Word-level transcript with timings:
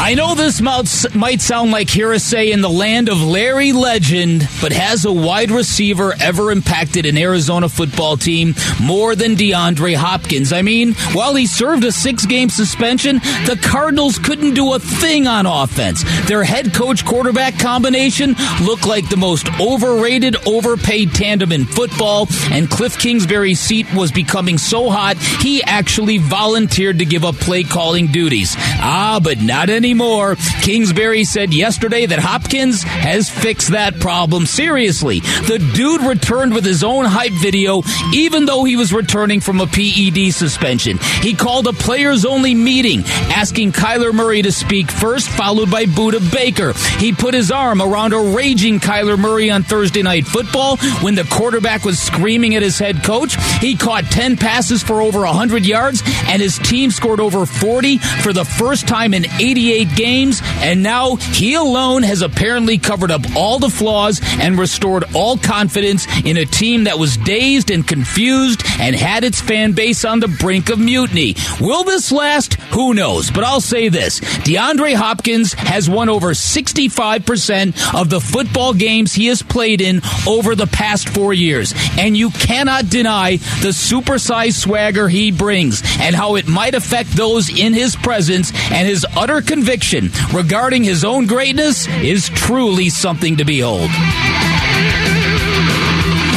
I 0.00 0.14
know 0.14 0.34
this 0.34 0.60
might 0.60 1.40
sound 1.40 1.70
like 1.70 1.88
hearsay 1.88 2.50
in 2.50 2.60
the 2.60 2.68
land 2.68 3.08
of 3.08 3.22
Larry 3.22 3.72
Legend, 3.72 4.48
but 4.60 4.72
has 4.72 5.04
a 5.04 5.12
wide 5.12 5.50
receiver 5.50 6.12
ever 6.20 6.50
impacted 6.50 7.06
an 7.06 7.16
Arizona 7.16 7.68
football 7.68 8.16
team 8.16 8.54
more 8.80 9.14
than 9.14 9.36
DeAndre 9.36 9.94
Hopkins? 9.94 10.52
I 10.52 10.62
mean, 10.62 10.94
while 11.12 11.34
he 11.34 11.46
served 11.46 11.84
a 11.84 11.92
six 11.92 12.26
game 12.26 12.50
suspension, 12.50 13.18
the 13.46 13.58
Cardinals 13.62 14.18
couldn't 14.18 14.54
do 14.54 14.72
a 14.74 14.80
thing 14.80 15.28
on 15.28 15.46
offense. 15.46 16.02
Their 16.26 16.42
head 16.42 16.74
coach 16.74 17.04
quarterback 17.04 17.58
combination 17.58 18.34
looked 18.62 18.86
like 18.86 19.08
the 19.08 19.16
most 19.16 19.48
overrated, 19.60 20.36
overpaid 20.48 21.14
tandem 21.14 21.52
in 21.52 21.64
football, 21.64 22.26
and 22.50 22.68
Cliff 22.68 22.98
Kingsbury's 22.98 23.60
seat 23.60 23.92
was 23.94 24.10
becoming 24.10 24.58
so 24.58 24.90
hot, 24.90 25.16
he 25.16 25.62
actually 25.62 26.18
volunteered 26.18 26.98
to 26.98 27.04
give 27.04 27.24
up 27.24 27.36
play 27.36 27.62
calling 27.62 28.08
duties. 28.08 28.56
Ah, 28.58 29.20
but 29.22 29.40
not 29.40 29.70
anymore. 29.82 30.36
Kingsbury 30.62 31.24
said 31.24 31.52
yesterday 31.52 32.06
that 32.06 32.20
Hopkins 32.20 32.84
has 32.84 33.28
fixed 33.28 33.72
that 33.72 33.98
problem. 33.98 34.46
Seriously, 34.46 35.18
the 35.18 35.58
dude 35.74 36.02
returned 36.02 36.54
with 36.54 36.64
his 36.64 36.84
own 36.84 37.04
hype 37.04 37.32
video, 37.32 37.82
even 38.14 38.44
though 38.44 38.62
he 38.62 38.76
was 38.76 38.92
returning 38.92 39.40
from 39.40 39.60
a 39.60 39.66
PED 39.66 40.32
suspension. 40.32 40.98
He 41.20 41.34
called 41.34 41.66
a 41.66 41.72
players 41.72 42.24
only 42.24 42.54
meeting, 42.54 43.02
asking 43.34 43.72
Kyler 43.72 44.12
Murray 44.12 44.42
to 44.42 44.52
speak 44.52 44.88
first, 44.88 45.28
followed 45.30 45.68
by 45.68 45.84
Budda 45.84 46.32
Baker. 46.32 46.74
He 46.98 47.12
put 47.12 47.34
his 47.34 47.50
arm 47.50 47.82
around 47.82 48.12
a 48.12 48.36
raging 48.36 48.78
Kyler 48.78 49.18
Murray 49.18 49.50
on 49.50 49.64
Thursday 49.64 50.02
Night 50.02 50.26
Football 50.26 50.76
when 51.00 51.16
the 51.16 51.24
quarterback 51.24 51.84
was 51.84 51.98
screaming 51.98 52.54
at 52.54 52.62
his 52.62 52.78
head 52.78 53.02
coach. 53.02 53.34
He 53.60 53.76
caught 53.76 54.04
10 54.04 54.36
passes 54.36 54.80
for 54.80 55.02
over 55.02 55.20
100 55.20 55.66
yards, 55.66 56.04
and 56.26 56.40
his 56.40 56.56
team 56.58 56.92
scored 56.92 57.18
over 57.18 57.46
40 57.46 57.98
for 57.98 58.32
the 58.32 58.44
first 58.44 58.86
time 58.86 59.12
in 59.12 59.26
88 59.40 59.71
games, 59.80 60.40
and 60.60 60.82
now 60.82 61.16
he 61.16 61.54
alone 61.54 62.02
has 62.02 62.22
apparently 62.22 62.78
covered 62.78 63.10
up 63.10 63.22
all 63.34 63.58
the 63.58 63.70
flaws 63.70 64.20
and 64.40 64.58
restored 64.58 65.04
all 65.14 65.36
confidence 65.36 66.06
in 66.24 66.36
a 66.36 66.44
team 66.44 66.84
that 66.84 66.98
was 66.98 67.16
dazed 67.16 67.70
and 67.70 67.86
confused 67.86 68.62
and 68.78 68.94
had 68.94 69.24
its 69.24 69.40
fan 69.40 69.72
base 69.72 70.04
on 70.04 70.20
the 70.20 70.28
brink 70.28 70.68
of 70.68 70.78
mutiny. 70.78 71.34
Will 71.60 71.84
this 71.84 72.12
last? 72.12 72.54
Who 72.74 72.94
knows? 72.94 73.30
But 73.30 73.44
I'll 73.44 73.60
say 73.60 73.88
this 73.88 74.20
DeAndre 74.20 74.94
Hopkins 74.94 75.54
has 75.54 75.88
won 75.88 76.08
over 76.08 76.32
65% 76.32 77.98
of 77.98 78.10
the 78.10 78.20
football 78.20 78.74
games 78.74 79.12
he 79.12 79.26
has 79.26 79.42
played 79.42 79.80
in 79.80 80.00
over 80.26 80.54
the 80.54 80.66
past 80.66 81.08
four 81.08 81.32
years. 81.32 81.74
And 81.98 82.16
you 82.16 82.30
cannot 82.30 82.90
deny 82.90 83.36
the 83.36 83.72
supersized 83.72 84.60
swagger 84.60 85.08
he 85.08 85.30
brings 85.30 85.82
and 86.00 86.14
how 86.14 86.36
it 86.36 86.46
might 86.46 86.74
affect 86.74 87.10
those 87.10 87.48
in 87.48 87.72
his 87.72 87.96
presence 87.96 88.52
and 88.70 88.86
his 88.86 89.06
utter 89.16 89.40
conviction 89.40 89.61
conviction 89.62 90.10
regarding 90.34 90.82
his 90.82 91.04
own 91.04 91.24
greatness 91.24 91.86
is 92.02 92.28
truly 92.30 92.88
something 92.88 93.36
to 93.36 93.44
behold. 93.44 93.88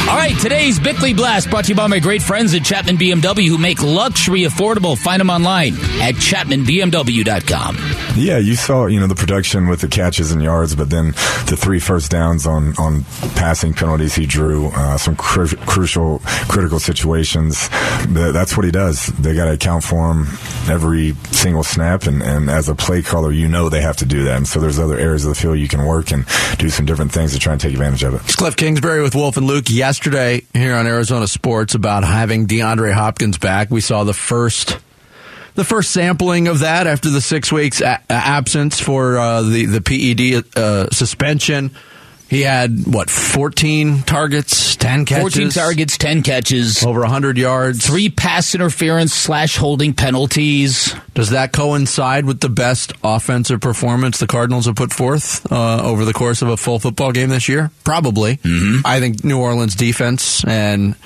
All 0.08 0.16
right, 0.16 0.38
today's 0.40 0.78
Bickley 0.78 1.12
Blast 1.12 1.50
brought 1.50 1.64
to 1.64 1.70
you 1.70 1.74
by 1.74 1.88
my 1.88 1.98
great 1.98 2.22
friends 2.22 2.54
at 2.54 2.62
Chapman 2.62 2.98
BMW 2.98 3.48
who 3.48 3.58
make 3.58 3.82
luxury 3.82 4.42
affordable. 4.42 4.96
Find 4.96 5.18
them 5.18 5.30
online 5.30 5.74
at 6.00 6.14
chapmanbmw.com. 6.14 8.05
Yeah, 8.16 8.38
you 8.38 8.56
saw, 8.56 8.86
you 8.86 8.98
know, 8.98 9.06
the 9.06 9.14
production 9.14 9.68
with 9.68 9.82
the 9.82 9.88
catches 9.88 10.32
and 10.32 10.42
yards, 10.42 10.74
but 10.74 10.88
then 10.88 11.08
the 11.48 11.56
three 11.56 11.78
first 11.78 12.10
downs 12.10 12.46
on, 12.46 12.74
on 12.78 13.04
passing 13.34 13.74
penalties 13.74 14.14
he 14.14 14.24
drew, 14.24 14.68
uh, 14.68 14.96
some 14.96 15.16
cru- 15.16 15.46
crucial, 15.48 16.20
critical 16.48 16.78
situations. 16.78 17.68
That's 18.08 18.56
what 18.56 18.64
he 18.64 18.72
does. 18.72 19.06
They 19.18 19.34
got 19.34 19.44
to 19.44 19.52
account 19.52 19.84
for 19.84 20.12
him 20.12 20.26
every 20.68 21.12
single 21.30 21.62
snap, 21.62 22.04
and, 22.04 22.22
and 22.22 22.48
as 22.48 22.70
a 22.70 22.74
play 22.74 23.02
caller, 23.02 23.32
you 23.32 23.48
know 23.48 23.68
they 23.68 23.82
have 23.82 23.98
to 23.98 24.06
do 24.06 24.24
that. 24.24 24.38
And 24.38 24.48
so 24.48 24.60
there's 24.60 24.78
other 24.78 24.98
areas 24.98 25.24
of 25.26 25.34
the 25.34 25.40
field 25.40 25.58
you 25.58 25.68
can 25.68 25.84
work 25.84 26.10
and 26.10 26.24
do 26.56 26.70
some 26.70 26.86
different 26.86 27.12
things 27.12 27.34
to 27.34 27.38
try 27.38 27.52
and 27.52 27.60
take 27.60 27.74
advantage 27.74 28.02
of 28.02 28.14
it. 28.14 28.22
It's 28.24 28.36
Cliff 28.36 28.56
Kingsbury 28.56 29.02
with 29.02 29.14
Wolf 29.14 29.36
and 29.36 29.46
Luke. 29.46 29.66
Yesterday 29.68 30.42
here 30.54 30.74
on 30.74 30.86
Arizona 30.86 31.26
Sports 31.26 31.74
about 31.74 32.02
having 32.02 32.46
DeAndre 32.46 32.94
Hopkins 32.94 33.36
back. 33.36 33.70
We 33.70 33.82
saw 33.82 34.04
the 34.04 34.14
first 34.14 34.78
the 35.56 35.64
first 35.64 35.90
sampling 35.90 36.48
of 36.48 36.60
that 36.60 36.86
after 36.86 37.10
the 37.10 37.20
six 37.20 37.50
weeks 37.50 37.80
a- 37.80 38.00
absence 38.10 38.78
for 38.78 39.18
uh, 39.18 39.42
the 39.42 39.66
the 39.66 39.80
PED 39.80 40.56
uh, 40.56 40.88
suspension. 40.90 41.72
He 42.28 42.42
had 42.42 42.92
what 42.92 43.08
14 43.08 44.02
targets, 44.02 44.74
10 44.74 45.04
catches, 45.04 45.22
14 45.22 45.50
targets, 45.50 45.96
10 45.96 46.24
catches, 46.24 46.84
over 46.84 46.98
100 47.00 47.38
yards, 47.38 47.86
three 47.86 48.08
pass 48.08 48.52
interference 48.52 49.14
slash 49.14 49.56
holding 49.56 49.94
penalties. 49.94 50.92
Does 51.14 51.30
that 51.30 51.52
coincide 51.52 52.24
with 52.24 52.40
the 52.40 52.48
best 52.48 52.92
offensive 53.04 53.60
performance 53.60 54.18
the 54.18 54.26
Cardinals 54.26 54.66
have 54.66 54.74
put 54.74 54.92
forth 54.92 55.50
uh, 55.52 55.80
over 55.84 56.04
the 56.04 56.12
course 56.12 56.42
of 56.42 56.48
a 56.48 56.56
full 56.56 56.80
football 56.80 57.12
game 57.12 57.28
this 57.28 57.48
year? 57.48 57.70
Probably. 57.84 58.38
Mm-hmm. 58.38 58.84
I 58.84 58.98
think 58.98 59.22
New 59.22 59.38
Orleans 59.40 59.76
defense 59.76 60.44
and 60.44 60.96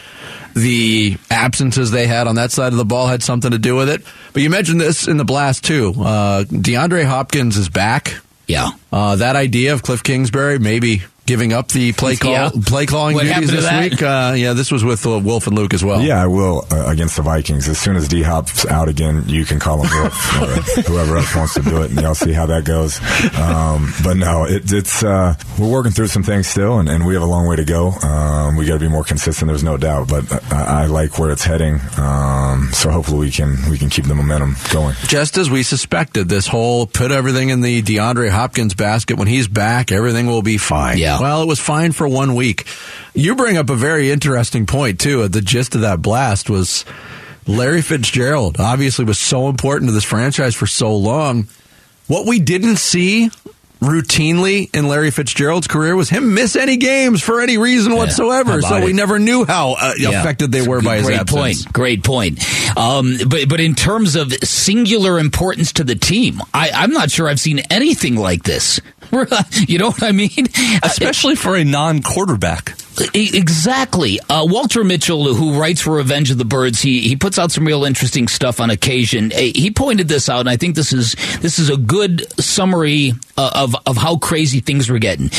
the 0.55 1.17
absences 1.31 1.91
they 1.91 2.07
had 2.07 2.27
on 2.27 2.37
that 2.37 2.51
side 2.53 2.73
of 2.73 2.79
the 2.79 2.85
ball 2.85 3.07
had 3.07 3.23
something 3.23 3.51
to 3.51 3.59
do 3.59 3.77
with 3.77 3.89
it. 3.89 4.03
But 4.33 4.43
you 4.43 4.51
mentioned 4.51 4.81
this 4.81 5.09
in 5.09 5.17
the 5.17 5.25
blast 5.25 5.65
too. 5.65 5.95
Uh, 5.97 6.45
DeAndre 6.45 7.05
Hopkins 7.05 7.57
is 7.57 7.69
back. 7.69 8.21
Yeah. 8.47 8.71
Uh, 8.93 9.17
that 9.17 9.37
idea 9.37 9.73
of 9.73 9.83
Cliff 9.83 10.03
Kingsbury 10.03 10.59
maybe 10.59 11.03
giving 11.31 11.53
up 11.53 11.69
the 11.69 11.93
play 11.93 12.17
call 12.17 12.33
Yeah. 12.33 12.51
play 12.67 12.87
calling 12.87 13.15
What 13.15 13.23
duties 13.25 13.53
this 13.53 13.71
week. 13.71 14.03
Uh, 14.03 14.35
yeah, 14.37 14.53
this 14.53 14.73
was 14.73 14.83
with 14.83 15.07
uh, 15.07 15.17
Wolf 15.21 15.47
and 15.47 15.55
Luke 15.55 15.73
as 15.75 15.85
well. 15.85 16.03
Yeah, 16.03 16.21
I 16.21 16.27
will 16.27 16.67
uh, 16.73 16.87
against 16.89 17.15
the 17.15 17.23
Vikings. 17.23 17.69
As 17.69 17.79
soon 17.79 17.95
as 17.95 18.09
D 18.09 18.23
Hop's 18.23 18.67
out 18.67 18.89
again, 18.89 19.23
you 19.29 19.45
can 19.45 19.61
call 19.61 19.81
him 19.81 19.89
Wolf 20.03 20.43
or 20.43 20.47
whoever 20.91 21.17
else 21.19 21.33
wants 21.37 21.55
to 21.55 21.63
do 21.63 21.83
it, 21.83 21.91
and 21.93 22.01
y'all 22.01 22.17
see 22.17 22.33
how 22.33 22.47
that 22.47 22.65
goes. 22.65 22.99
Um, 23.39 23.93
but 24.03 24.17
no, 24.17 24.43
it, 24.45 24.73
it's 24.73 25.05
uh, 25.05 25.35
we're 25.57 25.71
working 25.71 25.93
through 25.93 26.09
some 26.09 26.25
things 26.25 26.49
still, 26.49 26.81
and, 26.81 26.89
and 26.89 27.07
we 27.07 27.15
have 27.15 27.23
a 27.23 27.27
long 27.27 27.47
way 27.47 27.55
to 27.55 27.65
go. 27.65 27.91
Um, 28.03 28.57
we 28.57 28.67
got 28.67 28.75
to 28.75 28.81
be 28.81 28.89
more 28.89 29.05
consistent. 29.05 29.49
There's 29.49 29.63
no 29.63 29.77
doubt, 29.77 30.09
but 30.09 30.25
I, 30.53 30.83
I 30.83 30.87
like 30.87 31.17
where 31.21 31.31
it's 31.31 31.45
heading. 31.45 31.79
Um, 31.97 32.71
so 32.73 32.91
hopefully 32.91 33.21
we 33.27 33.31
can 33.31 33.57
we 33.71 33.79
can 33.79 33.89
keep 33.89 34.07
the 34.07 34.17
momentum 34.17 34.57
going. 34.73 34.97
Just 35.07 35.39
as 35.39 35.49
we 35.49 35.63
suspected, 35.63 36.29
this 36.29 36.49
whole 36.49 36.89
put 36.89 37.13
everything 37.13 37.51
in 37.51 37.61
the 37.61 37.83
DeAndre 37.83 38.31
Hopkins 38.31 38.75
basket. 38.75 39.17
When 39.17 39.29
he's 39.29 39.47
back, 39.47 39.93
everything 39.93 40.27
will 40.27 40.43
be 40.43 40.59
fine. 40.59 40.99
Yeah. 40.99 41.20
Well, 41.21 41.43
it 41.43 41.47
was 41.47 41.61
fine 41.61 41.93
for 41.93 42.09
one 42.09 42.35
week. 42.35 42.67
You 43.15 43.35
bring 43.37 43.57
up 43.57 43.71
a 43.71 43.77
very 43.77 44.11
interesting 44.11 44.67
point 44.67 44.99
too. 44.99 45.29
The 45.29 45.41
gist 45.43 45.75
of 45.75 45.83
that 45.83 46.01
blast 46.03 46.49
was 46.51 46.85
Larry 47.47 47.83
Fitzgerald. 47.83 48.57
Obviously, 48.59 49.05
was 49.05 49.19
so 49.19 49.49
important 49.49 49.89
to 49.89 49.93
this 49.93 50.05
franchise 50.05 50.55
for 50.55 50.67
so 50.67 50.97
long. 50.97 51.47
What 52.07 52.27
we 52.27 52.41
didn't 52.41 52.77
see 52.77 53.31
routinely 53.81 54.69
in 54.77 54.89
Larry 54.89 55.11
Fitzgerald's 55.11 55.67
career 55.67 55.97
was 55.97 56.11
him 56.11 56.35
miss 56.35 56.55
any 56.55 56.77
games 56.77 57.23
for 57.23 57.41
any 57.41 57.57
reason 57.57 57.93
How 57.93 57.99
whatsoever. 57.99 58.61
So 58.61 58.85
we 58.85 58.91
it? 58.91 58.95
never 58.95 59.19
knew 59.19 59.45
how 59.47 59.73
uh, 59.73 59.95
Yeah. 59.97 60.21
affected 60.21 60.53
they 60.53 60.67
were 60.67 60.83
by 60.83 60.97
his 60.99 61.07
Great 61.07 61.21
absence. 61.21 61.65
point. 61.65 61.73
Great 61.73 62.05
point. 62.05 62.77
Um, 62.77 63.17
but 63.27 63.49
but 63.49 63.59
in 63.61 63.75
terms 63.75 64.17
of 64.17 64.33
singular 64.45 65.19
importance 65.19 65.73
to 65.75 65.85
the 65.85 65.95
team, 65.95 66.43
I, 66.53 66.71
I'm 66.75 66.91
not 66.93 67.11
sure 67.11 67.27
I've 67.29 67.41
seen 67.41 67.61
anything 67.71 68.17
like 68.17 68.43
this. 68.43 68.81
you 69.69 69.79
know 69.79 69.91
what 69.91 70.03
I 70.03 70.13
mean? 70.13 70.47
especially 70.83 71.35
for 71.37 71.57
a 71.57 71.65
non-quarterback. 71.65 72.71
E- 72.71 72.75
Exactly. 73.15 74.19
Uh, 74.29 74.45
Walter 74.49 74.85
Mitchell, 74.85 75.35
who 75.35 75.59
writes 75.59 75.81
for 75.81 75.95
Revenge 75.95 76.31
of 76.31 76.39
the 76.39 76.45
Birds, 76.45 76.81
he 76.83 77.01
he 77.01 77.17
puts 77.17 77.39
out 77.39 77.51
some 77.53 77.67
real 77.67 77.85
interesting 77.85 78.29
stuff 78.29 78.61
on 78.61 78.71
occasion. 78.71 79.33
Uh, 79.33 79.39
He 79.39 79.71
pointed 79.71 80.09
this 80.09 80.29
out, 80.29 80.41
and 80.41 80.49
I 80.49 80.57
think 80.57 80.75
this 80.75 80.93
is 80.93 81.15
this 81.41 81.59
is 81.59 81.71
a 81.71 81.77
good 81.77 82.27
summary 82.41 83.13
uh, 83.37 83.51
of 83.55 83.75
of 83.87 83.97
how 83.97 84.17
crazy 84.17 84.61
things 84.61 84.91
were 84.91 84.99
getting. 84.99 85.31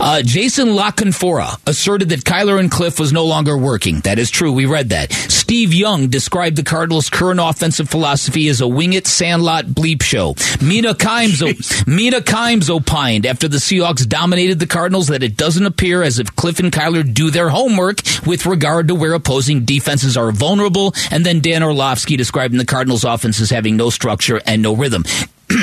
Uh, 0.00 0.22
Jason 0.22 0.74
La 0.76 0.90
Canfora 0.90 1.58
asserted 1.66 2.10
that 2.10 2.20
Kyler 2.20 2.60
and 2.60 2.70
Cliff 2.70 3.00
was 3.00 3.12
no 3.12 3.24
longer 3.24 3.56
working. 3.56 4.00
That 4.00 4.18
is 4.18 4.30
true. 4.30 4.52
We 4.52 4.66
read 4.66 4.90
that. 4.90 5.12
Steve 5.12 5.72
Young 5.74 6.08
described 6.08 6.56
the 6.56 6.62
Cardinals' 6.62 7.08
current 7.10 7.40
offensive 7.42 7.88
philosophy 7.88 8.48
as 8.48 8.60
a 8.60 8.68
wing 8.68 8.92
it 8.92 9.06
sandlot 9.06 9.64
bleep 9.66 10.02
show. 10.02 10.34
Mina 10.60 10.94
Kimes, 10.94 11.86
Mina 11.86 12.20
Kimes 12.20 12.68
opined 12.70 13.24
after 13.26 13.48
the 13.48 13.56
Seahawks 13.56 14.06
dominated 14.06 14.58
the 14.58 14.66
Cardinals 14.66 15.08
that 15.08 15.22
it 15.22 15.36
doesn't 15.36 15.64
appear 15.66 16.02
as 16.02 16.18
if 16.18 16.34
Cliff 16.36 16.60
and 16.60 16.70
Kyler 16.70 16.97
do 17.02 17.30
their 17.30 17.48
homework 17.48 18.00
with 18.26 18.46
regard 18.46 18.88
to 18.88 18.94
where 18.94 19.14
opposing 19.14 19.64
defenses 19.64 20.16
are 20.16 20.32
vulnerable. 20.32 20.94
And 21.10 21.24
then 21.24 21.40
Dan 21.40 21.62
Orlovsky 21.62 22.16
describing 22.16 22.58
the 22.58 22.64
Cardinals' 22.64 23.04
offense 23.04 23.40
as 23.40 23.50
having 23.50 23.76
no 23.76 23.90
structure 23.90 24.40
and 24.46 24.62
no 24.62 24.74
rhythm. 24.74 25.04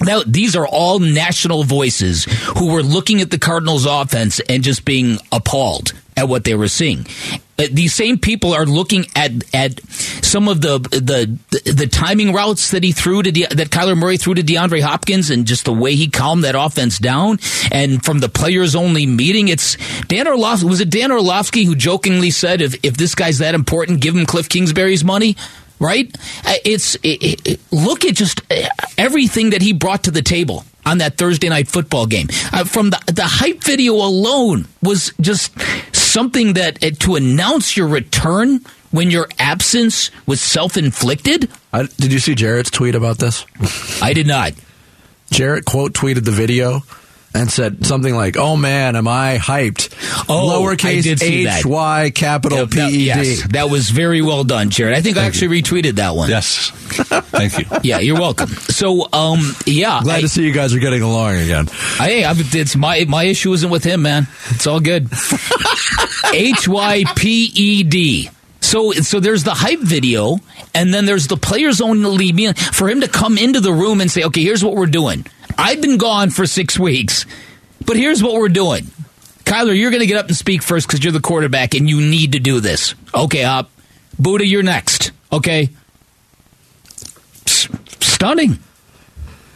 Now, 0.00 0.22
these 0.24 0.54
are 0.54 0.66
all 0.66 1.00
national 1.00 1.64
voices 1.64 2.24
who 2.56 2.70
were 2.70 2.82
looking 2.82 3.20
at 3.20 3.30
the 3.30 3.38
Cardinals' 3.38 3.84
offense 3.84 4.38
and 4.48 4.62
just 4.62 4.84
being 4.84 5.18
appalled 5.32 5.92
at 6.16 6.28
what 6.28 6.44
they 6.44 6.54
were 6.54 6.68
seeing. 6.68 7.06
Uh, 7.58 7.66
These 7.72 7.94
same 7.94 8.18
people 8.18 8.54
are 8.54 8.66
looking 8.66 9.06
at 9.16 9.32
at 9.54 9.80
some 10.22 10.48
of 10.48 10.60
the 10.60 10.78
the 10.78 11.38
the 11.72 11.86
timing 11.86 12.32
routes 12.32 12.70
that 12.70 12.82
he 12.84 12.92
threw 12.92 13.22
to 13.22 13.32
De, 13.32 13.46
that 13.46 13.70
Kyler 13.70 13.96
Murray 13.96 14.16
threw 14.16 14.34
to 14.34 14.42
DeAndre 14.42 14.80
Hopkins 14.82 15.30
and 15.30 15.46
just 15.46 15.64
the 15.64 15.72
way 15.72 15.94
he 15.94 16.08
calmed 16.08 16.44
that 16.44 16.54
offense 16.54 16.98
down. 16.98 17.38
And 17.72 18.04
from 18.04 18.20
the 18.20 18.28
players 18.28 18.74
only 18.76 19.06
meeting, 19.06 19.48
it's 19.48 19.76
Dan 20.06 20.28
Orlovsky 20.28 20.68
was 20.68 20.80
it 20.80 20.90
Dan 20.90 21.10
Orlovsky 21.10 21.64
who 21.64 21.74
jokingly 21.74 22.30
said, 22.30 22.60
"If 22.60 22.76
if 22.82 22.96
this 22.96 23.14
guy's 23.14 23.38
that 23.38 23.54
important, 23.54 24.00
give 24.00 24.14
him 24.16 24.26
Cliff 24.26 24.48
Kingsbury's 24.48 25.04
money." 25.04 25.36
Right? 25.80 26.12
Uh, 26.44 26.54
It's 26.64 26.96
it, 27.04 27.40
it, 27.46 27.60
look 27.70 28.04
at 28.04 28.14
just 28.16 28.40
uh, 28.50 28.68
everything 28.96 29.50
that 29.50 29.62
he 29.62 29.72
brought 29.72 30.04
to 30.04 30.10
the 30.10 30.22
table 30.22 30.64
on 30.84 30.98
that 30.98 31.16
Thursday 31.16 31.48
night 31.48 31.68
football 31.68 32.06
game. 32.06 32.28
Uh, 32.52 32.64
from 32.64 32.90
the 32.90 32.98
the 33.06 33.22
hype 33.24 33.62
video 33.62 33.94
alone 33.94 34.66
was 34.82 35.12
just 35.20 35.52
something 36.10 36.54
that 36.54 36.82
uh, 36.82 36.90
to 37.00 37.16
announce 37.16 37.76
your 37.76 37.88
return 37.88 38.60
when 38.90 39.10
your 39.10 39.28
absence 39.38 40.10
was 40.26 40.40
self 40.40 40.76
inflicted. 40.76 41.50
Did 41.72 42.12
you 42.12 42.18
see 42.18 42.34
Jarrett's 42.34 42.70
tweet 42.70 42.94
about 42.94 43.18
this? 43.18 43.44
I 44.02 44.12
did 44.12 44.26
not. 44.26 44.52
Jarrett 45.30 45.64
quote 45.64 45.92
tweeted 45.92 46.24
the 46.24 46.30
video 46.30 46.82
and 47.34 47.50
said 47.50 47.84
something 47.86 48.14
like, 48.14 48.36
"Oh 48.36 48.56
man, 48.56 48.96
am 48.96 49.06
I 49.06 49.38
hyped?" 49.38 49.94
Oh, 50.28 50.48
I 50.48 50.74
Lowercase 50.74 51.02
did 51.02 51.20
see 51.20 51.44
that. 51.44 51.60
H 51.60 51.66
Y 51.66 52.10
capital 52.14 52.66
p 52.66 52.78
e 52.78 52.80
d. 52.80 52.80
That- 52.80 52.90
D. 52.90 53.04
yes, 53.04 53.48
that 53.52 53.70
was 53.70 53.90
very 53.90 54.22
well 54.22 54.44
done, 54.44 54.70
Jared. 54.70 54.96
I 54.96 55.00
think 55.02 55.16
I 55.16 55.24
actually 55.24 55.60
retweeted 55.62 55.96
that 55.96 56.14
one. 56.16 56.30
Yes. 56.30 56.70
Thank 56.70 57.58
you. 57.58 57.64
Yeah, 57.82 57.98
you're 58.00 58.18
welcome. 58.18 58.48
So, 58.48 59.06
um, 59.12 59.40
yeah, 59.66 60.00
Glad 60.02 60.16
I, 60.16 60.20
to 60.22 60.28
see 60.28 60.44
you 60.44 60.52
guys 60.52 60.74
are 60.74 60.78
getting 60.80 61.02
along 61.02 61.36
again. 61.36 61.68
I, 62.00 62.24
I, 62.24 62.34
it's 62.36 62.74
my 62.76 63.04
my 63.08 63.24
issue 63.24 63.52
isn't 63.52 63.70
with 63.70 63.84
him, 63.84 64.02
man. 64.02 64.26
It's 64.50 64.66
all 64.66 64.80
good. 64.80 65.08
H 66.32 66.66
Y 66.68 67.04
P 67.16 67.50
E 67.54 67.82
D. 67.84 68.30
So, 68.60 68.92
so 68.92 69.20
there's 69.20 69.44
the 69.44 69.54
hype 69.54 69.78
video, 69.80 70.38
and 70.74 70.92
then 70.92 71.06
there's 71.06 71.28
the 71.28 71.36
players 71.36 71.80
only 71.80 72.32
meeting 72.32 72.54
for 72.54 72.88
him 72.90 73.00
to 73.02 73.08
come 73.08 73.38
into 73.38 73.60
the 73.60 73.72
room 73.72 74.00
and 74.00 74.10
say, 74.10 74.24
"Okay, 74.24 74.42
here's 74.42 74.64
what 74.64 74.74
we're 74.74 74.86
doing. 74.86 75.24
I've 75.56 75.80
been 75.80 75.98
gone 75.98 76.30
for 76.30 76.46
six 76.46 76.78
weeks, 76.78 77.26
but 77.84 77.96
here's 77.96 78.22
what 78.22 78.34
we're 78.34 78.48
doing." 78.48 78.90
Kyler, 79.44 79.74
you're 79.78 79.90
going 79.90 80.00
to 80.02 80.06
get 80.06 80.18
up 80.18 80.26
and 80.26 80.36
speak 80.36 80.62
first 80.62 80.86
because 80.86 81.02
you're 81.02 81.12
the 81.12 81.20
quarterback, 81.20 81.74
and 81.74 81.88
you 81.88 82.00
need 82.00 82.32
to 82.32 82.38
do 82.38 82.60
this. 82.60 82.94
Okay, 83.14 83.44
up. 83.44 83.70
Budda, 84.20 84.46
you're 84.46 84.62
next. 84.62 85.12
Okay. 85.32 85.70
S- 87.46 87.68
stunning 88.00 88.58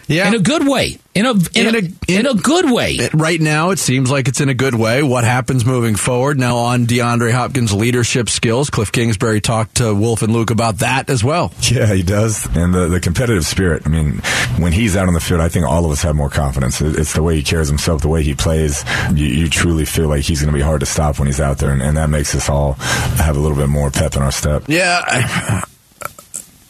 Yeah. 0.09 0.29
in 0.29 0.35
a 0.35 0.39
good 0.41 0.67
way. 0.67 0.99
In 1.15 1.27
a 1.27 1.33
in, 1.33 1.41
In 1.55 1.75
a, 1.75 1.79
a- 1.79 2.19
in 2.21 2.27
a 2.27 2.35
good 2.35 2.71
way. 2.71 2.93
It- 2.93 3.13
right 3.15 3.41
now, 3.41 3.71
it 3.71 3.79
seems 3.79 4.11
like 4.11 4.29
it's 4.29 4.41
in 4.41 4.49
a 4.49 4.55
good 4.55 4.75
way. 4.75 5.03
What 5.03 5.25
happens 5.25 5.65
moving 5.65 5.95
forward? 5.95 6.39
Now, 6.39 6.57
on 6.57 6.87
DeAndre 6.87 7.33
Hopkins' 7.33 7.73
leadership 7.73 8.29
skills, 8.31 8.71
Cliff 8.71 8.91
Kingsbury 8.93 9.41
talked 9.43 9.77
to 9.77 9.95
Wolf 9.95 10.23
and 10.23 10.33
Luke 10.33 10.51
about 10.51 10.79
that 10.79 11.11
as 11.11 11.23
well. 11.23 11.53
Yeah, 11.71 11.93
he 11.93 12.03
does. 12.03 12.47
And 12.57 12.73
the, 12.75 12.89
the 12.89 13.01
competitive 13.01 13.45
spirit. 13.47 13.83
I 13.85 13.91
mean, 13.91 14.19
when 14.59 14.73
he's 14.73 14.97
out 14.97 15.07
on 15.09 15.15
the 15.15 15.21
field, 15.21 15.41
I 15.43 15.49
think 15.49 15.67
all 15.67 15.85
of 15.85 15.91
us 15.91 16.03
have 16.03 16.17
more 16.17 16.31
confidence. 16.31 16.81
It- 16.81 16.99
It's 16.99 17.13
the 17.13 17.23
way 17.23 17.37
he 17.37 17.43
carries 17.43 17.69
himself, 17.69 18.01
the 18.03 18.09
way 18.09 18.23
he 18.23 18.35
plays. 18.35 18.85
You, 19.15 19.27
you 19.27 19.49
truly 19.49 19.85
feel 19.85 20.09
like 20.09 20.23
he's 20.23 20.41
going 20.41 20.53
to 20.53 20.57
be 20.59 20.63
hard 20.65 20.81
to 20.81 20.87
stop 20.87 21.19
when 21.19 21.27
he's 21.27 21.41
out 21.41 21.59
there. 21.59 21.71
And, 21.73 21.83
and 21.83 21.97
that 21.99 22.09
makes 22.09 22.35
us 22.35 22.49
all 22.49 22.73
have 23.19 23.37
a 23.37 23.41
little 23.41 23.57
bit 23.57 23.69
more 23.69 23.91
pep 23.91 24.17
in 24.17 24.23
our 24.23 24.33
step. 24.33 24.65
Yeah, 24.67 25.03
I- 25.07 25.63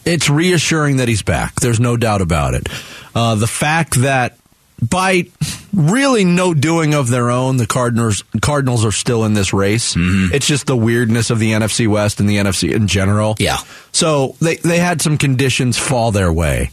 it's 0.05 0.29
reassuring 0.29 0.97
that 0.99 1.09
he's 1.09 1.23
back. 1.23 1.55
There's 1.57 1.81
no 1.81 1.97
doubt 1.97 2.21
about 2.21 2.55
it. 2.55 2.69
Uh, 3.15 3.35
the 3.35 3.47
fact 3.47 4.01
that 4.03 4.39
by 4.83 5.27
really 5.73 6.25
no 6.25 6.55
doing 6.55 6.95
of 6.95 7.09
their 7.09 7.31
own, 7.31 7.57
the 7.57 7.67
Cardinals 7.67 8.25
Cardinals 8.41 8.85
are 8.85 8.93
still 8.93 9.25
in 9.25 9.33
this 9.35 9.53
race. 9.53 9.95
It's 9.97 10.47
just 10.47 10.67
the 10.67 10.77
weirdness 10.77 11.31
of 11.31 11.39
the 11.39 11.53
NFC 11.53 11.87
West 11.87 12.19
and 12.19 12.29
the 12.29 12.37
NFC 12.37 12.73
in 12.73 12.89
general. 12.89 13.37
Yeah. 13.39 13.59
So 13.93 14.35
they 14.41 14.57
they 14.57 14.79
had 14.79 15.01
some 15.01 15.19
conditions 15.19 15.79
fall 15.79 16.11
their 16.11 16.33
way. 16.33 16.71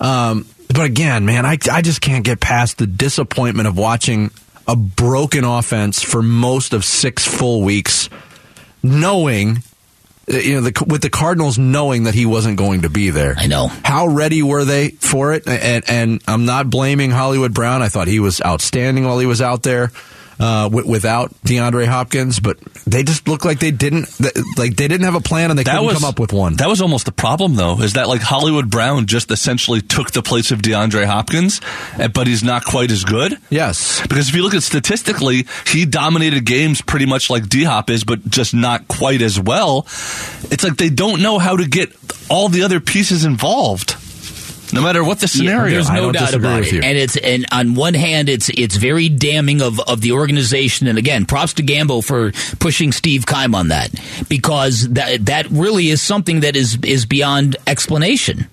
Um, 0.00 0.46
but 0.68 0.86
again, 0.86 1.26
man, 1.26 1.44
I 1.44 1.58
I 1.70 1.82
just 1.82 2.00
can't 2.00 2.24
get 2.24 2.40
past 2.40 2.78
the 2.78 2.86
disappointment 2.86 3.68
of 3.68 3.76
watching 3.76 4.30
a 4.66 4.76
broken 4.76 5.44
offense 5.44 6.02
for 6.02 6.22
most 6.22 6.72
of 6.72 6.84
six 6.84 7.26
full 7.26 7.62
weeks, 7.62 8.08
knowing 8.82 9.62
Uh, 10.32 10.36
you 10.36 10.54
know, 10.54 10.60
the, 10.62 10.84
with 10.86 11.02
the 11.02 11.10
Cardinals 11.10 11.58
knowing 11.58 12.04
that 12.04 12.14
he 12.14 12.26
wasn't 12.26 12.56
going 12.56 12.82
to 12.82 12.88
be 12.88 13.10
there. 13.10 13.34
I 13.36 13.46
know. 13.46 13.68
How 13.84 14.06
ready 14.06 14.42
were 14.42 14.64
they 14.64 14.90
for 14.90 15.32
it? 15.32 15.46
And, 15.46 15.84
and 15.88 16.22
I'm 16.26 16.46
not 16.46 16.70
blaming 16.70 17.10
Hollywood 17.10 17.52
Brown. 17.52 17.82
I 17.82 17.88
thought 17.88 18.08
he 18.08 18.20
was 18.20 18.40
outstanding 18.40 19.04
while 19.04 19.18
he 19.18 19.26
was 19.26 19.42
out 19.42 19.62
there 19.62 19.90
uh, 20.42 20.64
w- 20.68 20.88
without 20.90 21.30
DeAndre 21.44 21.86
Hopkins, 21.86 22.40
but 22.40 22.58
they 22.84 23.04
just 23.04 23.28
looked 23.28 23.44
like 23.44 23.60
they 23.60 23.70
didn't 23.70 24.06
th- 24.06 24.34
like 24.58 24.74
they 24.76 24.88
didn't 24.88 25.04
have 25.04 25.14
a 25.14 25.20
plan 25.20 25.50
and 25.50 25.58
they 25.58 25.62
couldn't 25.64 25.88
come 25.94 26.04
up 26.08 26.18
with 26.18 26.32
one. 26.32 26.54
That 26.56 26.68
was 26.68 26.82
almost 26.82 27.06
the 27.06 27.12
problem, 27.12 27.54
though, 27.54 27.80
is 27.80 27.92
that 27.92 28.08
like 28.08 28.20
Hollywood 28.22 28.68
Brown 28.68 29.06
just 29.06 29.30
essentially 29.30 29.80
took 29.80 30.10
the 30.10 30.22
place 30.22 30.50
of 30.50 30.60
DeAndre 30.60 31.04
Hopkins, 31.06 31.60
eh, 31.98 32.08
but 32.08 32.26
he's 32.26 32.42
not 32.42 32.64
quite 32.64 32.90
as 32.90 33.04
good. 33.04 33.38
yes. 33.50 34.00
Because 34.02 34.28
if 34.28 34.34
you 34.34 34.42
look 34.42 34.54
at 34.54 34.62
statistically, 34.64 35.46
he 35.66 35.86
dominated 35.86 36.44
games 36.44 36.82
pretty 36.82 37.06
much 37.06 37.30
like 37.30 37.48
D 37.48 37.62
Hop 37.64 37.88
is, 37.88 38.02
but 38.04 38.28
just 38.28 38.52
not 38.52 38.88
quite 38.88 39.22
as 39.22 39.38
well. 39.38 39.82
It's 40.50 40.64
like 40.64 40.76
they 40.76 40.90
don't 40.90 41.22
know 41.22 41.38
how 41.38 41.56
to 41.56 41.66
get 41.68 41.92
all 42.28 42.48
the 42.48 42.62
other 42.64 42.80
pieces 42.80 43.24
involved, 43.24 43.94
no 44.72 44.82
matter 44.82 45.04
what 45.04 45.20
the 45.20 45.28
scenario. 45.28 45.70
There's 45.70 45.90
I 45.90 45.96
no 45.96 46.12
doubt 46.12 46.34
about 46.34 46.62
it. 46.62 46.72
you. 46.72 46.80
And 46.82 46.96
it's 46.98 47.16
and 47.16 47.46
on 47.52 47.74
one 47.74 47.94
hand, 47.94 48.28
it's 48.28 48.48
it's 48.48 48.76
very 48.76 49.08
damning 49.08 49.60
of 49.62 49.80
of 49.80 50.00
the 50.00 50.12
organization. 50.12 50.86
And 50.86 50.98
again, 50.98 51.26
props 51.26 51.54
to 51.54 51.62
Gambo 51.62 52.04
for 52.04 52.32
pushing 52.58 52.92
Steve 52.92 53.26
Keim 53.26 53.54
on 53.54 53.68
that 53.68 53.90
because 54.28 54.88
that 54.90 55.26
that 55.26 55.50
really 55.50 55.88
is 55.88 56.02
something 56.02 56.40
that 56.40 56.56
is 56.56 56.78
is 56.82 57.06
beyond 57.06 57.56
explanation. 57.66 58.46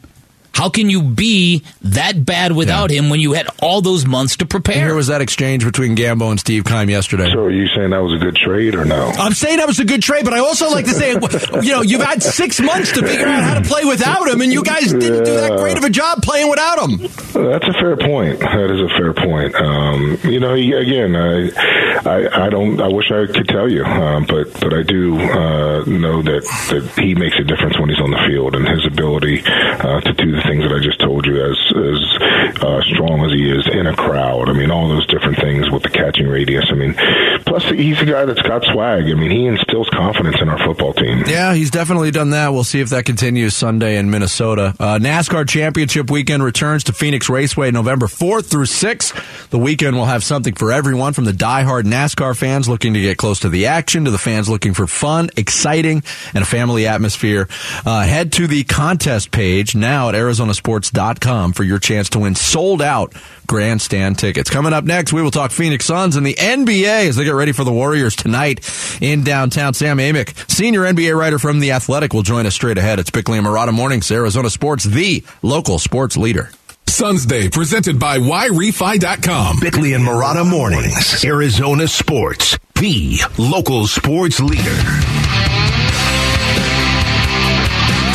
How 0.53 0.69
can 0.69 0.89
you 0.89 1.01
be 1.01 1.63
that 1.81 2.25
bad 2.25 2.51
without 2.51 2.91
him 2.91 3.09
when 3.09 3.19
you 3.19 3.33
had 3.33 3.47
all 3.61 3.81
those 3.81 4.05
months 4.05 4.37
to 4.37 4.45
prepare? 4.45 4.87
Here 4.87 4.95
was 4.95 5.07
that 5.07 5.21
exchange 5.21 5.63
between 5.63 5.95
Gambo 5.95 6.29
and 6.31 6.39
Steve 6.39 6.65
Keim 6.65 6.89
yesterday. 6.89 7.29
So 7.31 7.39
are 7.45 7.49
you 7.51 7.67
saying 7.75 7.91
that 7.91 8.01
was 8.03 8.13
a 8.13 8.23
good 8.23 8.35
trade 8.35 8.75
or 8.75 8.83
no? 8.85 9.07
I'm 9.07 9.33
saying 9.33 9.57
that 9.57 9.67
was 9.67 9.79
a 9.79 9.85
good 9.85 10.01
trade, 10.01 10.25
but 10.25 10.33
I 10.33 10.39
also 10.39 10.69
like 10.69 10.85
to 10.85 10.93
say, 10.93 11.11
you 11.61 11.71
know, 11.71 11.81
you've 11.81 12.01
had 12.01 12.21
six 12.21 12.59
months 12.59 12.91
to 12.93 13.05
figure 13.05 13.27
out 13.27 13.43
how 13.43 13.53
to 13.59 13.67
play 13.67 13.85
without 13.85 14.27
him, 14.27 14.41
and 14.41 14.51
you 14.51 14.63
guys 14.63 14.91
didn't 14.91 15.23
do 15.23 15.33
that 15.35 15.57
great 15.57 15.77
of 15.77 15.83
a 15.83 15.89
job 15.89 16.21
playing 16.23 16.49
without 16.49 16.79
him. 16.79 16.97
That's 16.99 17.67
a 17.67 17.73
fair 17.79 17.95
point. 17.95 18.39
That 18.39 18.69
is 18.71 18.81
a 18.81 18.89
fair 18.97 19.13
point. 19.13 19.55
Um, 19.55 20.17
you 20.23 20.39
know, 20.39 20.53
again, 20.53 21.15
I, 21.15 21.49
I, 22.05 22.45
I 22.45 22.49
don't. 22.49 22.81
I 22.81 22.87
wish 22.87 23.11
I 23.11 23.27
could 23.31 23.47
tell 23.47 23.69
you, 23.69 23.83
um, 23.83 24.25
but 24.27 24.51
but 24.59 24.73
I 24.73 24.83
do 24.83 25.17
uh, 25.19 25.83
know 25.85 26.21
that 26.21 26.43
that 26.69 26.91
he 27.01 27.15
makes 27.15 27.37
a 27.39 27.43
difference 27.43 27.79
when 27.79 27.89
he's 27.89 27.99
on 27.99 28.11
the 28.11 28.23
field, 28.27 28.55
and 28.55 28.67
his 28.67 28.85
ability 28.85 29.41
uh, 29.45 30.01
to 30.01 30.13
do 30.13 30.38
the 30.39 30.47
things 30.47 30.63
that 30.63 30.73
I 30.73 30.79
just 30.79 30.99
told 30.99 31.25
you, 31.25 31.35
as 31.43 31.57
as 31.75 31.99
uh, 32.63 32.81
strong 32.95 33.25
as 33.25 33.31
he 33.31 33.49
is 33.49 33.67
in 33.67 33.87
a 33.87 33.95
crowd. 33.95 34.49
I 34.49 34.53
mean, 34.53 34.71
all 34.71 34.87
those 34.87 35.05
different 35.07 35.37
things 35.37 35.69
with 35.69 35.83
the 35.83 35.89
catching 35.89 36.27
radius. 36.27 36.65
I 36.69 36.75
mean, 36.75 36.95
plus 37.49 37.63
he's 37.65 37.99
a 37.99 38.05
guy 38.05 38.25
that's 38.25 38.41
got 38.43 38.63
swag. 38.63 39.03
I 39.05 39.13
mean, 39.15 39.31
he 39.31 39.45
instills 39.47 39.89
confidence 39.89 40.37
in 40.39 40.47
our 40.47 40.63
football 40.65 40.93
team. 40.93 41.23
Yeah, 41.27 41.53
he's 41.53 41.71
definitely 41.71 42.11
done 42.11 42.29
that. 42.29 42.53
We'll 42.53 42.63
see 42.63 42.79
if 42.79 42.89
that 42.89 43.05
continues 43.05 43.55
Sunday 43.55 43.97
in 43.97 44.09
Minnesota. 44.09 44.75
Uh, 44.79 44.99
NASCAR 44.99 45.49
Championship 45.49 46.09
weekend 46.11 46.43
returns 46.43 46.85
to 46.85 46.93
Phoenix 46.93 47.27
Raceway 47.27 47.71
November 47.71 48.05
4th 48.05 48.45
through 48.45 48.65
6th. 48.65 49.49
The 49.49 49.57
weekend 49.57 49.95
will 49.97 50.05
have 50.05 50.23
something 50.23 50.53
for 50.53 50.71
everyone 50.71 51.13
from 51.13 51.25
the 51.25 51.33
die-hard 51.33 51.85
NASCAR 51.85 52.37
fans 52.37 52.69
looking 52.69 52.93
to 52.93 53.01
get 53.01 53.17
close 53.17 53.39
to 53.39 53.49
the 53.49 53.65
action 53.65 54.05
to 54.05 54.11
the 54.11 54.17
fans 54.17 54.47
looking 54.47 54.73
for 54.73 54.85
fun, 54.85 55.29
exciting, 55.35 56.03
and 56.33 56.43
a 56.43 56.47
family 56.47 56.85
atmosphere. 56.87 57.47
Uh, 57.85 58.03
head 58.03 58.31
to 58.33 58.45
the 58.47 58.63
contest 58.63 59.31
page 59.31 59.75
now 59.75 60.09
at 60.09 60.15
ArizonaSports.com 60.15 61.53
for 61.53 61.63
your 61.63 61.79
chance 61.79 62.09
to 62.09 62.19
win 62.19 62.35
sold 62.35 62.81
out 62.81 63.13
grandstand 63.49 64.19
tickets. 64.19 64.49
Coming 64.49 64.73
up 64.73 64.83
next, 64.83 65.11
we 65.11 65.23
will 65.23 65.31
talk 65.31 65.49
Phoenix 65.49 65.83
Suns 65.85 66.15
and 66.15 66.25
the 66.25 66.35
NBA 66.35 67.07
as 67.07 67.15
they 67.15 67.23
get 67.23 67.33
ready 67.39 67.53
for 67.53 67.63
the 67.63 67.71
Warriors 67.71 68.17
tonight 68.17 68.59
in 69.01 69.23
downtown. 69.23 69.73
Sam 69.73 69.97
Amick, 69.97 70.51
senior 70.51 70.81
NBA 70.81 71.17
writer 71.17 71.39
from 71.39 71.61
The 71.61 71.71
Athletic, 71.71 72.13
will 72.13 72.21
join 72.21 72.45
us 72.45 72.53
straight 72.53 72.77
ahead. 72.77 72.99
It's 72.99 73.09
Bickley 73.09 73.37
and 73.37 73.47
Marotta 73.47 73.73
Mornings, 73.73 74.11
Arizona 74.11 74.49
Sports, 74.49 74.83
the 74.83 75.23
local 75.41 75.79
sports 75.79 76.17
leader. 76.17 76.51
Suns 76.87 77.25
Day 77.25 77.47
presented 77.47 77.97
by 77.97 78.17
YRefi.com. 78.19 79.59
Bickley 79.61 79.93
and 79.93 80.03
Marotta 80.03 80.45
Mornings, 80.45 81.23
Arizona 81.23 81.87
Sports, 81.87 82.59
the 82.75 83.19
local 83.37 83.87
sports 83.87 84.41
leader. 84.41 85.68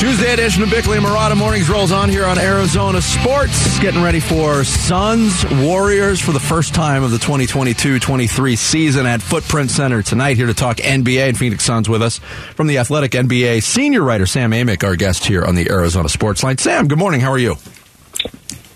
Tuesday 0.05 0.35
edition 0.35 0.63
of 0.63 0.69
Bickley 0.69 0.99
and 0.99 1.07
Marotta 1.07 1.35
Mornings 1.35 1.71
rolls 1.71 1.91
on 1.91 2.11
here 2.11 2.27
on 2.27 2.39
Arizona 2.39 3.01
Sports. 3.01 3.79
Getting 3.79 4.03
ready 4.03 4.21
for 4.21 4.63
Suns 4.63 5.47
Warriors 5.51 6.21
for 6.21 6.33
the 6.33 6.39
first 6.39 6.75
time 6.75 7.03
of 7.03 7.11
the 7.11 7.17
2022-23 7.17 8.59
season 8.59 9.07
at 9.07 9.23
Footprint 9.23 9.71
Center 9.71 10.03
tonight. 10.03 10.37
Here 10.37 10.47
to 10.47 10.53
talk 10.53 10.77
NBA 10.77 11.31
and 11.31 11.39
Phoenix 11.39 11.65
Suns 11.65 11.89
with 11.89 12.03
us 12.03 12.19
from 12.19 12.67
the 12.67 12.77
Athletic 12.77 13.13
NBA 13.13 13.63
senior 13.63 14.03
writer 14.03 14.27
Sam 14.27 14.51
Amick, 14.51 14.85
our 14.85 14.95
guest 14.95 15.25
here 15.25 15.43
on 15.43 15.55
the 15.55 15.71
Arizona 15.71 16.11
Sports 16.11 16.45
Line. 16.45 16.59
Sam, 16.59 16.87
good 16.87 16.99
morning. 16.99 17.23
How 17.23 17.31
are 17.31 17.39
you? 17.39 17.57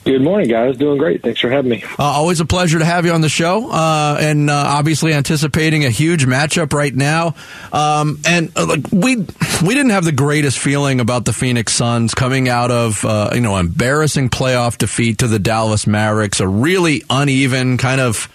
Good 0.09 0.23
morning, 0.23 0.49
guys. 0.49 0.79
Doing 0.79 0.97
great. 0.97 1.23
Thanks 1.23 1.39
for 1.39 1.51
having 1.51 1.71
me. 1.71 1.85
Uh, 1.99 2.05
always 2.05 2.41
a 2.41 2.47
pleasure 2.47 2.79
to 2.79 2.85
have 2.87 3.05
you 3.05 3.13
on 3.13 3.21
the 3.21 3.29
show, 3.29 3.71
uh, 3.71 4.17
and 4.19 4.49
uh, 4.49 4.55
obviously 4.55 5.13
anticipating 5.13 5.85
a 5.85 5.91
huge 5.91 6.25
matchup 6.25 6.73
right 6.73 6.95
now. 6.95 7.35
Um, 7.75 8.19
and 8.27 8.51
uh, 8.57 8.65
like 8.65 8.91
we 8.91 9.27
we 9.63 9.75
didn't 9.75 9.91
have 9.91 10.05
the 10.05 10.13
greatest 10.13 10.59
feeling 10.59 11.01
about 11.01 11.25
the 11.25 11.33
Phoenix 11.33 11.75
Suns 11.75 12.15
coming 12.15 12.49
out 12.49 12.71
of 12.71 13.05
uh, 13.05 13.31
you 13.35 13.41
know 13.41 13.57
embarrassing 13.57 14.31
playoff 14.31 14.79
defeat 14.79 15.19
to 15.19 15.27
the 15.27 15.39
Dallas 15.39 15.87
Mavericks, 15.87 16.41
a 16.41 16.49
really 16.49 17.03
uneven 17.11 17.79
kind 17.79 18.01
of 18.01 18.29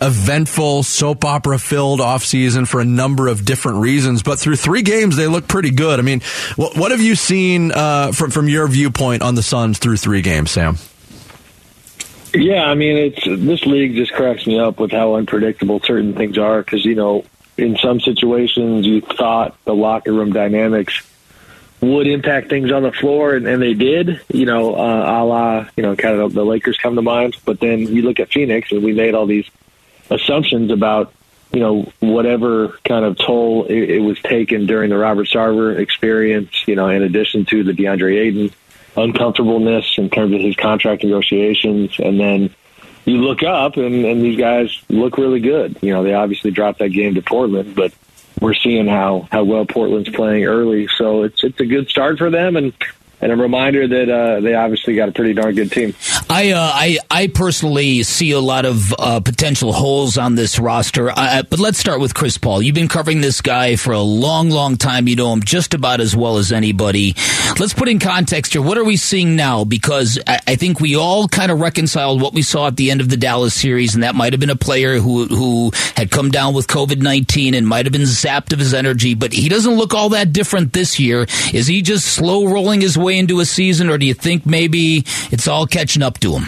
eventful 0.00 0.84
soap 0.84 1.24
opera 1.24 1.58
filled 1.58 1.98
offseason 1.98 2.68
for 2.68 2.80
a 2.80 2.84
number 2.84 3.26
of 3.26 3.44
different 3.44 3.78
reasons 3.78 4.22
but 4.22 4.38
through 4.38 4.54
three 4.54 4.82
games 4.82 5.16
they 5.16 5.26
look 5.26 5.48
pretty 5.48 5.72
good 5.72 5.98
i 5.98 6.02
mean 6.02 6.20
what, 6.54 6.76
what 6.76 6.92
have 6.92 7.00
you 7.00 7.16
seen 7.16 7.72
uh, 7.72 8.12
from, 8.12 8.30
from 8.30 8.48
your 8.48 8.68
viewpoint 8.68 9.22
on 9.22 9.34
the 9.34 9.42
suns 9.42 9.76
through 9.80 9.96
three 9.96 10.22
games 10.22 10.52
sam 10.52 10.76
Yeah, 12.34 12.64
I 12.64 12.74
mean, 12.74 12.96
it's 12.96 13.24
this 13.24 13.64
league 13.64 13.94
just 13.94 14.12
cracks 14.12 14.46
me 14.46 14.58
up 14.58 14.78
with 14.78 14.92
how 14.92 15.14
unpredictable 15.14 15.80
certain 15.80 16.14
things 16.14 16.36
are. 16.36 16.62
Because 16.62 16.84
you 16.84 16.94
know, 16.94 17.24
in 17.58 17.76
some 17.76 18.00
situations, 18.00 18.86
you 18.86 19.00
thought 19.00 19.56
the 19.64 19.74
locker 19.74 20.12
room 20.12 20.32
dynamics 20.32 21.02
would 21.80 22.06
impact 22.06 22.48
things 22.48 22.72
on 22.72 22.82
the 22.82 22.92
floor, 22.92 23.34
and, 23.34 23.46
and 23.46 23.62
they 23.62 23.74
did. 23.74 24.20
You 24.32 24.46
know, 24.46 24.74
uh, 24.74 25.20
a 25.20 25.24
la 25.24 25.66
you 25.76 25.82
know, 25.82 25.96
kind 25.96 26.18
of 26.18 26.32
the 26.32 26.44
Lakers 26.44 26.78
come 26.78 26.96
to 26.96 27.02
mind. 27.02 27.36
But 27.44 27.60
then 27.60 27.80
you 27.80 28.02
look 28.02 28.20
at 28.20 28.32
Phoenix, 28.32 28.72
and 28.72 28.82
we 28.82 28.92
made 28.92 29.14
all 29.14 29.26
these 29.26 29.48
assumptions 30.10 30.70
about 30.70 31.12
you 31.52 31.60
know 31.60 31.92
whatever 32.00 32.78
kind 32.84 33.04
of 33.04 33.18
toll 33.18 33.64
it, 33.66 33.90
it 33.90 34.00
was 34.00 34.20
taken 34.20 34.66
during 34.66 34.90
the 34.90 34.98
Robert 34.98 35.28
Sarver 35.28 35.78
experience. 35.78 36.50
You 36.66 36.76
know, 36.76 36.88
in 36.88 37.02
addition 37.02 37.44
to 37.46 37.64
the 37.64 37.72
DeAndre 37.72 38.18
Ayton 38.18 38.50
uncomfortableness 38.96 39.94
in 39.96 40.10
terms 40.10 40.34
of 40.34 40.40
his 40.40 40.56
contract 40.56 41.04
negotiations, 41.04 41.98
and 41.98 42.18
then 42.18 42.54
you 43.08 43.18
look 43.18 43.42
up 43.42 43.76
and, 43.76 44.04
and 44.04 44.22
these 44.22 44.38
guys 44.38 44.70
look 44.88 45.18
really 45.18 45.40
good. 45.40 45.76
You 45.80 45.92
know, 45.92 46.02
they 46.02 46.14
obviously 46.14 46.50
dropped 46.50 46.78
that 46.80 46.90
game 46.90 47.14
to 47.14 47.22
Portland, 47.22 47.74
but 47.74 47.92
we're 48.40 48.54
seeing 48.54 48.86
how 48.86 49.28
how 49.32 49.44
well 49.44 49.64
Portland's 49.66 50.10
playing 50.10 50.44
early, 50.44 50.88
so 50.96 51.22
it's 51.22 51.42
it's 51.42 51.60
a 51.60 51.66
good 51.66 51.88
start 51.88 52.18
for 52.18 52.30
them 52.30 52.56
and. 52.56 52.72
And 53.20 53.32
a 53.32 53.36
reminder 53.36 53.88
that 53.88 54.08
uh, 54.08 54.40
they 54.40 54.54
obviously 54.54 54.94
got 54.94 55.08
a 55.08 55.12
pretty 55.12 55.34
darn 55.34 55.54
good 55.54 55.72
team. 55.72 55.94
I, 56.30 56.52
uh, 56.52 56.70
I, 56.72 56.98
I 57.10 57.26
personally 57.26 58.04
see 58.04 58.30
a 58.30 58.38
lot 58.38 58.64
of 58.64 58.94
uh, 58.96 59.18
potential 59.18 59.72
holes 59.72 60.16
on 60.16 60.36
this 60.36 60.60
roster. 60.60 61.10
I, 61.10 61.42
but 61.42 61.58
let's 61.58 61.78
start 61.78 62.00
with 62.00 62.14
Chris 62.14 62.38
Paul. 62.38 62.62
You've 62.62 62.76
been 62.76 62.86
covering 62.86 63.20
this 63.20 63.40
guy 63.40 63.74
for 63.74 63.92
a 63.92 64.00
long, 64.00 64.50
long 64.50 64.76
time. 64.76 65.08
You 65.08 65.16
know 65.16 65.32
him 65.32 65.42
just 65.42 65.74
about 65.74 66.00
as 66.00 66.14
well 66.14 66.36
as 66.36 66.52
anybody. 66.52 67.14
Let's 67.58 67.74
put 67.74 67.88
in 67.88 67.98
context 67.98 68.52
here. 68.52 68.62
What 68.62 68.78
are 68.78 68.84
we 68.84 68.96
seeing 68.96 69.34
now? 69.34 69.64
Because 69.64 70.20
I, 70.28 70.38
I 70.46 70.54
think 70.54 70.78
we 70.78 70.94
all 70.94 71.26
kind 71.26 71.50
of 71.50 71.58
reconciled 71.60 72.22
what 72.22 72.34
we 72.34 72.42
saw 72.42 72.68
at 72.68 72.76
the 72.76 72.92
end 72.92 73.00
of 73.00 73.08
the 73.08 73.16
Dallas 73.16 73.52
series, 73.52 73.94
and 73.94 74.04
that 74.04 74.14
might 74.14 74.32
have 74.32 74.38
been 74.38 74.48
a 74.48 74.56
player 74.56 74.98
who 74.98 75.26
who 75.26 75.72
had 75.96 76.12
come 76.12 76.30
down 76.30 76.54
with 76.54 76.68
COVID 76.68 77.02
nineteen 77.02 77.54
and 77.54 77.66
might 77.66 77.84
have 77.84 77.92
been 77.92 78.02
zapped 78.02 78.52
of 78.52 78.60
his 78.60 78.74
energy. 78.74 79.14
But 79.14 79.32
he 79.32 79.48
doesn't 79.48 79.74
look 79.74 79.92
all 79.92 80.10
that 80.10 80.32
different 80.32 80.72
this 80.72 81.00
year. 81.00 81.26
Is 81.52 81.66
he 81.66 81.82
just 81.82 82.06
slow 82.06 82.46
rolling 82.46 82.80
his 82.80 82.96
way 82.96 83.07
into 83.16 83.40
a 83.40 83.44
season, 83.44 83.88
or 83.88 83.98
do 83.98 84.06
you 84.06 84.14
think 84.14 84.44
maybe 84.44 85.04
it's 85.30 85.48
all 85.48 85.66
catching 85.66 86.02
up 86.02 86.18
to 86.20 86.36
him? 86.36 86.44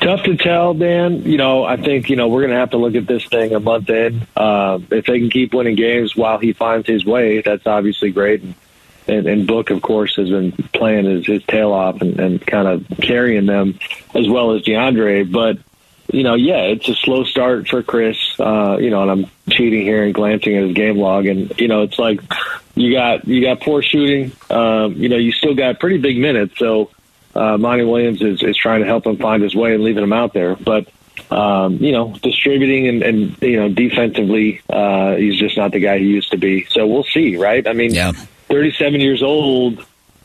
Tough 0.00 0.24
to 0.24 0.36
tell, 0.36 0.74
Dan. 0.74 1.22
You 1.22 1.36
know, 1.36 1.64
I 1.64 1.76
think 1.76 2.10
you 2.10 2.16
know 2.16 2.28
we're 2.28 2.42
going 2.42 2.52
to 2.52 2.58
have 2.58 2.70
to 2.70 2.76
look 2.76 2.94
at 2.94 3.06
this 3.06 3.24
thing 3.26 3.54
a 3.54 3.60
month 3.60 3.88
in. 3.88 4.26
Uh, 4.36 4.80
if 4.90 5.06
they 5.06 5.18
can 5.18 5.30
keep 5.30 5.54
winning 5.54 5.76
games 5.76 6.16
while 6.16 6.38
he 6.38 6.52
finds 6.52 6.86
his 6.86 7.04
way, 7.04 7.40
that's 7.40 7.66
obviously 7.66 8.10
great. 8.10 8.42
And, 8.42 8.54
and, 9.06 9.26
and 9.26 9.46
Book, 9.46 9.70
of 9.70 9.80
course, 9.80 10.16
has 10.16 10.28
been 10.28 10.52
playing 10.52 11.06
his, 11.06 11.26
his 11.26 11.42
tail 11.44 11.72
off 11.72 12.02
and, 12.02 12.18
and 12.20 12.46
kind 12.46 12.68
of 12.68 12.86
carrying 13.00 13.46
them 13.46 13.78
as 14.14 14.28
well 14.28 14.52
as 14.52 14.62
DeAndre. 14.62 15.30
But 15.30 15.58
you 16.12 16.22
know, 16.22 16.34
yeah, 16.34 16.62
it's 16.62 16.88
a 16.88 16.94
slow 16.94 17.24
start 17.24 17.68
for 17.68 17.82
Chris. 17.82 18.16
Uh, 18.38 18.78
you 18.80 18.90
know, 18.90 19.02
and 19.02 19.10
I'm 19.10 19.30
cheating 19.50 19.82
here 19.82 20.04
and 20.04 20.14
glancing 20.14 20.56
at 20.56 20.64
his 20.64 20.72
game 20.74 20.98
log, 20.98 21.26
and 21.26 21.58
you 21.60 21.68
know, 21.68 21.82
it's 21.82 21.98
like 21.98 22.20
you 22.74 22.92
got 22.92 23.26
you 23.26 23.42
got 23.42 23.60
poor 23.60 23.82
shooting. 23.82 24.32
Um, 24.50 24.94
you 24.94 25.08
know, 25.08 25.16
you 25.16 25.32
still 25.32 25.54
got 25.54 25.80
pretty 25.80 25.98
big 25.98 26.18
minutes, 26.18 26.58
so 26.58 26.90
uh, 27.34 27.58
Monty 27.58 27.84
Williams 27.84 28.22
is, 28.22 28.42
is 28.42 28.56
trying 28.56 28.80
to 28.80 28.86
help 28.86 29.06
him 29.06 29.16
find 29.18 29.42
his 29.42 29.54
way 29.54 29.74
and 29.74 29.84
leaving 29.84 30.02
him 30.02 30.12
out 30.12 30.32
there. 30.32 30.56
But 30.56 30.88
um, 31.30 31.76
you 31.76 31.92
know, 31.92 32.14
distributing 32.22 32.88
and, 32.88 33.02
and 33.02 33.42
you 33.42 33.56
know, 33.56 33.68
defensively, 33.68 34.62
uh, 34.70 35.14
he's 35.16 35.38
just 35.38 35.56
not 35.56 35.72
the 35.72 35.80
guy 35.80 35.98
he 35.98 36.06
used 36.06 36.30
to 36.30 36.38
be. 36.38 36.64
So 36.70 36.86
we'll 36.86 37.04
see, 37.04 37.36
right? 37.36 37.66
I 37.66 37.72
mean, 37.72 37.92
Yeah. 37.92 38.12
37 38.48 39.00
years 39.00 39.22
old 39.22 39.84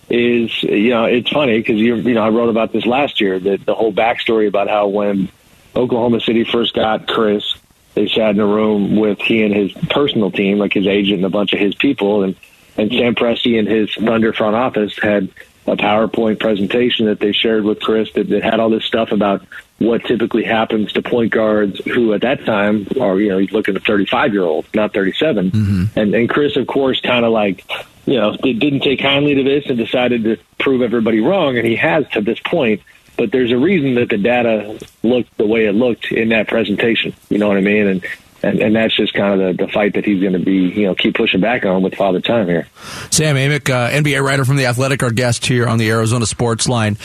is 0.09 0.63
you 0.63 0.89
know 0.89 1.05
it's 1.05 1.29
funny 1.29 1.57
because 1.57 1.77
you 1.77 1.95
you 1.95 2.13
know 2.13 2.23
I 2.23 2.29
wrote 2.29 2.49
about 2.49 2.71
this 2.71 2.85
last 2.85 3.19
year 3.19 3.39
that 3.39 3.65
the 3.65 3.73
whole 3.73 3.91
backstory 3.91 4.47
about 4.47 4.69
how 4.69 4.87
when 4.87 5.29
Oklahoma 5.75 6.19
City 6.19 6.43
first 6.43 6.73
got 6.73 7.07
Chris, 7.07 7.55
they 7.95 8.07
sat 8.07 8.31
in 8.31 8.39
a 8.39 8.45
room 8.45 8.95
with 8.95 9.19
he 9.19 9.43
and 9.43 9.53
his 9.53 9.71
personal 9.89 10.31
team, 10.31 10.57
like 10.57 10.73
his 10.73 10.87
agent 10.87 11.17
and 11.17 11.25
a 11.25 11.29
bunch 11.29 11.53
of 11.53 11.59
his 11.59 11.75
people, 11.75 12.23
and 12.23 12.35
and 12.75 12.91
Sam 12.91 13.13
Presti 13.13 13.59
and 13.59 13.67
his 13.67 13.93
Thunder 13.93 14.33
front 14.33 14.55
office 14.55 14.97
had 14.97 15.29
a 15.67 15.75
PowerPoint 15.75 16.39
presentation 16.39 17.05
that 17.05 17.19
they 17.19 17.31
shared 17.31 17.63
with 17.63 17.79
Chris 17.79 18.11
that, 18.13 18.29
that 18.29 18.43
had 18.43 18.59
all 18.59 18.69
this 18.69 18.83
stuff 18.83 19.11
about 19.11 19.45
what 19.77 20.03
typically 20.05 20.43
happens 20.43 20.91
to 20.93 21.01
point 21.01 21.31
guards 21.31 21.79
who 21.85 22.13
at 22.13 22.21
that 22.21 22.45
time 22.45 22.87
are 22.99 23.19
you 23.19 23.29
know 23.29 23.37
he's 23.37 23.51
looking 23.51 23.75
at 23.75 23.83
35 23.85 24.33
year 24.33 24.43
old 24.43 24.65
not 24.73 24.93
37 24.93 25.51
mm-hmm. 25.51 25.99
and 25.99 26.15
and 26.15 26.29
Chris 26.29 26.57
of 26.57 26.67
course 26.67 26.99
kind 26.99 27.25
of 27.25 27.31
like 27.31 27.63
you 28.05 28.15
know 28.15 28.35
didn't 28.37 28.81
take 28.81 28.99
kindly 28.99 29.35
to 29.35 29.43
this 29.43 29.65
and 29.67 29.77
decided 29.77 30.23
to 30.23 30.37
prove 30.59 30.81
everybody 30.81 31.19
wrong. 31.19 31.57
And 31.57 31.67
he 31.67 31.75
has 31.75 32.07
to 32.09 32.21
this 32.21 32.39
point 32.39 32.81
but 33.17 33.31
there's 33.31 33.51
a 33.51 33.57
reason 33.57 33.95
that 33.95 34.09
the 34.09 34.17
data 34.17 34.79
looked 35.03 35.35
the 35.37 35.47
way 35.47 35.65
it 35.65 35.73
looked 35.73 36.11
in 36.11 36.29
that 36.29 36.47
presentation 36.47 37.13
you 37.29 37.37
know 37.37 37.47
what 37.47 37.57
I 37.57 37.61
mean 37.61 37.87
and 37.87 38.05
and, 38.43 38.59
and 38.59 38.75
that's 38.75 38.95
just 38.95 39.13
kind 39.13 39.41
of 39.41 39.57
the, 39.57 39.65
the 39.65 39.71
fight 39.71 39.93
that 39.93 40.03
he's 40.05 40.19
going 40.19 40.33
to 40.33 40.39
be, 40.39 40.57
you 40.57 40.85
know, 40.85 40.95
keep 40.95 41.15
pushing 41.15 41.39
back 41.39 41.65
on 41.65 41.81
with 41.81 41.95
Father 41.95 42.19
Time 42.19 42.47
here. 42.47 42.67
Sam 43.09 43.37
Amick, 43.37 43.69
uh, 43.69 43.89
NBA 43.89 44.21
writer 44.21 44.43
from 44.43 44.57
The 44.57 44.65
Athletic, 44.65 45.01
our 45.01 45.11
guest 45.11 45.45
here 45.45 45.65
on 45.65 45.77
the 45.77 45.89
Arizona 45.89 46.25
Sports 46.25 46.67
Line. 46.67 46.97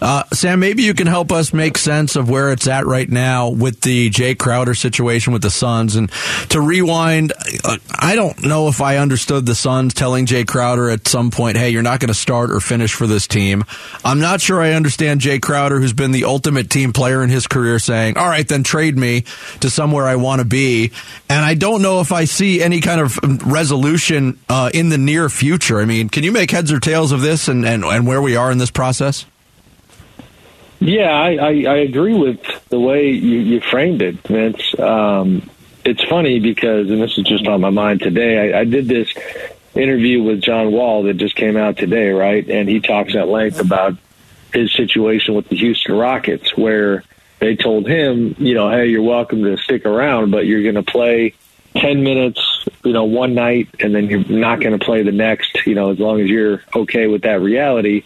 Uh, 0.00 0.24
Sam, 0.32 0.60
maybe 0.60 0.82
you 0.82 0.92
can 0.92 1.06
help 1.06 1.32
us 1.32 1.52
make 1.52 1.78
sense 1.78 2.16
of 2.16 2.28
where 2.28 2.52
it's 2.52 2.66
at 2.68 2.86
right 2.86 3.08
now 3.08 3.48
with 3.48 3.80
the 3.80 4.10
Jae 4.10 4.38
Crowder 4.38 4.74
situation 4.74 5.32
with 5.32 5.42
the 5.42 5.50
Suns. 5.50 5.96
And 5.96 6.10
to 6.50 6.60
rewind, 6.60 7.32
uh, 7.64 7.78
I 7.98 8.14
don't 8.14 8.44
know 8.44 8.68
if 8.68 8.80
I 8.80 8.98
understood 8.98 9.46
the 9.46 9.54
Suns 9.54 9.94
telling 9.94 10.26
Jae 10.26 10.46
Crowder 10.46 10.90
at 10.90 11.08
some 11.08 11.30
point, 11.30 11.56
hey, 11.56 11.70
you're 11.70 11.82
not 11.82 12.00
going 12.00 12.08
to 12.08 12.14
start 12.14 12.50
or 12.50 12.60
finish 12.60 12.92
for 12.92 13.06
this 13.06 13.26
team. 13.26 13.64
I'm 14.04 14.20
not 14.20 14.40
sure 14.40 14.60
I 14.60 14.72
understand 14.72 15.22
Jae 15.22 15.40
Crowder, 15.40 15.80
who's 15.80 15.94
been 15.94 16.12
the 16.12 16.24
ultimate 16.24 16.68
team 16.68 16.92
player 16.92 17.22
in 17.22 17.30
his 17.30 17.46
career, 17.46 17.78
saying, 17.78 18.18
all 18.18 18.28
right, 18.28 18.46
then 18.46 18.62
trade 18.62 18.98
me 18.98 19.24
to 19.60 19.70
somewhere 19.70 20.06
I 20.06 20.16
want 20.16 20.40
to 20.40 20.44
be. 20.44 20.92
And 21.30 21.44
I 21.44 21.54
don't 21.54 21.80
know 21.80 22.00
if 22.00 22.12
I 22.12 22.24
see 22.24 22.62
any 22.62 22.80
kind 22.80 23.00
of 23.00 23.18
resolution 23.46 24.38
uh, 24.48 24.70
in 24.74 24.90
the 24.90 24.98
near 24.98 25.28
future. 25.30 25.80
I 25.80 25.86
mean, 25.86 26.10
can 26.10 26.22
you 26.22 26.32
make 26.32 26.50
heads 26.50 26.70
or 26.70 26.80
tails 26.80 27.12
of 27.12 27.22
this 27.22 27.48
and, 27.48 27.64
and, 27.64 27.82
and 27.82 28.06
where 28.06 28.20
we 28.20 28.36
are 28.36 28.50
in 28.50 28.58
this 28.58 28.70
process? 28.70 29.24
Yeah, 30.80 31.10
I, 31.10 31.36
I, 31.36 31.50
I 31.66 31.76
agree 31.78 32.14
with 32.14 32.40
the 32.68 32.78
way 32.78 33.10
you, 33.10 33.38
you 33.38 33.60
framed 33.60 34.02
it, 34.02 34.16
Vince. 34.26 34.78
Um, 34.78 35.48
it's 35.84 36.02
funny 36.04 36.38
because, 36.40 36.90
and 36.90 37.00
this 37.00 37.16
is 37.16 37.24
just 37.24 37.46
on 37.46 37.60
my 37.60 37.70
mind 37.70 38.00
today, 38.00 38.52
I, 38.52 38.60
I 38.60 38.64
did 38.64 38.88
this 38.88 39.12
interview 39.74 40.22
with 40.22 40.42
John 40.42 40.72
Wall 40.72 41.04
that 41.04 41.14
just 41.14 41.36
came 41.36 41.56
out 41.56 41.76
today, 41.76 42.10
right? 42.10 42.48
And 42.48 42.68
he 42.68 42.80
talks 42.80 43.14
at 43.14 43.28
length 43.28 43.60
about 43.60 43.96
his 44.52 44.72
situation 44.72 45.34
with 45.34 45.48
the 45.48 45.56
Houston 45.56 45.94
Rockets, 45.96 46.56
where 46.56 47.04
they 47.38 47.56
told 47.56 47.86
him, 47.86 48.34
you 48.38 48.54
know, 48.54 48.70
hey, 48.70 48.86
you're 48.86 49.02
welcome 49.02 49.44
to 49.44 49.56
stick 49.58 49.86
around, 49.86 50.30
but 50.30 50.46
you're 50.46 50.62
going 50.62 50.82
to 50.82 50.82
play 50.82 51.34
10 51.76 52.02
minutes, 52.02 52.40
you 52.84 52.92
know, 52.92 53.04
one 53.04 53.34
night, 53.34 53.68
and 53.80 53.94
then 53.94 54.08
you're 54.08 54.24
not 54.24 54.60
going 54.60 54.78
to 54.78 54.84
play 54.84 55.02
the 55.02 55.12
next, 55.12 55.66
you 55.66 55.74
know, 55.74 55.90
as 55.90 55.98
long 55.98 56.20
as 56.20 56.28
you're 56.28 56.62
okay 56.74 57.06
with 57.06 57.22
that 57.22 57.40
reality, 57.40 58.04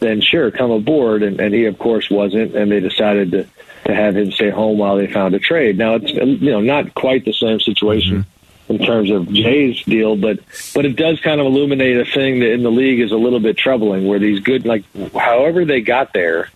then 0.00 0.20
sure, 0.20 0.50
come 0.50 0.70
aboard. 0.70 1.22
And, 1.22 1.40
and 1.40 1.54
he, 1.54 1.66
of 1.66 1.78
course, 1.78 2.10
wasn't, 2.10 2.56
and 2.56 2.70
they 2.70 2.80
decided 2.80 3.30
to, 3.30 3.46
to 3.84 3.94
have 3.94 4.16
him 4.16 4.32
stay 4.32 4.50
home 4.50 4.76
while 4.76 4.96
they 4.96 5.06
found 5.06 5.34
a 5.34 5.38
trade. 5.38 5.78
Now, 5.78 5.94
it's, 5.94 6.10
you 6.10 6.50
know, 6.50 6.60
not 6.60 6.94
quite 6.94 7.24
the 7.24 7.32
same 7.32 7.60
situation. 7.60 8.26
In 8.68 8.78
terms 8.78 9.10
of 9.10 9.24
Jae's 9.24 9.82
deal, 9.82 10.14
but 10.14 10.38
but 10.76 10.84
it 10.84 10.94
does 10.94 11.18
kind 11.18 11.40
of 11.40 11.46
illuminate 11.48 11.96
a 11.96 12.04
thing 12.04 12.38
that 12.38 12.52
in 12.52 12.62
the 12.62 12.70
league 12.70 13.00
is 13.00 13.10
a 13.10 13.16
little 13.16 13.40
bit 13.40 13.58
troubling, 13.58 14.06
where 14.06 14.20
these 14.20 14.38
good, 14.38 14.64
like, 14.64 14.84
however 15.12 15.64
they 15.64 15.80
got 15.80 16.12
there, 16.12 16.48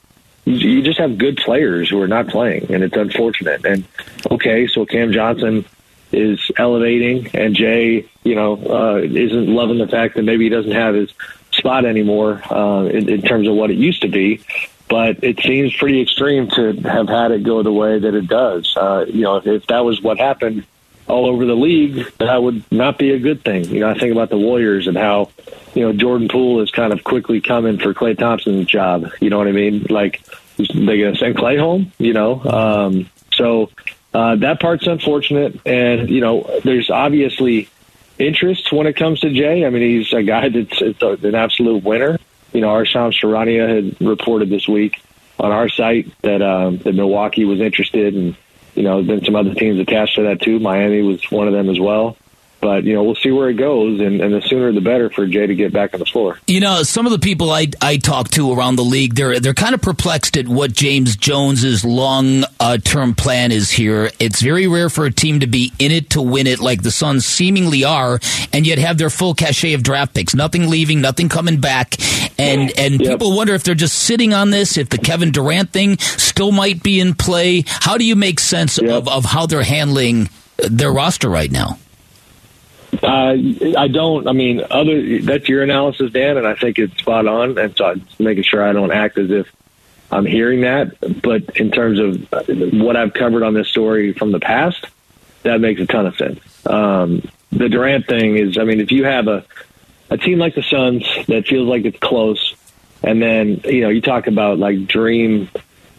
you, 0.45 0.55
you 0.55 0.83
just 0.83 1.01
have 1.01 1.19
good 1.19 1.39
players 1.39 1.91
who 1.91 2.01
are 2.01 2.07
not 2.07 2.29
playing, 2.29 2.73
and 2.73 2.85
it's 2.85 2.97
unfortunate. 2.97 3.67
And 3.67 3.83
okay, 4.31 4.69
so 4.69 4.87
Cam 4.87 5.11
Johnson 5.11 5.65
is 6.13 6.39
elevating, 6.57 7.31
and 7.35 7.57
Jae, 7.57 8.09
you 8.23 8.37
know, 8.37 8.59
uh, 8.65 8.99
isn't 8.99 9.49
loving 9.49 9.79
the 9.79 9.89
fact 9.89 10.15
that 10.15 10.23
maybe 10.23 10.45
he 10.45 10.51
doesn't 10.51 10.71
have 10.71 10.95
his 10.95 11.13
spot 11.54 11.84
anymore 11.84 12.42
uh, 12.50 12.84
in, 12.84 13.08
in 13.08 13.23
terms 13.23 13.49
of 13.49 13.54
what 13.54 13.70
it 13.70 13.76
used 13.76 14.02
to 14.02 14.08
be. 14.08 14.40
But 14.88 15.25
it 15.25 15.40
seems 15.40 15.75
pretty 15.75 16.02
extreme 16.02 16.49
to 16.50 16.75
have 16.82 17.08
had 17.08 17.30
it 17.30 17.42
go 17.42 17.62
the 17.62 17.73
way 17.73 17.99
that 17.99 18.14
it 18.14 18.28
does. 18.28 18.76
Uh, 18.76 19.06
you 19.08 19.23
know, 19.23 19.37
if, 19.37 19.46
if 19.46 19.66
that 19.68 19.84
was 19.84 20.02
what 20.02 20.18
happened 20.18 20.66
all 21.08 21.26
over 21.26 21.44
the 21.44 21.56
league, 21.56 22.06
that 22.18 22.42
would 22.42 22.70
not 22.70 22.99
be 22.99 23.12
a 23.12 23.18
good 23.18 23.42
thing. 23.44 23.64
You 23.64 23.80
know, 23.80 23.90
I 23.90 23.99
think 23.99 24.12
about 24.12 24.30
the 24.30 24.38
Warriors 24.38 24.87
and 24.87 24.96
how, 24.96 25.30
you 25.75 25.82
know, 25.82 25.92
Jordan 25.92 26.28
Poole 26.28 26.61
is 26.61 26.70
kind 26.70 26.92
of 26.92 27.02
quickly 27.02 27.40
coming 27.40 27.78
for 27.78 27.94
Klay 27.94 28.16
Thompson's 28.16 28.66
job. 28.66 29.11
You 29.20 29.30
know 29.30 29.38
what 29.38 29.49
I 29.49 29.52
mean? 29.52 29.87
Like, 29.88 30.23
they're 30.56 30.66
going 30.99 31.14
to 31.14 31.18
send 31.18 31.37
Klay 31.37 31.58
home? 31.58 31.92
You 31.99 32.12
know, 32.12 32.42
um, 32.44 33.11
so 33.32 33.70
uh, 34.12 34.37
that 34.37 34.61
part's 34.61 34.87
unfortunate, 34.87 35.61
and 35.66 36.08
you 36.08 36.20
know, 36.20 36.61
there's 36.62 36.88
obviously 36.90 37.68
interest 38.18 38.73
when 38.73 38.87
it 38.87 38.94
comes 38.97 39.21
to 39.21 39.28
Jae. 39.28 39.66
I 39.66 39.71
mean, 39.71 39.83
he's 39.83 40.12
a 40.12 40.23
guy 40.23 40.49
that's 40.49 40.80
an 40.80 41.35
absolute 41.35 41.83
winner. 41.83 42.18
You 42.52 42.61
know, 42.61 42.68
Arsham 42.68 43.12
Charania 43.12 43.68
had 43.68 44.00
reported 44.06 44.49
this 44.49 44.68
week 44.68 45.02
on 45.38 45.50
our 45.50 45.68
site 45.68 46.12
that 46.23 46.42
um, 46.42 46.78
that 46.78 46.94
Milwaukee 46.94 47.44
was 47.44 47.61
interested, 47.61 48.14
and 48.14 48.37
you 48.75 48.83
know, 48.83 49.02
there's 49.02 49.21
been 49.21 49.25
some 49.25 49.37
other 49.37 49.54
teams 49.54 49.78
attached 49.80 50.16
to 50.16 50.23
that 50.23 50.40
too. 50.40 50.61
Miami 50.61 51.02
was 51.02 51.28
one 51.30 51.49
of 51.49 51.52
them 51.52 51.68
as 51.68 51.80
well. 51.80 52.16
But 52.64 52.85
you 52.85 52.94
know, 52.94 53.02
we'll 53.02 53.14
see 53.14 53.30
where 53.30 53.50
it 53.50 53.59
goes, 53.59 54.00
and, 54.00 54.23
and 54.23 54.33
the 54.33 54.40
sooner 54.40 54.73
the 54.73 54.80
better 54.80 55.11
for 55.11 55.26
Jae 55.26 55.47
to 55.49 55.54
get 55.54 55.71
back 55.71 55.92
on 55.92 56.00
the 56.00 56.06
floor. 56.06 56.38
You 56.47 56.61
know, 56.61 56.83
some 56.83 57.04
of 57.04 57.12
the 57.12 57.18
people 57.18 57.52
I 57.52 57.66
I 57.83 57.99
talk 57.99 58.30
to 58.30 58.54
around 58.54 58.76
the 58.76 58.83
league, 58.85 59.16
they're 59.16 59.38
they're 59.38 59.52
kind 59.52 59.75
of 59.75 59.83
perplexed 59.83 60.38
at 60.38 60.49
what 60.49 60.73
James 60.73 61.14
Jones's 61.14 61.85
long 61.85 62.44
uh, 62.59 62.78
term 62.78 63.14
plan 63.14 63.52
is 63.52 63.71
here. 63.71 64.11
It's 64.18 64.40
very 64.40 64.66
rare 64.66 64.88
for 64.88 65.04
a 65.04 65.11
team 65.11 65.40
to 65.40 65.47
be 65.47 65.75
in 65.78 65.92
it 65.92 66.09
to 66.11 66.23
win 66.23 66.47
it, 66.47 66.59
like 66.59 66.83
the 66.83 66.90
Suns 66.90 67.26
seemingly 67.26 67.85
are, 67.85 68.18
and 68.50 68.66
yet 68.66 68.78
have 68.78 68.97
their 68.97 69.11
full 69.11 69.35
cachet 69.35 69.75
of 69.75 69.83
draft 69.83 70.14
picks. 70.14 70.35
Nothing 70.35 70.71
leaving, 70.71 71.02
nothing 71.02 71.28
coming 71.28 71.61
back, 71.61 71.97
and 72.40 72.73
and 72.78 72.99
yep. 72.99 73.11
people 73.11 73.37
wonder 73.37 73.52
if 73.52 73.62
they're 73.62 73.75
just 73.75 73.99
sitting 73.99 74.33
on 74.33 74.49
this, 74.49 74.78
if 74.78 74.88
the 74.88 74.97
Kevin 74.97 75.33
Durant 75.33 75.71
thing 75.71 75.99
still 75.99 76.50
might 76.50 76.83
be 76.83 76.99
in 76.99 77.14
play. 77.14 77.62
How 77.66 77.99
do 77.99 78.06
you 78.06 78.16
make 78.16 78.40
sense 78.40 78.80
yep. 78.80 78.90
of 78.90 79.09
of 79.09 79.26
how 79.26 79.44
they're 79.44 79.62
handling 79.62 80.30
their 80.56 80.90
roster 80.90 81.28
right 81.28 81.50
now? 81.50 81.78
Uh, 83.03 83.37
I 83.79 83.89
don't. 83.89 84.29
I 84.29 84.33
mean, 84.33 84.63
other 84.71 85.21
that's 85.21 85.49
your 85.49 85.63
analysis, 85.63 86.13
Dan, 86.13 86.37
and 86.37 86.47
I 86.47 86.55
think 86.55 86.79
it's 86.79 86.97
spot 86.99 87.27
on. 87.27 87.59
And 87.59 87.77
so 87.77 87.87
I'm 87.87 88.07
making 88.19 88.45
sure 88.45 88.63
I 88.63 88.73
don't 88.73 88.93
act 88.93 89.19
as 89.19 89.31
if 89.31 89.51
I'm 90.11 90.27
hearing 90.27 90.63
that. 90.63 91.23
But 91.23 91.57
in 91.57 91.71
terms 91.71 91.99
of 91.99 92.73
what 92.73 92.97
I've 92.97 93.15
covered 93.15 93.43
on 93.43 93.55
this 93.55 93.69
story 93.69 94.13
from 94.13 94.33
the 94.33 94.41
past, 94.41 94.87
that 95.43 95.61
makes 95.61 95.81
a 95.81 95.87
ton 95.87 96.07
of 96.07 96.17
sense. 96.17 96.41
Um, 96.67 97.23
the 97.53 97.69
Durant 97.69 98.07
thing 98.07 98.37
is, 98.37 98.59
I 98.59 98.65
mean, 98.65 98.81
if 98.81 98.91
you 98.93 99.05
have 99.05 99.29
a 99.29 99.45
a 100.11 100.19
team 100.19 100.39
like 100.39 100.55
the 100.55 100.63
Suns 100.63 101.07
that 101.27 101.47
feels 101.47 101.69
like 101.69 101.85
it's 101.85 101.99
close, 101.99 102.55
and 103.03 103.23
then 103.23 103.61
you 103.65 103.81
know 103.81 103.89
you 103.89 104.01
talk 104.01 104.27
about 104.27 104.59
like 104.59 104.87
dream 104.87 105.51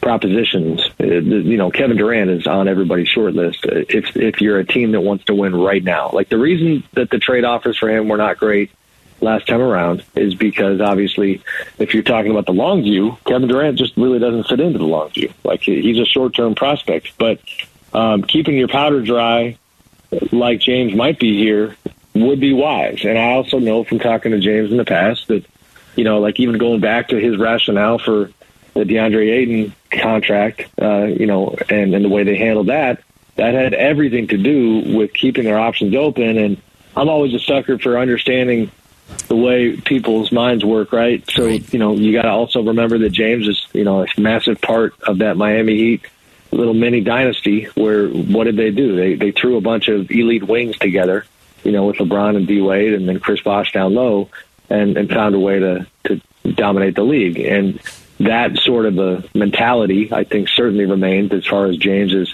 propositions. 0.06 0.82
Uh, 1.00 1.06
you 1.06 1.58
know, 1.58 1.72
Kevin 1.72 1.98
Durant 1.98 2.30
is 2.30 2.46
on 2.46 2.68
everybody's 2.68 3.10
short 3.10 3.34
list. 3.34 3.66
Uh, 3.66 3.82
if 3.90 4.16
if 4.16 4.40
you're 4.40 4.60
a 4.60 4.66
team 4.66 4.92
that 4.92 5.02
wants 5.02 5.26
to 5.26 5.34
win 5.34 5.56
right 5.56 5.84
now, 5.84 6.12
like 6.14 6.30
the 6.30 6.38
reason 6.38 6.84
that 6.94 7.10
the 7.10 7.18
trade 7.18 7.44
offers 7.44 7.76
for 7.76 7.90
him 7.90 8.08
were 8.08 8.18
not 8.18 8.38
great 8.38 8.70
last 9.20 9.48
time 9.48 9.62
around 9.62 10.04
is 10.16 10.36
because 10.36 10.80
obviously, 10.80 11.42
if 11.80 11.96
you're 11.96 12.04
talking 12.04 12.30
about 12.30 12.46
the 12.46 12.54
long 12.54 12.84
view, 12.84 13.18
Kevin 13.26 13.48
Durant 13.48 13.80
just 13.80 13.98
really 13.98 14.20
doesn't 14.20 14.44
fit 14.44 14.60
into 14.60 14.78
the 14.78 14.86
long 14.86 15.10
view. 15.10 15.34
Like 15.44 15.62
he's 15.62 15.98
a 15.98 16.06
short 16.06 16.36
term 16.36 16.54
prospect, 16.54 17.18
but 17.18 17.40
um, 17.92 18.22
keeping 18.22 18.56
your 18.56 18.68
powder 18.68 19.02
dry, 19.02 19.58
like 20.32 20.60
James 20.60 20.94
might 20.94 21.18
be 21.18 21.36
here, 21.36 21.76
would 22.14 22.40
be 22.40 22.54
wise. 22.54 23.04
And 23.04 23.18
I 23.18 23.32
also 23.32 23.58
know 23.58 23.84
from 23.84 23.98
talking 23.98 24.34
to 24.34 24.40
James 24.40 24.70
in 24.70 24.78
the 24.78 24.86
past 24.86 25.30
that, 25.30 25.46
you 25.96 26.04
know, 26.04 26.20
like 26.20 26.40
even 26.40 26.60
going 26.60 26.80
back 26.80 27.08
to 27.08 27.20
his 27.20 27.38
rationale 27.38 27.98
for 27.98 28.30
the 28.76 28.84
DeAndre 28.84 29.32
Ayton 29.32 29.74
contract, 29.90 30.66
uh, 30.80 31.06
you 31.06 31.26
know, 31.26 31.56
and, 31.70 31.96
and 31.96 32.06
the 32.06 32.10
way 32.10 32.24
they 32.24 32.38
handled 32.38 32.68
that, 32.68 33.02
that 33.38 33.54
had 33.54 33.74
everything 33.74 34.28
to 34.28 34.38
do 34.38 34.96
with 34.96 35.14
keeping 35.14 35.46
their 35.46 35.58
options 35.58 35.96
open. 35.96 36.38
And 36.38 36.62
I'm 36.96 37.10
always 37.10 37.34
a 37.34 37.40
sucker 37.40 37.80
for 37.80 37.98
understanding 37.98 38.70
the 39.28 39.36
way 39.36 39.78
people's 39.78 40.32
minds 40.32 40.66
work, 40.66 40.92
right? 40.92 41.24
So, 41.32 41.48
you 41.48 41.80
know, 41.80 41.96
you 41.96 42.12
got 42.12 42.24
to 42.24 42.32
also 42.32 42.62
remember 42.62 42.98
that 43.00 43.12
James 43.12 43.48
is, 43.48 43.66
you 43.74 43.84
know, 43.84 44.04
a 44.04 44.08
massive 44.20 44.62
part 44.62 44.94
of 45.02 45.20
that 45.20 45.38
Miami 45.38 45.76
Heat 45.76 46.06
little 46.52 46.74
mini 46.74 47.02
dynasty 47.02 47.66
where 47.76 48.08
what 48.08 48.46
did 48.46 48.56
they 48.56 48.72
do? 48.72 48.96
They 48.96 49.16
they 49.16 49.32
threw 49.32 49.58
a 49.58 49.62
bunch 49.62 49.88
of 49.90 50.10
elite 50.10 50.48
wings 50.48 50.78
together, 50.78 51.26
you 51.64 51.72
know, 51.72 51.86
with 51.86 51.98
LeBron 51.98 52.38
and 52.38 52.48
D 52.48 52.62
Wade 52.62 52.94
and 52.94 53.08
then 53.08 53.20
Chris 53.20 53.42
Bosh 53.42 53.74
down 53.74 53.94
low 53.94 54.30
and, 54.70 54.98
and 54.98 55.10
found 55.10 55.36
a 55.36 55.40
way 55.40 55.60
to, 55.60 55.86
to 56.06 56.22
dominate 56.54 56.96
the 56.96 57.04
league. 57.04 57.40
And 57.40 57.80
that 58.20 58.58
sort 58.58 58.86
of 58.86 58.98
a 58.98 59.24
mentality, 59.34 60.12
I 60.12 60.24
think, 60.24 60.50
certainly 60.50 60.86
remains 60.86 61.32
as 61.34 61.46
far 61.46 61.66
as 61.66 61.78
James's 61.78 62.34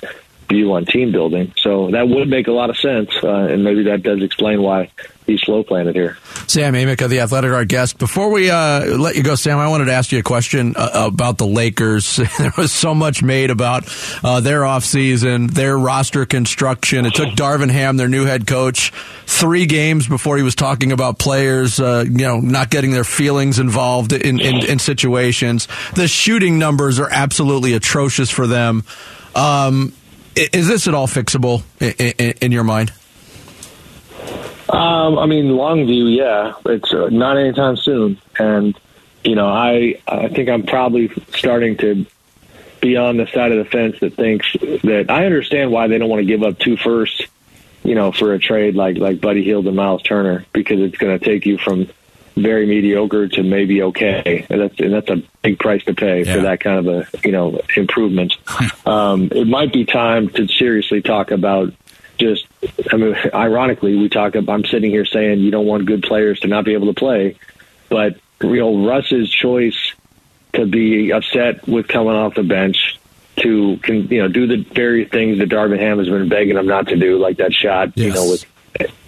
view 0.50 0.74
on 0.74 0.86
team 0.86 1.12
building. 1.12 1.54
So 1.58 1.92
that 1.92 2.08
would 2.08 2.28
make 2.28 2.48
a 2.48 2.52
lot 2.52 2.70
of 2.70 2.78
sense, 2.78 3.12
uh, 3.24 3.48
and 3.50 3.64
maybe 3.64 3.84
that 3.84 4.04
does 4.04 4.22
explain 4.22 4.62
why 4.62 4.92
he's 5.26 5.42
slow 5.42 5.64
it 5.88 5.96
here. 5.96 6.18
Sam 6.52 6.74
Amick 6.74 7.02
of 7.02 7.10
the 7.10 7.22
Athletic, 7.22 7.50
our 7.54 7.64
guest. 7.64 7.98
Before 7.98 8.30
we 8.30 8.50
uh, 8.50 8.98
let 8.98 9.16
you 9.16 9.24
go, 9.24 9.36
Sam, 9.36 9.58
I 9.58 9.70
wanted 9.70 9.86
to 9.86 9.94
ask 9.94 10.12
you 10.12 10.20
a 10.20 10.24
question 10.24 10.74
uh, 10.76 11.08
about 11.08 11.38
the 11.38 11.48
Lakers. 11.48 12.18
there 12.38 12.52
was 12.58 12.74
so 12.74 12.94
much 12.94 13.24
made 13.24 13.52
about 13.52 13.88
uh, 14.22 14.42
their 14.42 14.64
offseason, 14.64 15.50
their 15.52 15.80
roster 15.80 16.26
construction. 16.26 17.06
It 17.06 17.14
took 17.14 17.30
Darvin 17.30 17.72
Ham, 17.72 17.96
their 17.96 18.10
new 18.10 18.26
head 18.26 18.48
coach, 18.48 18.92
three 19.26 19.66
games 19.66 20.10
before 20.10 20.36
he 20.36 20.44
was 20.44 20.54
talking 20.54 20.92
about 20.92 21.18
players, 21.18 21.80
uh, 21.80 22.04
you 22.06 22.28
know, 22.28 22.42
not 22.42 22.70
getting 22.70 22.92
their 22.92 23.06
feelings 23.06 23.58
involved 23.58 24.12
in, 24.12 24.42
in, 24.42 24.66
in 24.66 24.78
situations. 24.78 25.70
The 25.96 26.10
shooting 26.10 26.60
numbers 26.60 27.00
are 27.00 27.10
absolutely 27.10 27.76
atrocious 27.76 28.30
for 28.30 28.46
them. 28.46 28.84
Um, 29.36 29.94
is 30.36 30.68
this 30.68 30.86
at 30.90 30.94
all 30.94 31.08
fixable 31.08 31.64
in, 31.80 32.12
in, 32.18 32.34
in 32.42 32.52
your 32.52 32.66
mind? 32.66 32.92
Um, 34.72 35.20
I 35.20 35.26
mean, 35.26 35.46
Longview, 35.46 36.16
yeah. 36.16 36.54
It's 36.66 36.94
uh, 36.94 37.10
not 37.10 37.38
anytime 37.38 37.78
soon, 37.78 38.20
and 38.40 38.80
you 39.24 39.36
know, 39.36 39.48
I 39.48 40.02
I 40.08 40.30
think 40.30 40.50
I'm 40.50 40.64
probably 40.64 41.12
starting 41.34 41.78
to 41.78 42.06
be 42.82 42.98
on 42.98 43.18
the 43.18 43.28
side 43.28 43.52
of 43.52 43.58
the 43.64 43.70
fence 43.70 44.00
that 44.00 44.16
thinks 44.16 44.52
that 44.54 45.06
I 45.10 45.26
understand 45.26 45.72
why 45.72 45.88
they 45.88 45.98
don't 45.98 46.10
want 46.10 46.22
to 46.22 46.26
give 46.26 46.44
up 46.44 46.58
two 46.58 46.78
firsts, 46.78 47.22
you 47.84 47.96
know, 47.96 48.12
for 48.12 48.34
a 48.34 48.40
trade 48.40 48.76
like 48.76 48.98
like 48.98 49.22
Buddy 49.22 49.44
Hield 49.44 49.68
and 49.68 49.76
Myles 49.76 50.02
Turner 50.04 50.46
because 50.54 50.80
it's 50.80 50.98
going 50.98 51.18
to 51.18 51.24
take 51.24 51.46
you 51.46 51.58
from 51.58 51.88
very 52.36 52.66
mediocre 52.66 53.28
to 53.28 53.44
maybe 53.44 53.84
okay, 53.84 54.46
and 54.50 54.62
that's 54.62 54.80
and 54.80 54.94
that's 54.94 55.10
a 55.10 55.22
big 55.42 55.60
price 55.60 55.84
to 55.84 55.94
pay 55.94 56.24
yeah. 56.24 56.36
for 56.36 56.42
that 56.42 56.60
kind 56.60 56.80
of 56.80 56.88
a 56.88 57.08
you 57.28 57.32
know 57.32 57.60
improvement. 57.76 58.36
um, 58.86 59.30
it 59.32 59.48
might 59.48 59.74
be 59.74 59.86
time 59.86 60.30
to 60.30 60.48
seriously 60.48 61.02
talk 61.02 61.32
about 61.32 61.74
just. 62.22 62.48
I 62.92 62.98
mean, 62.98 63.16
ironically, 63.34 63.96
we 63.98 64.08
talk. 64.10 64.36
About, 64.36 64.54
I'm 64.54 64.66
sitting 64.66 64.92
here 64.92 65.06
saying 65.06 65.40
you 65.40 65.52
don't 65.52 65.66
want 65.66 65.86
good 65.86 66.04
players 66.04 66.40
to 66.42 66.48
not 66.48 66.66
be 66.66 66.74
able 66.74 66.88
to 66.88 66.98
play, 66.98 67.36
but 67.90 68.18
you 68.42 68.58
know 68.58 68.86
Russ's 68.86 69.30
choice 69.30 69.94
to 70.54 70.66
be 70.66 71.12
upset 71.12 71.68
with 71.68 71.88
coming 71.88 72.14
off 72.14 72.36
the 72.36 72.44
bench 72.44 73.00
to 73.38 73.78
can 73.78 74.08
you 74.08 74.22
know 74.22 74.28
do 74.28 74.48
the 74.48 74.64
very 74.74 75.06
things 75.06 75.40
that 75.40 75.50
Darvin 75.50 75.80
Ham 75.80 75.98
has 75.98 76.10
been 76.10 76.30
begging 76.30 76.58
him 76.58 76.68
not 76.68 76.88
to 76.88 76.96
do, 76.96 77.18
like 77.18 77.38
that 77.38 77.54
shot, 77.54 77.92
yes. 77.96 78.08
you 78.08 78.14
know, 78.14 78.30
with 78.30 78.46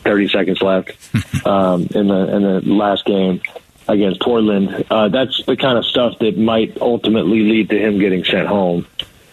30 0.04 0.28
seconds 0.30 0.62
left 0.62 0.92
um, 1.46 1.88
in 1.92 2.08
the 2.08 2.36
in 2.36 2.42
the 2.42 2.62
last 2.66 3.06
game 3.06 3.42
against 3.88 4.22
Portland. 4.22 4.86
Uh, 4.90 5.10
that's 5.10 5.44
the 5.46 5.58
kind 5.58 5.78
of 5.78 5.86
stuff 5.86 6.18
that 6.20 6.38
might 6.38 6.78
ultimately 6.82 7.42
lead 7.42 7.70
to 7.70 7.78
him 7.78 8.00
getting 8.00 8.24
sent 8.24 8.48
home, 8.48 8.88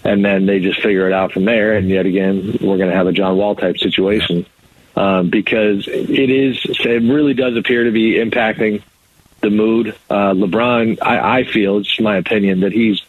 and 0.05 0.25
then 0.25 0.47
they 0.47 0.61
just 0.61 0.81
figure 0.83 1.07
it 1.07 1.13
out 1.13 1.33
from 1.33 1.45
there. 1.45 1.75
And 1.75 1.89
yet 1.89 2.07
again, 2.07 2.59
we're 2.61 2.77
going 2.79 2.91
to 2.91 2.97
have 2.97 3.07
a 3.07 3.13
John 3.13 3.37
Wall 3.37 3.55
type 3.55 3.79
situation 3.79 4.47
um, 4.97 5.31
because 5.31 5.87
it 5.89 6.31
is 6.31 6.59
it 6.65 7.03
really 7.03 7.35
does 7.35 7.57
appear 7.57 7.85
to 7.85 7.91
be 7.91 8.15
impacting 8.15 8.83
the 9.41 9.51
mood. 9.51 9.97
Uh, 10.09 10.33
LeBron, 10.33 10.99
I, 11.03 11.41
I 11.41 11.45
feel 11.45 11.79
it's 11.79 12.01
my 12.01 12.17
opinion 12.17 12.61
that 12.61 12.73
he's. 12.73 13.03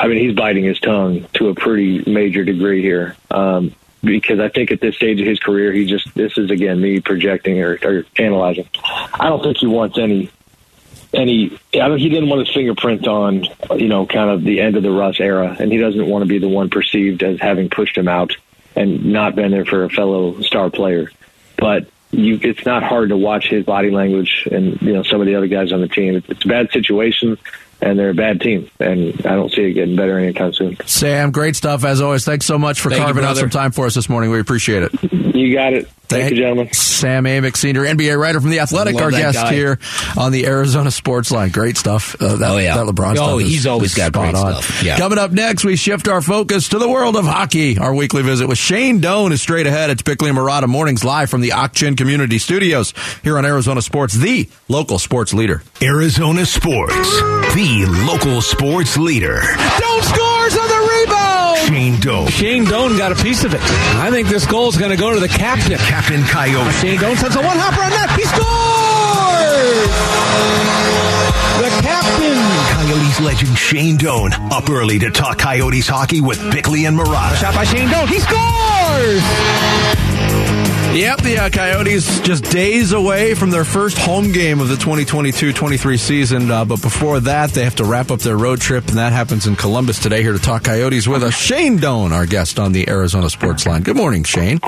I 0.00 0.08
mean, 0.08 0.18
he's 0.18 0.34
biting 0.34 0.64
his 0.64 0.80
tongue 0.80 1.28
to 1.34 1.48
a 1.50 1.54
pretty 1.54 2.10
major 2.10 2.42
degree 2.42 2.82
here. 2.82 3.16
Um, 3.30 3.72
because 4.02 4.40
I 4.40 4.48
think 4.48 4.72
at 4.72 4.80
this 4.80 4.96
stage 4.96 5.20
of 5.20 5.26
his 5.26 5.38
career, 5.38 5.72
he 5.72 5.86
just 5.86 6.12
this 6.14 6.36
is 6.36 6.50
again 6.50 6.80
me 6.80 7.00
projecting 7.00 7.60
or, 7.62 7.78
or 7.82 8.04
analyzing. 8.18 8.68
I 8.82 9.28
don't 9.28 9.42
think 9.42 9.58
he 9.58 9.66
wants 9.66 9.98
any 9.98 10.30
any. 11.12 11.58
I 11.74 11.88
don't, 11.88 11.98
he 11.98 12.08
didn't 12.08 12.28
want 12.28 12.46
his 12.46 12.54
fingerprint 12.54 13.06
on 13.06 13.44
you 13.76 13.88
know 13.88 14.06
kind 14.06 14.30
of 14.30 14.42
the 14.42 14.60
end 14.60 14.76
of 14.76 14.82
the 14.82 14.90
Russ 14.90 15.20
era, 15.20 15.56
and 15.58 15.72
he 15.72 15.78
doesn't 15.78 16.06
want 16.06 16.22
to 16.22 16.28
be 16.28 16.38
the 16.38 16.48
one 16.48 16.70
perceived 16.70 17.22
as 17.22 17.40
having 17.40 17.68
pushed 17.70 17.96
him 17.96 18.08
out 18.08 18.32
and 18.74 19.12
not 19.12 19.34
been 19.34 19.50
there 19.50 19.64
for 19.64 19.84
a 19.84 19.90
fellow 19.90 20.40
star 20.40 20.70
player. 20.70 21.10
But 21.56 21.88
you, 22.10 22.38
it's 22.42 22.66
not 22.66 22.82
hard 22.82 23.08
to 23.08 23.16
watch 23.16 23.48
his 23.48 23.64
body 23.64 23.90
language 23.90 24.48
and 24.50 24.80
you 24.82 24.92
know 24.92 25.02
some 25.02 25.20
of 25.20 25.26
the 25.26 25.34
other 25.34 25.46
guys 25.46 25.72
on 25.72 25.80
the 25.80 25.88
team. 25.88 26.22
It's 26.28 26.44
a 26.44 26.48
bad 26.48 26.70
situation 26.70 27.38
and 27.82 27.98
they're 27.98 28.10
a 28.10 28.14
bad 28.14 28.40
team, 28.40 28.70
and 28.80 29.14
I 29.26 29.34
don't 29.34 29.50
see 29.52 29.62
it 29.62 29.72
getting 29.74 29.96
better 29.96 30.18
anytime 30.18 30.52
soon. 30.52 30.76
Sam, 30.86 31.30
great 31.32 31.56
stuff 31.56 31.84
as 31.84 32.00
always. 32.00 32.24
Thanks 32.24 32.46
so 32.46 32.58
much 32.58 32.80
for 32.80 32.90
Thank 32.90 33.02
carving 33.02 33.24
out 33.24 33.36
some 33.36 33.50
time 33.50 33.72
for 33.72 33.86
us 33.86 33.94
this 33.94 34.08
morning. 34.08 34.30
We 34.30 34.40
appreciate 34.40 34.84
it. 34.84 35.12
You 35.12 35.52
got 35.54 35.72
it. 35.72 35.88
Thank 36.08 36.32
you, 36.32 36.36
gentlemen. 36.36 36.70
Sam 36.74 37.24
Amick, 37.24 37.56
senior 37.56 37.84
NBA 37.86 38.18
writer 38.20 38.38
from 38.38 38.50
The 38.50 38.60
Athletic, 38.60 38.96
our 38.96 39.10
guest 39.10 39.38
guy. 39.38 39.54
here 39.54 39.78
on 40.18 40.30
the 40.30 40.44
Arizona 40.46 40.90
Sports 40.90 41.30
Line. 41.32 41.48
Great 41.48 41.78
stuff. 41.78 42.14
Uh, 42.20 42.36
that, 42.36 42.50
Oh, 42.50 42.58
yeah. 42.58 42.76
that 42.76 42.84
LeBron 42.86 43.12
Oh, 43.12 43.14
stuff 43.14 43.40
is- 43.40 43.48
he's 43.48 43.66
always 43.66 43.92
is 43.92 43.96
got 43.96 44.08
spot 44.08 44.32
great 44.34 44.34
on. 44.34 44.62
stuff. 44.62 44.82
Yeah. 44.84 44.98
Coming 44.98 45.16
up 45.16 45.32
next, 45.32 45.64
we 45.64 45.74
shift 45.74 46.08
our 46.08 46.20
focus 46.20 46.68
to 46.68 46.78
the 46.78 46.86
world 46.88 47.16
of 47.16 47.24
hockey. 47.24 47.78
Our 47.78 47.94
weekly 47.94 48.22
visit 48.22 48.46
with 48.46 48.58
Shane 48.58 49.00
Doan 49.00 49.32
is 49.32 49.40
straight 49.40 49.66
ahead. 49.66 49.88
It's 49.88 50.02
Bickley 50.02 50.28
and 50.28 50.36
Marotta 50.38 50.66
mornings 50.68 51.02
live 51.02 51.30
from 51.30 51.40
the 51.40 51.52
Ak-Chin 51.52 51.96
Community 51.96 52.36
Studios 52.36 52.92
here 53.24 53.38
on 53.38 53.46
Arizona 53.46 53.80
Sports, 53.80 54.12
the 54.12 54.50
local 54.68 54.98
sports 54.98 55.32
leader. 55.32 55.62
Arizona 55.80 56.44
Sports, 56.44 56.94
the 57.54 57.71
local 57.80 58.42
sports 58.42 58.96
leader. 58.98 59.40
Doan 59.40 60.02
scores 60.02 60.56
on 60.56 60.68
the 60.68 61.04
rebound. 61.06 61.58
Shane 61.58 61.98
Doe, 62.00 62.26
Shane 62.26 62.64
Doan 62.64 62.98
got 62.98 63.12
a 63.12 63.14
piece 63.22 63.44
of 63.44 63.54
it. 63.54 63.60
I 63.62 64.10
think 64.10 64.28
this 64.28 64.44
goal 64.46 64.68
is 64.68 64.76
going 64.76 64.90
to 64.90 64.96
go 64.96 65.14
to 65.14 65.20
the 65.20 65.28
captain. 65.28 65.78
Captain 65.78 66.22
Coyote. 66.24 66.70
Shane 66.72 67.00
Doan 67.00 67.16
sends 67.16 67.34
a 67.34 67.40
one 67.40 67.56
hopper 67.58 67.82
on 67.82 67.90
net. 67.90 68.10
He 68.10 68.24
scores! 68.24 68.42
The 71.62 71.70
captain. 71.82 72.36
Coyotes 72.76 73.20
legend 73.20 73.56
Shane 73.56 73.96
Doan 73.96 74.32
up 74.52 74.68
early 74.68 74.98
to 74.98 75.10
talk 75.10 75.38
Coyotes 75.38 75.88
hockey 75.88 76.20
with 76.20 76.38
Bickley 76.52 76.84
and 76.84 76.98
Marotta. 76.98 77.36
Shot 77.36 77.54
by 77.54 77.64
Shane 77.64 77.88
Doan. 77.88 78.06
He 78.06 78.18
scores! 78.20 79.22
Yep, 80.92 81.22
the 81.22 81.38
uh, 81.38 81.48
Coyotes 81.48 82.20
just 82.20 82.44
days 82.44 82.92
away 82.92 83.32
from 83.32 83.48
their 83.48 83.64
first 83.64 83.96
home 83.96 84.30
game 84.30 84.60
of 84.60 84.68
the 84.68 84.74
2022-23 84.74 85.98
season. 85.98 86.50
Uh, 86.50 86.66
but 86.66 86.82
before 86.82 87.18
that, 87.20 87.48
they 87.52 87.64
have 87.64 87.76
to 87.76 87.84
wrap 87.84 88.10
up 88.10 88.20
their 88.20 88.36
road 88.36 88.60
trip, 88.60 88.86
and 88.88 88.98
that 88.98 89.10
happens 89.10 89.46
in 89.46 89.56
Columbus 89.56 89.98
today. 90.00 90.20
Here 90.22 90.34
to 90.34 90.38
talk 90.38 90.64
Coyotes 90.64 91.08
with 91.08 91.22
us, 91.22 91.34
Shane 91.34 91.78
Doan, 91.78 92.12
our 92.12 92.26
guest 92.26 92.58
on 92.58 92.72
the 92.72 92.90
Arizona 92.90 93.30
Sports 93.30 93.66
Line. 93.66 93.82
Good 93.82 93.96
morning, 93.96 94.22
Shane. 94.24 94.60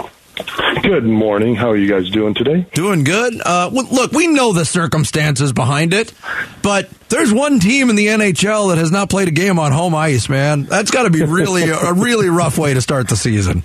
Good 0.83 1.05
morning. 1.05 1.57
How 1.57 1.69
are 1.71 1.77
you 1.77 1.89
guys 1.91 2.09
doing 2.09 2.33
today? 2.33 2.67
Doing 2.73 3.05
good. 3.05 3.35
Uh, 3.45 3.69
well, 3.71 3.87
look, 3.93 4.13
we 4.13 4.27
know 4.27 4.55
the 4.55 4.65
circumstances 4.65 5.53
behind 5.53 5.93
it, 5.93 6.15
but 6.63 6.89
there's 7.11 7.35
one 7.35 7.61
team 7.61 7.91
in 7.91 7.97
the 7.97 8.07
NHL 8.07 8.71
that 8.71 8.79
has 8.79 8.91
not 8.91 9.11
played 9.11 9.29
a 9.29 9.31
game 9.31 9.59
on 9.59 9.73
home 9.73 9.95
ice, 9.95 10.31
man. 10.31 10.63
That's 10.63 10.91
got 10.91 11.03
to 11.03 11.11
be 11.11 11.23
really 11.23 11.65
a 11.69 11.93
really 11.93 12.31
rough 12.31 12.57
way 12.57 12.73
to 12.73 12.81
start 12.81 13.09
the 13.09 13.17
season. 13.17 13.63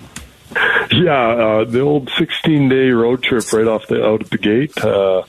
Yeah, 1.00 1.28
uh, 1.28 1.64
the 1.64 1.80
old 1.80 2.10
16 2.18 2.68
day 2.68 2.90
road 2.90 3.24
trip 3.24 3.54
right 3.54 3.68
off 3.68 3.88
the 3.88 4.06
out 4.06 4.22
of 4.22 4.30
the 4.30 4.38
gate. 4.38 4.78
Uh, 4.78 5.24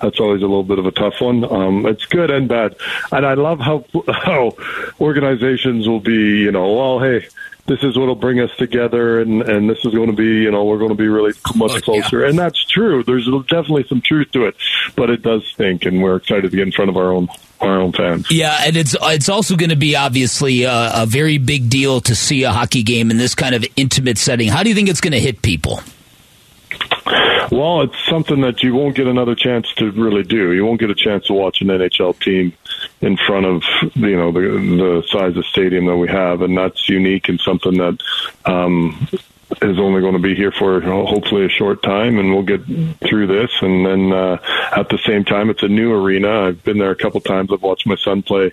that's 0.00 0.20
always 0.20 0.40
a 0.42 0.46
little 0.46 0.62
bit 0.62 0.78
of 0.78 0.86
a 0.86 0.92
tough 0.92 1.20
one. 1.20 1.42
Um, 1.44 1.86
it's 1.86 2.04
good 2.04 2.30
and 2.30 2.48
bad, 2.48 2.76
and 3.10 3.26
I 3.26 3.34
love 3.34 3.58
how 3.58 3.84
how 4.08 4.52
organizations 5.00 5.88
will 5.88 6.00
be. 6.00 6.42
You 6.42 6.52
know, 6.52 6.74
well, 6.74 7.00
hey, 7.00 7.26
this 7.66 7.82
is 7.82 7.98
what'll 7.98 8.14
bring 8.14 8.38
us 8.38 8.54
together, 8.56 9.20
and 9.20 9.42
and 9.42 9.68
this 9.68 9.84
is 9.84 9.92
going 9.94 10.10
to 10.10 10.16
be, 10.16 10.42
you 10.42 10.50
know, 10.52 10.64
we're 10.64 10.78
going 10.78 10.90
to 10.90 10.96
be 10.96 11.08
really 11.08 11.32
much 11.56 11.82
closer, 11.82 12.24
and 12.24 12.38
that's 12.38 12.64
true. 12.66 13.02
There's 13.02 13.26
definitely 13.48 13.84
some 13.88 14.02
truth 14.02 14.30
to 14.32 14.46
it, 14.46 14.56
but 14.94 15.10
it 15.10 15.22
does 15.22 15.44
stink, 15.46 15.86
and 15.86 16.02
we're 16.02 16.16
excited 16.16 16.50
to 16.50 16.56
get 16.56 16.66
in 16.66 16.72
front 16.72 16.90
of 16.90 16.96
our 16.96 17.10
own 17.12 17.28
our 17.60 17.80
own 17.80 17.92
fans. 17.92 18.30
Yeah, 18.30 18.58
and 18.60 18.76
it's 18.76 18.96
it's 19.00 19.28
also 19.28 19.56
going 19.56 19.70
to 19.70 19.76
be 19.76 19.96
obviously 19.96 20.64
a, 20.64 21.02
a 21.02 21.06
very 21.06 21.38
big 21.38 21.70
deal 21.70 22.00
to 22.02 22.14
see 22.14 22.44
a 22.44 22.52
hockey 22.52 22.82
game 22.82 23.10
in 23.10 23.16
this 23.16 23.34
kind 23.34 23.54
of 23.54 23.64
intimate 23.76 24.18
setting. 24.18 24.48
How 24.48 24.62
do 24.62 24.68
you 24.68 24.74
think 24.74 24.88
it's 24.88 25.00
going 25.00 25.12
to 25.12 25.20
hit 25.20 25.42
people? 25.42 25.80
Well, 27.50 27.82
it's 27.82 28.08
something 28.08 28.40
that 28.40 28.62
you 28.62 28.74
won't 28.74 28.96
get 28.96 29.06
another 29.06 29.34
chance 29.34 29.72
to 29.74 29.90
really 29.92 30.24
do. 30.24 30.52
You 30.52 30.64
won't 30.66 30.80
get 30.80 30.90
a 30.90 30.94
chance 30.94 31.26
to 31.26 31.32
watch 31.32 31.60
an 31.60 31.68
NHL 31.68 32.18
team 32.20 32.52
in 33.00 33.16
front 33.16 33.46
of 33.46 33.62
you 33.94 34.16
know 34.16 34.32
the 34.32 34.40
the 34.40 35.04
size 35.08 35.36
of 35.36 35.46
stadium 35.46 35.86
that 35.86 35.96
we 35.96 36.08
have, 36.08 36.42
and 36.42 36.56
that's 36.56 36.88
unique 36.88 37.28
and 37.28 37.40
something 37.40 37.74
that 37.78 37.98
um, 38.44 39.08
is 39.62 39.78
only 39.78 40.00
going 40.00 40.14
to 40.14 40.18
be 40.18 40.34
here 40.34 40.52
for 40.52 40.80
hopefully 40.80 41.44
a 41.44 41.48
short 41.48 41.82
time, 41.82 42.18
and 42.18 42.32
we'll 42.32 42.42
get 42.42 42.64
through 43.06 43.26
this. 43.26 43.50
And 43.60 43.86
then 43.86 44.12
uh, 44.12 44.38
at 44.76 44.88
the 44.88 44.98
same 44.98 45.24
time, 45.24 45.50
it's 45.50 45.62
a 45.62 45.68
new 45.68 45.92
arena. 45.92 46.46
I've 46.46 46.64
been 46.64 46.78
there 46.78 46.90
a 46.90 46.96
couple 46.96 47.20
times. 47.20 47.52
I've 47.52 47.62
watched 47.62 47.86
my 47.86 47.96
son 47.96 48.22
play 48.22 48.52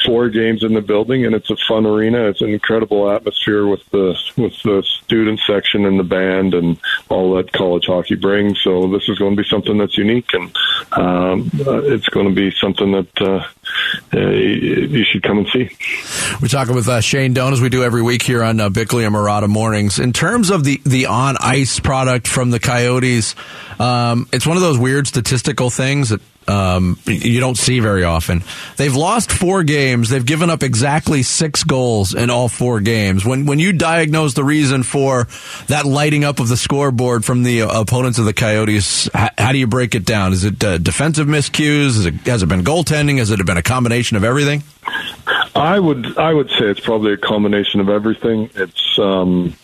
four 0.00 0.28
games 0.28 0.62
in 0.62 0.74
the 0.74 0.80
building, 0.80 1.24
and 1.24 1.34
it's 1.34 1.50
a 1.50 1.56
fun 1.68 1.86
arena. 1.86 2.28
It's 2.28 2.40
an 2.40 2.50
incredible 2.50 3.10
atmosphere 3.10 3.66
with 3.66 3.84
the 3.90 4.16
with 4.36 4.54
the 4.62 4.82
student 4.82 5.40
section 5.46 5.84
and 5.84 5.98
the 5.98 6.04
band 6.04 6.54
and 6.54 6.78
all 7.08 7.34
that 7.36 7.52
college 7.52 7.86
hockey 7.86 8.16
brings. 8.16 8.60
So 8.62 8.88
this 8.88 9.08
is 9.08 9.18
going 9.18 9.36
to 9.36 9.42
be 9.42 9.48
something 9.48 9.78
that's 9.78 9.96
unique, 9.96 10.32
and 10.32 10.56
um, 10.92 11.50
uh, 11.66 11.82
it's 11.82 12.08
going 12.08 12.28
to 12.28 12.34
be 12.34 12.50
something 12.60 12.92
that 12.92 13.20
uh, 13.20 13.46
uh, 14.14 14.30
you 14.30 15.04
should 15.04 15.22
come 15.22 15.38
and 15.38 15.48
see. 15.48 15.70
We're 16.40 16.48
talking 16.48 16.74
with 16.74 16.88
uh, 16.88 17.00
Shane 17.00 17.34
Doan 17.34 17.52
as 17.52 17.60
we 17.60 17.68
do 17.68 17.82
every 17.82 18.02
week 18.02 18.22
here 18.22 18.42
on 18.42 18.60
uh, 18.60 18.68
Bickley 18.68 19.04
and 19.04 19.14
Marotta 19.14 19.48
mornings. 19.48 19.98
In 19.98 20.12
terms 20.12 20.50
of 20.50 20.64
the, 20.64 20.80
the 20.84 21.06
on 21.06 21.36
ice 21.40 21.80
product 21.80 22.26
from 22.26 22.50
the 22.50 22.60
Coyotes, 22.60 23.34
um, 23.78 24.28
it's 24.32 24.46
one 24.46 24.56
of 24.56 24.62
those 24.62 24.78
weird 24.78 25.06
statistical 25.06 25.70
things 25.70 26.10
that 26.10 26.20
um, 26.48 26.98
you 27.06 27.40
don't 27.40 27.56
see 27.56 27.80
very 27.80 28.04
often. 28.04 28.42
They've 28.76 28.94
lost 28.94 29.32
four 29.32 29.62
games. 29.62 30.10
They've 30.10 30.24
given 30.24 30.50
up 30.50 30.62
exactly 30.62 31.22
six 31.22 31.64
goals 31.64 32.14
in 32.14 32.30
all 32.30 32.48
four 32.48 32.80
games. 32.80 33.24
When 33.24 33.46
when 33.46 33.58
you 33.58 33.72
diagnose 33.72 34.34
the 34.34 34.44
reason 34.44 34.82
for 34.82 35.28
that 35.68 35.84
lighting 35.84 36.24
up 36.24 36.40
of 36.40 36.48
the 36.48 36.56
scoreboard 36.56 37.24
from 37.24 37.42
the 37.42 37.62
uh, 37.62 37.80
opponents 37.80 38.18
of 38.18 38.24
the 38.24 38.32
Coyotes, 38.32 39.08
how, 39.12 39.30
how 39.38 39.52
do 39.52 39.58
you 39.58 39.66
break 39.66 39.94
it 39.94 40.04
down? 40.04 40.32
Is 40.32 40.44
it 40.44 40.62
uh, 40.62 40.78
defensive 40.78 41.26
miscues? 41.26 41.86
Is 41.98 42.06
it, 42.06 42.14
has 42.26 42.42
it 42.42 42.48
been 42.48 42.64
goaltending? 42.64 43.18
Has 43.18 43.30
it 43.30 43.44
been 43.44 43.56
a 43.56 43.62
combination 43.62 44.16
of 44.16 44.24
everything? 44.24 44.62
I 45.54 45.78
would 45.78 46.18
I 46.18 46.32
would 46.32 46.48
say 46.50 46.66
it's 46.66 46.80
probably 46.80 47.12
a 47.12 47.18
combination 47.18 47.80
of 47.80 47.88
everything. 47.88 48.50
It's 48.54 48.98
um, 48.98 49.54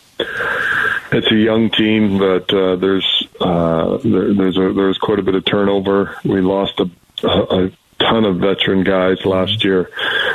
it's 1.11 1.31
a 1.31 1.35
young 1.35 1.69
team, 1.69 2.17
but 2.17 2.53
uh, 2.53 2.75
there's 2.75 3.27
uh, 3.39 3.97
there, 3.97 4.33
there's 4.33 4.57
a, 4.57 4.73
there's 4.73 4.97
quite 4.97 5.19
a 5.19 5.23
bit 5.23 5.35
of 5.35 5.45
turnover. 5.45 6.15
We 6.23 6.41
lost 6.41 6.79
a, 6.79 6.89
a, 7.23 7.65
a 7.65 7.71
ton 7.99 8.25
of 8.25 8.37
veteran 8.37 8.83
guys 8.83 9.25
last 9.25 9.63
year. 9.63 9.89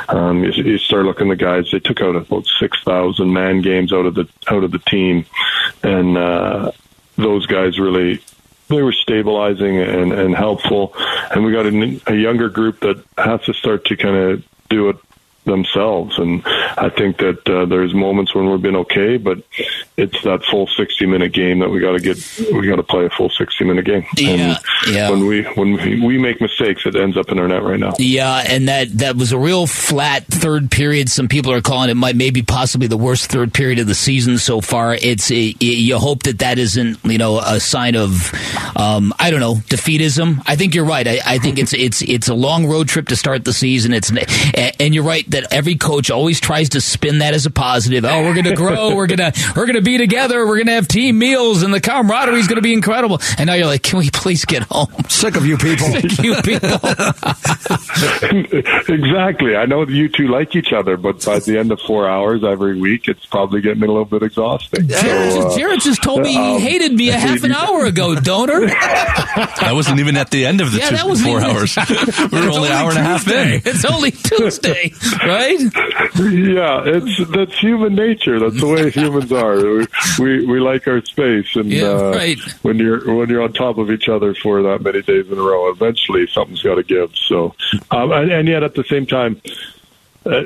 Um, 0.07 0.43
you, 0.43 0.51
you 0.51 0.77
start 0.77 1.05
looking 1.05 1.31
at 1.31 1.37
the 1.37 1.43
guys; 1.43 1.69
they 1.71 1.79
took 1.79 2.01
out 2.01 2.15
about 2.15 2.45
six 2.59 2.81
thousand 2.83 3.33
man 3.33 3.61
games 3.61 3.93
out 3.93 4.05
of 4.05 4.15
the 4.15 4.27
out 4.47 4.63
of 4.63 4.71
the 4.71 4.79
team, 4.79 5.25
and 5.83 6.17
uh, 6.17 6.71
those 7.15 7.45
guys 7.45 7.79
really 7.79 8.21
they 8.67 8.81
were 8.81 8.93
stabilizing 8.93 9.77
and, 9.77 10.11
and 10.11 10.35
helpful. 10.35 10.93
And 11.31 11.45
we 11.45 11.51
got 11.51 11.65
a, 11.65 12.01
a 12.07 12.15
younger 12.15 12.49
group 12.49 12.79
that 12.81 13.03
has 13.17 13.41
to 13.43 13.53
start 13.53 13.85
to 13.85 13.97
kind 13.97 14.15
of 14.15 14.43
do 14.69 14.89
it 14.89 14.97
themselves. 15.45 16.17
And 16.17 16.41
I 16.45 16.89
think 16.89 17.17
that 17.17 17.47
uh, 17.49 17.65
there's 17.65 17.93
moments 17.93 18.35
when 18.35 18.49
we've 18.49 18.61
been 18.61 18.75
okay, 18.75 19.17
but 19.17 19.39
it's 19.97 20.21
that 20.23 20.43
full 20.43 20.67
60 20.67 21.05
minute 21.05 21.31
game 21.31 21.59
that 21.59 21.69
we 21.69 21.79
got 21.79 21.93
to 21.93 21.99
get. 21.99 22.17
We 22.51 22.67
got 22.67 22.75
to 22.75 22.83
play 22.83 23.05
a 23.05 23.09
full 23.09 23.29
60 23.29 23.63
minute 23.63 23.85
game. 23.85 24.05
Yeah, 24.17 24.29
and 24.29 24.59
yeah. 24.91 25.09
When 25.09 25.25
we 25.25 25.43
when 25.43 25.73
we, 25.73 26.01
we 26.01 26.17
make 26.17 26.41
mistakes, 26.41 26.85
it 26.85 26.95
ends 26.95 27.17
up 27.17 27.29
in 27.29 27.39
our 27.39 27.47
net 27.47 27.63
right 27.63 27.79
now. 27.79 27.93
Yeah, 27.97 28.43
and 28.47 28.67
that 28.67 28.89
that 28.97 29.15
was 29.15 29.31
a 29.31 29.37
real 29.37 29.67
flat 29.67 30.25
third 30.25 30.71
period. 30.71 31.09
Some 31.09 31.27
people 31.27 31.51
are 31.51 31.61
calling 31.61 31.89
it 31.89 31.95
might 31.95 32.15
maybe 32.15 32.41
possibly 32.41 32.87
the 32.87 32.97
worst 32.97 33.31
third 33.31 33.53
period 33.53 33.79
of 33.79 33.87
the 33.87 33.95
season 33.95 34.37
so 34.37 34.61
far. 34.61 34.95
It's 34.95 35.31
a, 35.31 35.55
you 35.59 35.97
hope 35.97 36.23
that 36.23 36.39
that 36.39 36.57
isn't 36.57 37.03
you 37.05 37.17
know 37.17 37.39
a 37.39 37.59
sign 37.59 37.95
of 37.95 38.33
um, 38.75 39.13
I 39.19 39.31
don't 39.31 39.39
know 39.39 39.55
defeatism. 39.55 40.41
I 40.45 40.55
think 40.55 40.75
you're 40.75 40.85
right. 40.85 41.07
I, 41.07 41.19
I 41.25 41.37
think 41.37 41.59
it's 41.59 41.73
it's 41.73 42.01
it's 42.01 42.27
a 42.27 42.35
long 42.35 42.67
road 42.67 42.87
trip 42.87 43.07
to 43.09 43.15
start 43.15 43.45
the 43.45 43.53
season. 43.53 43.93
It's 43.93 44.11
and 44.79 44.93
you're 44.93 45.03
right 45.03 45.29
that 45.35 45.51
every 45.53 45.75
coach 45.75 46.09
always 46.09 46.39
tries 46.39 46.69
to 46.69 46.81
spin 46.81 47.19
that 47.19 47.33
as 47.33 47.45
a 47.45 47.51
positive. 47.51 48.05
Oh, 48.05 48.23
we're 48.23 48.33
going 48.33 48.45
to 48.45 48.55
grow. 48.55 48.95
we're 48.99 49.07
gonna 49.07 49.33
we're 49.55 49.65
gonna 49.67 49.81
be 49.81 49.97
together. 49.97 50.45
We're 50.47 50.57
gonna 50.59 50.71
have 50.73 50.87
team 50.87 51.19
meals, 51.19 51.61
and 51.63 51.73
the 51.73 51.81
camaraderie 51.81 52.39
is 52.39 52.47
going 52.47 52.55
to 52.57 52.61
be 52.61 52.73
incredible. 52.73 53.19
And 53.37 53.47
now 53.47 53.53
you're 53.53 53.65
like, 53.67 53.83
can 53.83 53.99
we 53.99 54.09
please 54.09 54.45
get 54.45 54.63
home? 54.63 54.87
Sick 55.09 55.35
of 55.35 55.45
you 55.45 55.57
people. 55.57 55.87
Sick 55.87 56.19
of 56.19 56.25
you 56.25 56.35
people. 56.41 56.69
exactly. 58.87 59.55
I 59.55 59.65
know 59.65 59.85
that 59.85 59.93
you 59.93 60.09
two 60.09 60.27
like 60.27 60.55
each 60.55 60.73
other, 60.73 60.97
but 60.97 61.23
by 61.25 61.39
the 61.39 61.57
end 61.57 61.71
of 61.71 61.79
four 61.81 62.07
hours 62.09 62.43
every 62.43 62.79
week, 62.79 63.07
it's 63.07 63.25
probably 63.25 63.61
getting 63.61 63.83
a 63.83 63.87
little 63.87 64.05
bit 64.05 64.23
exhausting. 64.23 64.87
Jared, 64.87 65.31
So, 65.33 65.39
uh, 65.39 65.43
just, 65.43 65.57
Jared 65.57 65.81
just 65.81 66.03
told 66.03 66.21
me 66.21 66.31
he 66.31 66.37
um, 66.37 66.59
hated 66.61 66.93
me 66.93 67.09
a 67.09 67.17
half 67.17 67.43
an 67.43 67.51
hour 67.51 67.85
ago, 67.85 68.15
Doaner. 68.15 68.67
That 68.67 69.71
wasn't 69.73 69.99
even 69.99 70.17
at 70.17 70.31
the 70.31 70.45
end 70.45 70.61
of 70.61 70.71
the 70.71 70.79
Yeah, 70.79 70.89
two, 70.89 70.95
that 70.95 71.17
four 71.23 71.39
even- 71.39 71.51
hours. 71.51 71.77
we 72.31 72.39
were 72.39 72.49
only 72.53 72.69
an 72.69 72.73
hour 72.75 72.89
and 72.89 72.99
a 72.99 73.03
half 73.03 73.27
in. 73.27 73.61
It's 73.65 73.85
only 73.85 74.11
Tuesday, 74.11 74.91
right? 75.25 75.59
Yeah, 76.15 76.83
it's 76.85 77.29
that's 77.31 77.57
human 77.59 77.95
nature. 77.95 78.39
That's 78.39 78.59
the 78.59 78.67
way 78.67 78.89
humans 78.91 79.31
are. 79.31 79.55
We 79.57 79.87
we, 80.19 80.45
we 80.45 80.59
like 80.59 80.87
our 80.87 81.01
space, 81.01 81.55
and 81.55 81.71
Yeah, 81.71 81.87
uh, 81.87 82.11
right. 82.15 82.39
when 82.61 82.77
you're 82.77 83.15
when 83.15 83.29
you're 83.29 83.41
on 83.41 83.53
top 83.53 83.77
of 83.77 83.91
each 83.91 84.07
other 84.07 84.33
for 84.35 84.61
that 84.63 84.81
many 84.81 85.01
days 85.01 85.27
in 85.31 85.37
a 85.37 85.41
row, 85.41 85.69
eventually 85.69 86.27
something's 86.27 86.61
got 86.63 86.75
to 86.75 86.83
give. 86.83 87.11
So, 87.15 87.55
um, 87.91 88.11
and, 88.11 88.31
and 88.31 88.47
yet 88.47 88.63
at 88.63 88.75
the 88.75 88.83
same 88.85 89.05
time, 89.05 89.41
uh, 90.25 90.43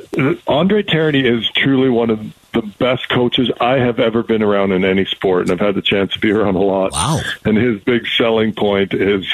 Andre 0.48 0.84
Tourigny 0.84 1.24
is 1.24 1.50
truly 1.52 1.90
one 1.90 2.10
of 2.10 2.20
the 2.54 2.62
best 2.80 3.10
coaches 3.10 3.50
I 3.60 3.76
have 3.76 4.00
ever 4.00 4.24
been 4.24 4.42
around 4.42 4.72
in 4.72 4.84
any 4.84 5.06
sport, 5.06 5.44
and 5.44 5.52
I've 5.52 5.66
had 5.66 5.76
the 5.76 5.82
chance 5.82 6.14
to 6.14 6.20
be 6.20 6.32
around 6.32 6.56
a 6.56 6.62
lot. 6.62 6.92
Wow. 6.92 7.22
And 7.46 7.58
his 7.58 7.82
big 7.84 8.08
selling 8.18 8.54
point 8.54 8.94
is 8.94 9.26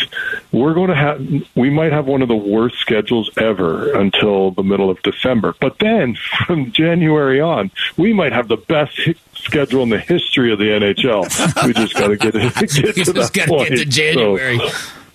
we're 0.52 0.74
going 0.74 0.90
to 0.90 0.96
have, 0.96 1.26
we 1.56 1.70
might 1.70 1.92
have 1.92 2.06
one 2.06 2.22
of 2.22 2.28
the 2.28 2.36
worst 2.36 2.78
schedules 2.78 3.30
ever 3.38 3.94
until 3.94 4.52
the 4.52 4.64
middle 4.64 4.90
of 4.90 5.02
December. 5.02 5.56
But 5.60 5.80
then 5.80 6.16
from 6.46 6.72
January 6.72 7.40
on, 7.40 7.72
we 7.98 8.14
might 8.14 8.34
have 8.34 8.48
the 8.48 8.58
best 8.58 9.00
schedule 9.36 9.84
in 9.84 9.90
the 9.90 10.00
history 10.00 10.52
of 10.52 10.60
the 10.60 10.66
NHL. 10.66 11.66
we 11.66 11.74
just 11.74 11.94
got 11.94 12.08
to 12.08 12.18
get, 12.18 12.36
it, 12.36 12.54
get 12.60 12.70
to 12.70 12.94
just 12.94 13.14
that 13.14 13.34
got 13.34 13.46
to 13.46 13.50
point. 13.50 13.70
get 13.70 13.78
to 13.78 13.86
January. 13.86 14.60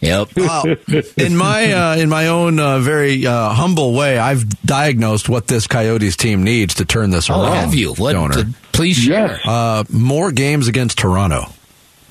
Yep. 0.00 0.28
Well, 0.36 0.64
in 1.18 1.36
my 1.36 1.72
uh, 1.72 1.96
in 1.96 2.08
my 2.08 2.28
own 2.28 2.58
uh, 2.58 2.78
very 2.78 3.26
uh, 3.26 3.50
humble 3.50 3.92
way, 3.94 4.16
I've 4.18 4.48
diagnosed 4.62 5.28
what 5.28 5.46
this 5.46 5.66
Coyotes 5.66 6.16
team 6.16 6.42
needs 6.42 6.74
to 6.76 6.86
turn 6.86 7.10
this 7.10 7.28
Oh, 7.28 7.42
around. 7.42 7.56
have 7.56 7.74
you? 7.74 7.92
What? 7.94 8.14
Doaner. 8.14 8.54
Please 8.72 8.96
share. 8.96 9.38
Uh, 9.44 9.84
more 9.90 10.32
games 10.32 10.68
against 10.68 10.98
Toronto. 10.98 11.44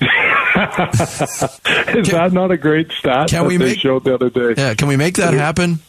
is 0.00 2.08
that 2.10 2.30
not 2.32 2.50
a 2.50 2.56
great 2.56 2.90
stat 2.92 3.28
Can 3.28 3.42
that 3.42 3.48
we 3.48 3.56
they 3.56 3.66
make- 3.70 3.78
showed 3.78 4.04
the 4.04 4.14
other 4.14 4.30
day? 4.30 4.54
Yeah, 4.56 4.74
can 4.74 4.88
we 4.88 4.96
make 4.96 5.16
that 5.16 5.34
happen? 5.34 5.80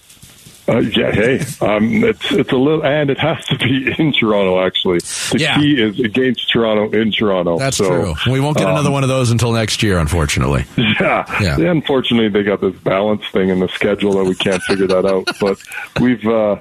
Uh, 0.69 0.78
yeah, 0.78 1.12
hey, 1.12 1.39
um, 1.62 2.04
it's 2.04 2.32
it's 2.32 2.52
a 2.52 2.56
little, 2.56 2.86
and 2.86 3.10
it 3.10 3.17
has 3.17 3.43
to 3.45 3.58
be 3.58 3.93
in 4.00 4.13
Toronto. 4.13 4.63
Actually, 4.63 5.00
the 5.00 5.38
Yeah. 5.39 5.58
key 5.60 5.82
is 5.82 6.00
against 6.00 6.50
Toronto 6.52 6.89
in 6.97 7.12
Toronto. 7.12 7.58
That's 7.58 7.78
So, 7.78 7.88
true. 7.88 8.32
We 8.34 8.39
won't 8.39 8.58
get 8.58 8.67
um, 8.67 8.74
another 8.74 8.91
one 8.91 9.04
of 9.04 9.10
those 9.10 9.32
until 9.32 9.52
next 9.52 9.82
year, 9.84 9.97
unfortunately. 9.97 10.65
Yeah. 10.78 11.26
Yeah. 11.41 11.71
Unfortunately, 11.71 12.30
they 12.30 12.43
got 12.43 12.62
this 12.62 12.76
balance 12.76 13.24
thing 13.32 13.50
in 13.50 13.60
the 13.60 13.67
schedule 13.69 14.13
that 14.13 14.24
we 14.26 14.36
can't 14.36 14.62
figure 14.63 14.88
that 14.88 15.06
out. 15.06 15.28
But 15.41 15.58
we've, 16.00 16.26
uh, 16.28 16.58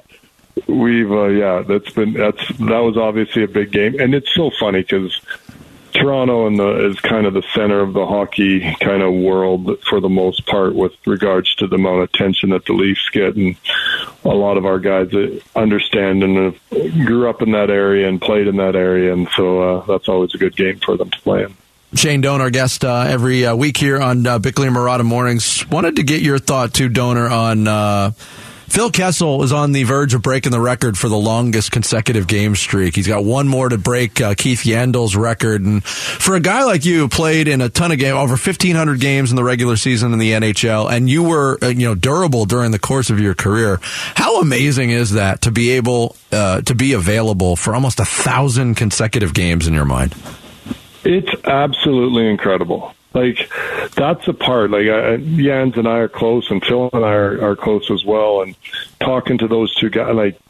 we've, 0.67 1.11
uh, 1.13 1.27
yeah, 1.27 1.63
that's 1.67 1.91
been 1.91 2.15
that's 2.15 2.49
that 2.59 2.79
was 2.81 2.97
obviously 2.97 3.43
a 3.45 3.49
big 3.49 3.71
game, 3.71 4.01
and 4.01 4.15
it's 4.15 4.33
so 4.35 4.51
funny 4.59 4.81
because 4.81 5.21
Toronto 5.93 6.47
and 6.47 6.59
the, 6.59 6.89
is 6.89 7.01
kind 7.01 7.27
of 7.27 7.35
the 7.35 7.43
center 7.55 7.81
of 7.81 7.93
the 7.93 8.07
hockey 8.07 8.61
kind 8.81 9.03
of 9.03 9.13
world 9.13 9.79
for 9.89 10.01
the 10.01 10.09
most 10.09 10.47
part, 10.47 10.75
with 10.75 10.93
regards 11.07 11.55
to 11.57 11.67
the 11.67 11.77
amount 11.77 12.03
of 12.03 12.11
attention 12.15 12.51
that 12.51 12.65
the 12.67 12.73
Leafs 12.73 13.09
get, 13.11 13.37
and 13.37 13.57
a 14.25 14.29
lot 14.29 14.57
of 14.57 14.65
our 14.65 14.79
guys 14.79 15.13
understand 15.55 16.23
and 16.23 16.59
grew 17.05 17.29
up 17.29 17.43
in 17.43 17.53
that 17.53 17.71
area 17.71 18.09
and 18.09 18.21
played 18.21 18.47
in 18.47 18.57
that 18.57 18.77
area, 18.77 19.13
and 19.13 19.29
so 19.37 19.61
uh, 19.61 19.87
that's 19.87 20.09
always 20.09 20.35
a 20.35 20.39
good 20.39 20.57
game 20.57 20.79
for 20.79 20.97
them 20.97 21.11
to 21.11 21.21
play 21.21 21.43
in. 21.45 21.55
Shane 21.95 22.23
Doaner, 22.23 22.43
our 22.43 22.51
guest 22.51 22.85
uh, 22.85 23.05
every 23.09 23.45
uh, 23.45 23.57
week 23.57 23.77
here 23.77 24.01
on 24.01 24.25
uh, 24.25 24.39
Bickley 24.39 24.69
and 24.69 24.77
Marotta 24.77 25.05
Mornings. 25.05 25.67
Wanted 25.69 25.97
to 25.97 26.05
get 26.05 26.23
your 26.23 26.39
thought 26.39 26.73
too, 26.73 26.89
Doaner, 26.89 27.29
on 27.29 27.67
uh, 27.67 28.13
Phil 28.71 28.93
Kessel 28.93 29.43
is 29.43 29.53
on 29.53 29.73
the 29.73 29.83
verge 29.83 30.15
of 30.15 30.23
breaking 30.23 30.53
the 30.53 30.61
record 30.61 30.97
for 30.97 31.09
the 31.09 31.19
longest 31.19 31.73
consecutive 31.73 32.29
game 32.29 32.55
streak. 32.55 32.95
He's 32.95 33.09
got 33.09 33.25
one 33.25 33.49
more 33.49 33.69
to 33.69 33.77
break 33.77 34.21
uh, 34.21 34.37
Keith 34.37 34.61
Yandle's 34.61 35.17
record. 35.17 35.63
And 35.63 35.85
for 35.85 36.37
a 36.37 36.41
guy 36.41 36.63
like 36.63 36.85
you, 36.85 37.01
who 37.01 37.09
played 37.09 37.49
in 37.49 37.63
a 37.63 37.69
ton 37.69 37.91
of 37.91 37.99
games, 37.99 38.15
over 38.15 38.35
1,500 38.35 39.01
games 39.01 39.31
in 39.31 39.37
the 39.37 39.43
regular 39.43 39.77
season 39.77 40.13
in 40.13 40.21
the 40.21 40.31
NHL, 40.31 40.89
and 40.89 41.11
you 41.11 41.25
were 41.25 41.59
uh, 41.61 41.67
you 41.67 41.89
know 41.89 41.97
durable 41.97 42.45
during 42.45 42.71
the 42.71 42.79
course 42.79 43.11
of 43.11 43.19
your 43.19 43.35
career. 43.35 43.81
How 43.83 44.41
amazing 44.41 44.91
is 44.91 45.11
that 45.13 45.41
to 45.43 45.51
be 45.51 45.73
able 45.73 46.15
uh, 46.31 46.61
to 46.63 46.75
be 46.77 46.93
available 46.93 47.57
for 47.57 47.75
almost 47.75 47.99
a 47.99 48.05
thousand 48.05 48.77
consecutive 48.77 49.35
games 49.35 49.67
in 49.67 49.75
your 49.75 49.85
mind? 49.85 50.15
It's 51.03 51.45
absolutely 51.45 52.29
incredible. 52.29 52.95
Like 53.13 53.51
that's 53.97 54.25
the 54.27 54.35
part. 54.35 54.71
Like 54.71 54.87
I, 54.87 55.17
Jans 55.17 55.77
and 55.77 55.89
I 55.89 55.99
are 55.99 56.09
close, 56.09 56.51
and 56.51 56.65
Phil 56.65 56.91
and 56.93 57.05
I 57.05 57.13
are, 57.13 57.51
are 57.51 57.57
close 57.57 57.91
as 57.91 58.05
well. 58.05 58.43
And 58.43 58.55
talking 59.01 59.39
to 59.39 59.49
those 59.49 59.75
two 59.75 59.91
guys, 59.91 60.15
like 60.15 60.41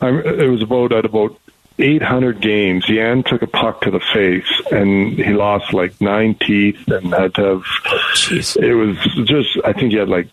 I, 0.00 0.08
it 0.08 0.48
was 0.48 0.62
about 0.62 0.92
at 0.92 1.04
about 1.04 1.38
800 1.78 2.40
games. 2.40 2.86
Jan 2.86 3.22
took 3.22 3.42
a 3.42 3.46
puck 3.46 3.82
to 3.82 3.90
the 3.90 4.00
face, 4.00 4.50
and 4.70 5.12
he 5.18 5.32
lost 5.32 5.72
like 5.72 6.00
nine 6.00 6.34
teeth, 6.34 6.88
and 6.88 7.12
had 7.12 7.34
to 7.34 7.42
have. 7.42 7.64
Oh, 7.86 8.14
it 8.30 8.74
was 8.74 9.28
just. 9.28 9.58
I 9.64 9.72
think 9.72 9.92
he 9.92 9.98
had 9.98 10.08
like 10.08 10.28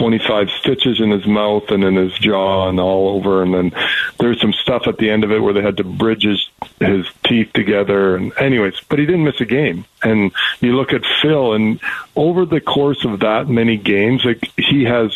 25 0.00 0.48
stitches 0.60 0.98
in 0.98 1.10
his 1.10 1.26
mouth 1.26 1.70
and 1.70 1.84
in 1.84 1.94
his 1.94 2.14
jaw 2.18 2.70
and 2.70 2.80
all 2.80 3.10
over. 3.10 3.42
And 3.42 3.52
then 3.52 3.72
there's 4.18 4.40
some 4.40 4.54
stuff 4.54 4.86
at 4.86 4.96
the 4.96 5.10
end 5.10 5.24
of 5.24 5.30
it 5.30 5.40
where 5.40 5.52
they 5.52 5.60
had 5.60 5.76
to 5.76 5.84
bridge 5.84 6.22
his, 6.22 6.48
his 6.78 7.06
teeth 7.26 7.52
together. 7.52 8.16
And 8.16 8.32
anyways, 8.38 8.80
but 8.88 8.98
he 8.98 9.04
didn't 9.04 9.24
miss 9.24 9.42
a 9.42 9.44
game. 9.44 9.84
And 10.02 10.32
you 10.60 10.74
look 10.74 10.94
at 10.94 11.02
Phil, 11.20 11.52
and 11.52 11.80
over 12.16 12.46
the 12.46 12.62
course 12.62 13.04
of 13.04 13.20
that 13.20 13.48
many 13.48 13.76
games, 13.76 14.24
like 14.24 14.50
he 14.56 14.84
has 14.84 15.14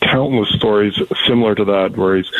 countless 0.00 0.48
stories 0.50 1.00
similar 1.28 1.54
to 1.54 1.66
that 1.66 1.96
where 1.96 2.16
he's 2.16 2.30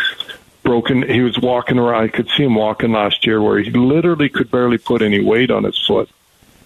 broken. 0.64 1.08
He 1.08 1.20
was 1.20 1.38
walking 1.38 1.78
around. 1.78 2.02
I 2.02 2.08
could 2.08 2.28
see 2.36 2.42
him 2.42 2.56
walking 2.56 2.90
last 2.90 3.24
year 3.24 3.40
where 3.40 3.60
he 3.60 3.70
literally 3.70 4.28
could 4.28 4.50
barely 4.50 4.78
put 4.78 5.00
any 5.00 5.22
weight 5.22 5.52
on 5.52 5.62
his 5.62 5.78
foot. 5.86 6.08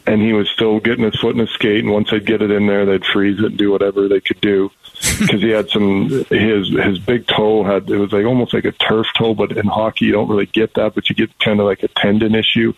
And 0.07 0.23
he 0.23 0.33
was 0.33 0.49
still 0.49 0.81
getting 0.81 1.05
his 1.05 1.21
foot 1.21 1.35
in 1.35 1.41
his 1.41 1.51
skate, 1.51 1.85
and 1.85 1.93
once 1.93 2.11
they'd 2.11 2.25
get 2.25 2.41
it 2.41 2.51
in 2.51 2.67
there, 2.67 2.87
they'd 2.87 3.05
freeze 3.05 3.39
it 3.41 3.45
and 3.45 3.59
do 3.59 3.71
whatever 3.71 4.09
they 4.09 4.21
could 4.21 4.41
do 4.41 4.71
because 5.01 5.41
he 5.41 5.51
had 5.51 5.69
some 5.71 6.09
his 6.31 6.69
his 6.69 6.99
big 6.99 7.27
toe 7.27 7.65
had 7.65 7.89
it 7.91 7.99
was 7.99 8.13
like 8.13 8.25
almost 8.25 8.55
like 8.55 8.65
a 8.65 8.73
turf 8.73 9.07
toe, 9.17 9.35
but 9.35 9.53
in 9.53 9.67
hockey 9.67 10.07
you 10.07 10.13
don't 10.13 10.29
really 10.29 10.47
get 10.47 10.75
that, 10.75 10.95
but 10.95 11.09
you 11.09 11.15
get 11.15 11.37
kind 11.39 11.61
of 11.61 11.67
like 11.67 11.83
a 11.83 11.89
tendon 11.89 12.35
issue, 12.35 12.73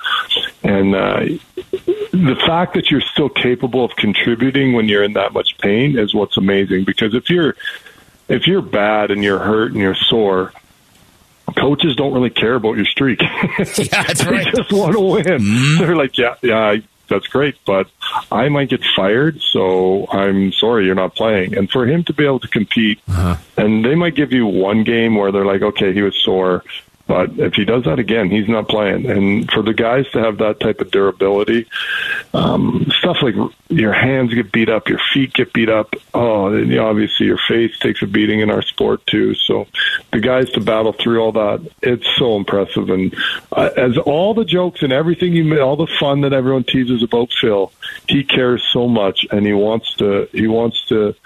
and 0.62 0.94
uh, 0.94 1.20
the 2.12 2.36
fact 2.46 2.74
that 2.74 2.90
you're 2.90 3.00
still 3.00 3.28
capable 3.28 3.84
of 3.84 3.94
contributing 3.96 4.72
when 4.72 4.88
you're 4.88 5.04
in 5.04 5.14
that 5.14 5.32
much 5.32 5.56
pain 5.58 5.98
is 5.98 6.14
what's 6.14 6.36
amazing. 6.36 6.84
Because 6.84 7.14
if 7.14 7.30
you're 7.30 7.56
if 8.28 8.46
you're 8.46 8.62
bad 8.62 9.10
and 9.10 9.24
you're 9.24 9.38
hurt 9.38 9.72
and 9.72 9.80
you're 9.80 9.94
sore, 9.94 10.52
coaches 11.56 11.96
don't 11.96 12.12
really 12.12 12.30
care 12.30 12.54
about 12.54 12.76
your 12.76 12.86
streak. 12.86 13.20
Yeah, 13.76 14.02
that's 14.04 14.24
they 14.24 14.30
right. 14.30 14.54
just 14.54 14.72
want 14.72 14.92
to 14.92 15.00
win. 15.00 15.78
They're 15.78 15.96
like, 15.96 16.16
yeah, 16.16 16.34
yeah, 16.42 16.76
that's 17.10 17.26
great, 17.26 17.56
but 17.66 17.88
I 18.32 18.48
might 18.48 18.70
get 18.70 18.82
fired, 18.96 19.42
so 19.42 20.06
I'm 20.10 20.52
sorry 20.52 20.86
you're 20.86 20.94
not 20.94 21.14
playing. 21.14 21.56
And 21.58 21.70
for 21.70 21.86
him 21.86 22.04
to 22.04 22.14
be 22.14 22.24
able 22.24 22.40
to 22.40 22.48
compete, 22.48 23.00
uh-huh. 23.08 23.36
and 23.58 23.84
they 23.84 23.94
might 23.94 24.14
give 24.14 24.32
you 24.32 24.46
one 24.46 24.84
game 24.84 25.16
where 25.16 25.30
they're 25.30 25.44
like, 25.44 25.60
okay, 25.60 25.92
he 25.92 26.00
was 26.00 26.16
sore. 26.16 26.64
But 27.10 27.40
if 27.40 27.54
he 27.54 27.64
does 27.64 27.86
that 27.86 27.98
again, 27.98 28.30
he's 28.30 28.48
not 28.48 28.68
playing. 28.68 29.10
And 29.10 29.50
for 29.50 29.64
the 29.64 29.74
guys 29.74 30.08
to 30.12 30.20
have 30.20 30.38
that 30.38 30.60
type 30.60 30.80
of 30.80 30.92
durability, 30.92 31.66
um, 32.32 32.86
stuff 33.00 33.16
like 33.20 33.34
your 33.68 33.92
hands 33.92 34.32
get 34.32 34.52
beat 34.52 34.68
up, 34.68 34.88
your 34.88 35.00
feet 35.12 35.32
get 35.32 35.52
beat 35.52 35.68
up. 35.68 35.96
Oh, 36.14 36.54
and 36.54 36.78
obviously 36.78 37.26
your 37.26 37.40
face 37.48 37.76
takes 37.80 38.00
a 38.02 38.06
beating 38.06 38.38
in 38.38 38.48
our 38.48 38.62
sport 38.62 39.04
too. 39.08 39.34
So 39.34 39.66
the 40.12 40.20
guys 40.20 40.50
to 40.50 40.60
battle 40.60 40.92
through 40.92 41.20
all 41.20 41.32
that, 41.32 41.68
it's 41.82 42.06
so 42.16 42.36
impressive. 42.36 42.88
And 42.90 43.12
uh, 43.50 43.70
as 43.76 43.98
all 43.98 44.32
the 44.32 44.44
jokes 44.44 44.84
and 44.84 44.92
everything 44.92 45.32
you, 45.32 45.42
made, 45.42 45.58
all 45.58 45.74
the 45.74 45.90
fun 45.98 46.20
that 46.20 46.32
everyone 46.32 46.62
teases 46.62 47.02
about 47.02 47.32
Phil, 47.40 47.72
he 48.06 48.22
cares 48.22 48.64
so 48.72 48.86
much, 48.86 49.26
and 49.32 49.44
he 49.44 49.52
wants 49.52 49.96
to, 49.96 50.28
he 50.30 50.46
wants 50.46 50.86
to 50.86 51.16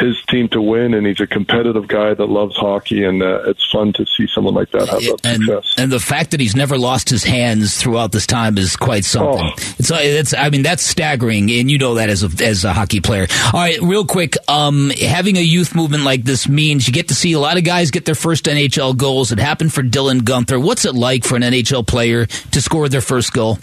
his 0.00 0.20
team 0.28 0.48
to 0.48 0.60
win, 0.60 0.94
and 0.94 1.06
he's 1.06 1.20
a 1.20 1.26
competitive 1.26 1.86
guy 1.86 2.14
that 2.14 2.26
loves 2.26 2.56
hockey, 2.56 3.04
and 3.04 3.22
uh, 3.22 3.42
it's 3.46 3.70
fun 3.70 3.92
to 3.92 4.06
see 4.06 4.26
someone 4.26 4.54
like 4.54 4.70
that 4.70 4.88
have 4.88 5.00
that 5.00 5.20
and, 5.24 5.44
success. 5.44 5.74
and 5.78 5.92
the 5.92 6.00
fact 6.00 6.32
that 6.32 6.40
he's 6.40 6.56
never 6.56 6.78
lost 6.78 7.08
his 7.08 7.22
hands 7.22 7.76
throughout 7.76 8.12
this 8.12 8.26
time 8.26 8.58
is 8.58 8.76
quite 8.76 9.04
something. 9.04 9.46
Oh. 9.46 9.74
It's, 9.78 9.90
it's, 9.90 10.34
I 10.34 10.50
mean, 10.50 10.62
that's 10.62 10.82
staggering, 10.82 11.50
and 11.50 11.70
you 11.70 11.78
know 11.78 11.94
that 11.94 12.08
as 12.08 12.24
a 12.24 12.44
as 12.44 12.64
a 12.64 12.72
hockey 12.72 13.00
player. 13.00 13.26
All 13.52 13.60
right, 13.60 13.80
real 13.80 14.04
quick, 14.04 14.36
um, 14.48 14.90
having 14.90 15.36
a 15.36 15.42
youth 15.42 15.74
movement 15.74 16.04
like 16.04 16.24
this 16.24 16.48
means 16.48 16.86
you 16.86 16.92
get 16.92 17.08
to 17.08 17.14
see 17.14 17.32
a 17.34 17.40
lot 17.40 17.58
of 17.58 17.64
guys 17.64 17.90
get 17.90 18.04
their 18.04 18.14
first 18.14 18.46
NHL 18.46 18.96
goals. 18.96 19.32
It 19.32 19.38
happened 19.38 19.72
for 19.72 19.82
Dylan 19.82 20.20
Guenther. 20.20 20.62
What's 20.62 20.84
it 20.84 20.94
like 20.94 21.24
for 21.24 21.36
an 21.36 21.42
NHL 21.42 21.86
player 21.86 22.26
to 22.26 22.62
score 22.62 22.88
their 22.88 23.00
first 23.00 23.32
goal? 23.32 23.58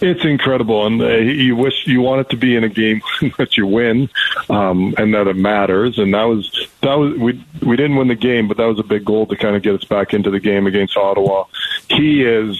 It's 0.00 0.24
incredible, 0.24 0.86
and 0.86 1.00
uh, 1.00 1.16
you 1.16 1.54
wish 1.54 1.86
you 1.86 2.00
want 2.00 2.22
it 2.22 2.30
to 2.30 2.36
be 2.36 2.56
in 2.56 2.64
a 2.64 2.68
game 2.68 3.00
that 3.38 3.56
you 3.56 3.66
win, 3.66 4.10
um, 4.50 4.94
and 4.98 5.14
that 5.14 5.26
it 5.26 5.36
matters. 5.36 5.98
And 5.98 6.14
that 6.14 6.24
was 6.24 6.68
that 6.80 6.94
was 6.94 7.16
we 7.16 7.44
we 7.62 7.76
didn't 7.76 7.96
win 7.96 8.08
the 8.08 8.16
game, 8.16 8.48
but 8.48 8.56
that 8.56 8.66
was 8.66 8.78
a 8.78 8.84
big 8.84 9.04
goal 9.04 9.26
to 9.26 9.36
kind 9.36 9.56
of 9.56 9.62
get 9.62 9.74
us 9.74 9.84
back 9.84 10.14
into 10.14 10.30
the 10.30 10.40
game 10.40 10.66
against 10.66 10.96
Ottawa. 10.96 11.44
He 11.88 12.24
is 12.24 12.58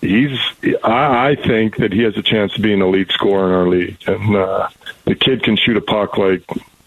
he's 0.00 0.38
I, 0.84 1.30
I 1.30 1.34
think 1.36 1.76
that 1.76 1.92
he 1.92 2.02
has 2.02 2.16
a 2.16 2.22
chance 2.22 2.52
to 2.54 2.60
be 2.60 2.72
an 2.72 2.82
elite 2.82 3.10
scorer 3.12 3.48
in 3.48 3.54
our 3.54 3.68
league, 3.68 3.98
and 4.06 4.36
uh, 4.36 4.68
the 5.04 5.14
kid 5.14 5.42
can 5.42 5.56
shoot 5.56 5.76
a 5.76 5.82
puck 5.82 6.18
like 6.18 6.42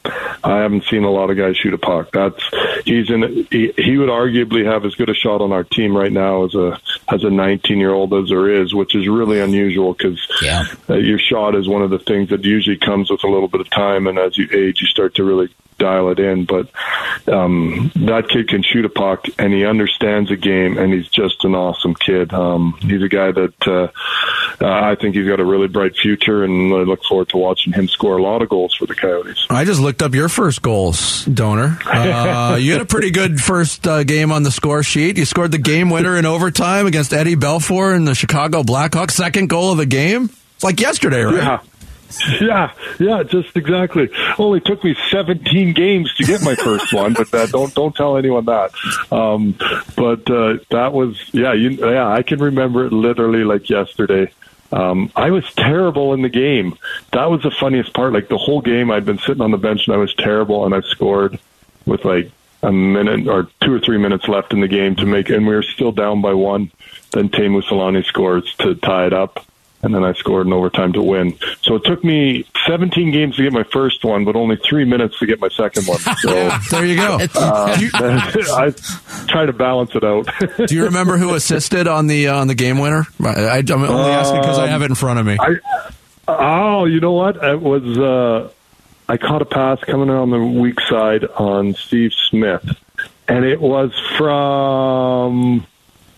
I 0.06 0.58
haven't 0.60 0.86
seen 0.86 1.04
a 1.04 1.12
lot 1.12 1.30
of 1.30 1.38
guys 1.38 1.58
shoot 1.58 1.74
a 1.74 1.78
puck. 1.78 2.10
That's 2.12 2.42
he's 2.86 3.10
in. 3.10 3.48
He, 3.52 3.72
he 3.78 3.98
would 3.98 4.10
arguably 4.10 4.66
have 4.66 4.86
as 4.86 4.96
good 4.96 5.10
a 5.10 5.14
shot 5.14 5.42
on 5.42 5.52
our 5.52 5.64
team 5.64 5.96
right 5.96 6.12
now 6.12 6.46
as 6.46 6.56
a 6.56 6.80
as 7.12 7.24
a 7.24 7.30
19 7.30 7.78
year 7.78 7.94
old 7.94 8.14
as 8.14 8.30
there 8.30 8.50
is, 8.62 8.74
which 8.74 8.96
is 8.96 9.08
really 9.08 9.40
unusual 9.40 9.94
because 9.94 10.20
Yeah. 10.42 10.66
uh, 10.90 10.96
your 10.96 11.20
shot 11.20 11.56
is 11.56 11.68
one 11.68 11.82
of 11.84 11.90
the 11.92 12.00
things 12.00 12.30
that 12.30 12.44
usually 12.44 12.78
comes 12.78 13.12
with 13.12 13.24
a 13.24 13.28
little 13.28 13.48
bit 13.48 13.62
of 13.62 13.70
time, 13.70 14.08
and 14.08 14.18
as 14.18 14.38
you 14.38 14.48
age, 14.52 14.82
you 14.82 14.88
start 14.88 15.16
to 15.16 15.24
really 15.24 15.54
dial 15.78 16.10
it 16.10 16.20
in. 16.20 16.46
But 16.46 16.70
um, 17.28 17.92
that 17.96 18.30
kid 18.30 18.48
can 18.48 18.64
shoot 18.64 18.86
a 18.86 18.90
puck, 18.90 19.26
and 19.38 19.54
he 19.54 19.66
understands 19.66 20.30
the 20.30 20.38
game, 20.38 20.78
and 20.78 20.94
he's 20.94 21.08
just 21.08 21.44
an 21.44 21.56
awesome 21.56 21.96
kid. 21.96 22.34
Um, 22.34 22.78
he's 22.82 23.02
a 23.02 23.10
guy 23.10 23.32
that 23.32 23.68
uh, 23.68 23.88
uh, 24.64 24.68
I 24.68 24.96
think 24.96 25.16
he's 25.16 25.28
got 25.28 25.40
a 25.40 25.46
really 25.46 25.68
bright 25.68 25.96
future, 25.96 26.44
and 26.44 26.74
I 26.74 26.78
look 26.78 27.04
forward 27.04 27.30
to 27.30 27.38
watching 27.38 27.74
him 27.74 27.88
score 27.88 28.18
a 28.18 28.24
lot 28.24 28.42
of 28.42 28.50
goals 28.50 28.76
for 28.76 28.86
the 28.86 28.96
Coyotes. 28.96 29.46
I 29.50 29.66
just 29.66 29.82
looked 29.82 30.02
up 30.02 30.14
your 30.14 30.30
first 30.30 30.62
goals, 30.62 31.26
Doaner. 31.26 31.80
Uh, 31.86 32.56
you 32.60 32.74
had 32.74 32.82
a 32.82 32.86
pretty 32.86 33.12
good 33.12 33.42
first 33.42 33.88
uh, 33.88 34.04
game 34.04 34.32
on 34.32 34.44
the 34.44 34.52
score 34.52 34.84
sheet. 34.84 35.18
You 35.18 35.26
scored 35.26 35.52
the 35.52 35.58
game 35.58 35.90
winner 35.90 36.18
in 36.18 36.26
overtime 36.26 36.86
against 36.86 37.14
Eddie 37.14 37.36
Belfour 37.36 37.96
and 37.96 38.08
the 38.08 38.16
Chicago 38.16 38.64
Blackhawks. 38.64 39.12
Second 39.12 39.50
goal 39.50 39.72
of 39.72 39.78
the 39.78 39.86
game. 39.86 40.30
It's 40.56 40.64
like 40.64 40.80
yesterday, 40.80 41.24
right? 41.24 41.36
Yeah. 41.36 41.60
Yeah, 42.42 42.74
yeah, 43.00 43.24
just 43.24 43.56
exactly. 43.56 44.10
Only 44.38 44.62
took 44.62 44.84
me 44.84 44.96
17 45.10 45.74
games 45.74 46.14
to 46.16 46.24
get 46.24 46.42
my 46.42 46.56
first 46.56 46.92
one, 46.94 47.14
but 47.14 47.34
uh, 47.34 47.46
don't 47.48 47.74
don't 47.74 47.96
tell 47.96 48.18
anyone 48.18 48.46
that. 48.46 48.72
Um, 49.12 49.56
but 49.96 50.30
uh, 50.30 50.58
that 50.70 50.92
was 50.94 51.22
yeah, 51.34 51.54
you, 51.54 51.70
yeah, 51.70 52.08
I 52.08 52.24
can 52.24 52.40
remember 52.40 52.86
it 52.86 52.94
literally 52.94 53.44
like 53.44 53.70
yesterday. 53.70 54.32
Um, 54.72 55.12
I 55.16 55.32
was 55.32 55.52
terrible 55.54 56.14
in 56.14 56.22
the 56.22 56.30
game. 56.30 56.78
That 57.12 57.30
was 57.30 57.44
the 57.44 57.52
funniest 57.52 57.94
part. 57.94 58.14
Like 58.14 58.30
the 58.30 58.38
whole 58.38 58.62
game, 58.62 58.90
I'd 58.90 59.06
been 59.06 59.20
sitting 59.20 59.42
on 59.42 59.52
the 59.52 59.58
bench 59.58 59.88
and 59.88 59.94
I 59.94 59.98
was 59.98 60.14
terrible, 60.16 60.66
and 60.66 60.74
I 60.74 60.82
scored 60.82 61.40
with 61.86 62.06
like 62.06 62.32
a 62.64 62.72
minute 62.72 63.28
or 63.28 63.50
two 63.62 63.74
or 63.74 63.80
three 63.80 63.98
minutes 63.98 64.28
left 64.28 64.54
in 64.54 64.62
the 64.62 64.68
game 64.68 64.96
to 64.98 65.06
make, 65.06 65.30
and 65.30 65.46
we 65.46 65.54
were 65.54 65.64
still 65.64 65.92
down 65.92 66.22
by 66.22 66.34
one. 66.34 66.72
Then 67.12 67.30
Teemu 67.30 67.64
Selanne 67.64 68.06
scores 68.06 68.56
to 68.60 68.76
tie 68.76 69.08
it 69.08 69.14
up 69.14 69.46
and 69.84 69.94
then 69.94 70.04
I 70.04 70.14
scored 70.14 70.48
in 70.48 70.54
overtime 70.54 70.94
to 70.94 71.02
win. 71.02 71.38
So 71.62 71.76
it 71.76 71.84
took 71.84 72.04
me 72.04 72.46
17 72.68 73.12
games 73.12 73.36
to 73.38 73.44
get 73.44 73.54
my 73.54 73.64
first 73.64 74.04
one, 74.04 74.26
but 74.26 74.36
only 74.36 74.58
three 74.58 74.86
minutes 74.86 75.18
to 75.20 75.26
get 75.26 75.40
my 75.40 75.50
second 75.50 75.88
one. 75.88 76.00
So 76.22 76.50
there 76.70 76.86
you 76.86 76.98
go. 76.98 77.18
Uh, 77.34 77.78
I 77.96 78.74
try 79.28 79.46
to 79.46 79.54
balance 79.54 79.92
it 79.96 80.04
out. 80.04 80.28
Do 80.68 80.76
you 80.76 80.84
remember 80.84 81.18
who 81.18 81.34
assisted 81.34 81.88
on 81.88 82.08
the 82.08 82.28
uh, 82.28 82.36
on 82.36 82.48
the 82.48 82.54
game 82.54 82.78
winner? 82.78 83.08
I, 83.24 83.60
am 83.60 83.84
only 83.84 84.12
asking 84.12 84.42
because 84.42 84.60
I 84.60 84.68
have 84.68 84.82
it 84.82 84.86
in 84.86 84.96
front 84.96 85.20
of 85.20 85.26
me. 85.26 85.38
I, 85.40 85.56
oh, 86.28 86.86
you 86.86 87.00
know 87.00 87.14
what? 87.14 87.38
It 87.38 87.60
was. 87.60 87.98
Uh, 87.98 88.52
I 89.10 89.18
caught 89.18 89.42
a 89.42 89.46
pass 89.46 89.80
coming 89.84 90.10
on 90.10 90.30
the 90.30 90.40
weak 90.40 90.80
side 90.82 91.26
on 91.26 91.74
Steve 91.74 92.12
Smith, 92.30 92.66
and 93.28 93.46
it 93.46 93.60
was 93.60 93.92
from 94.18 95.66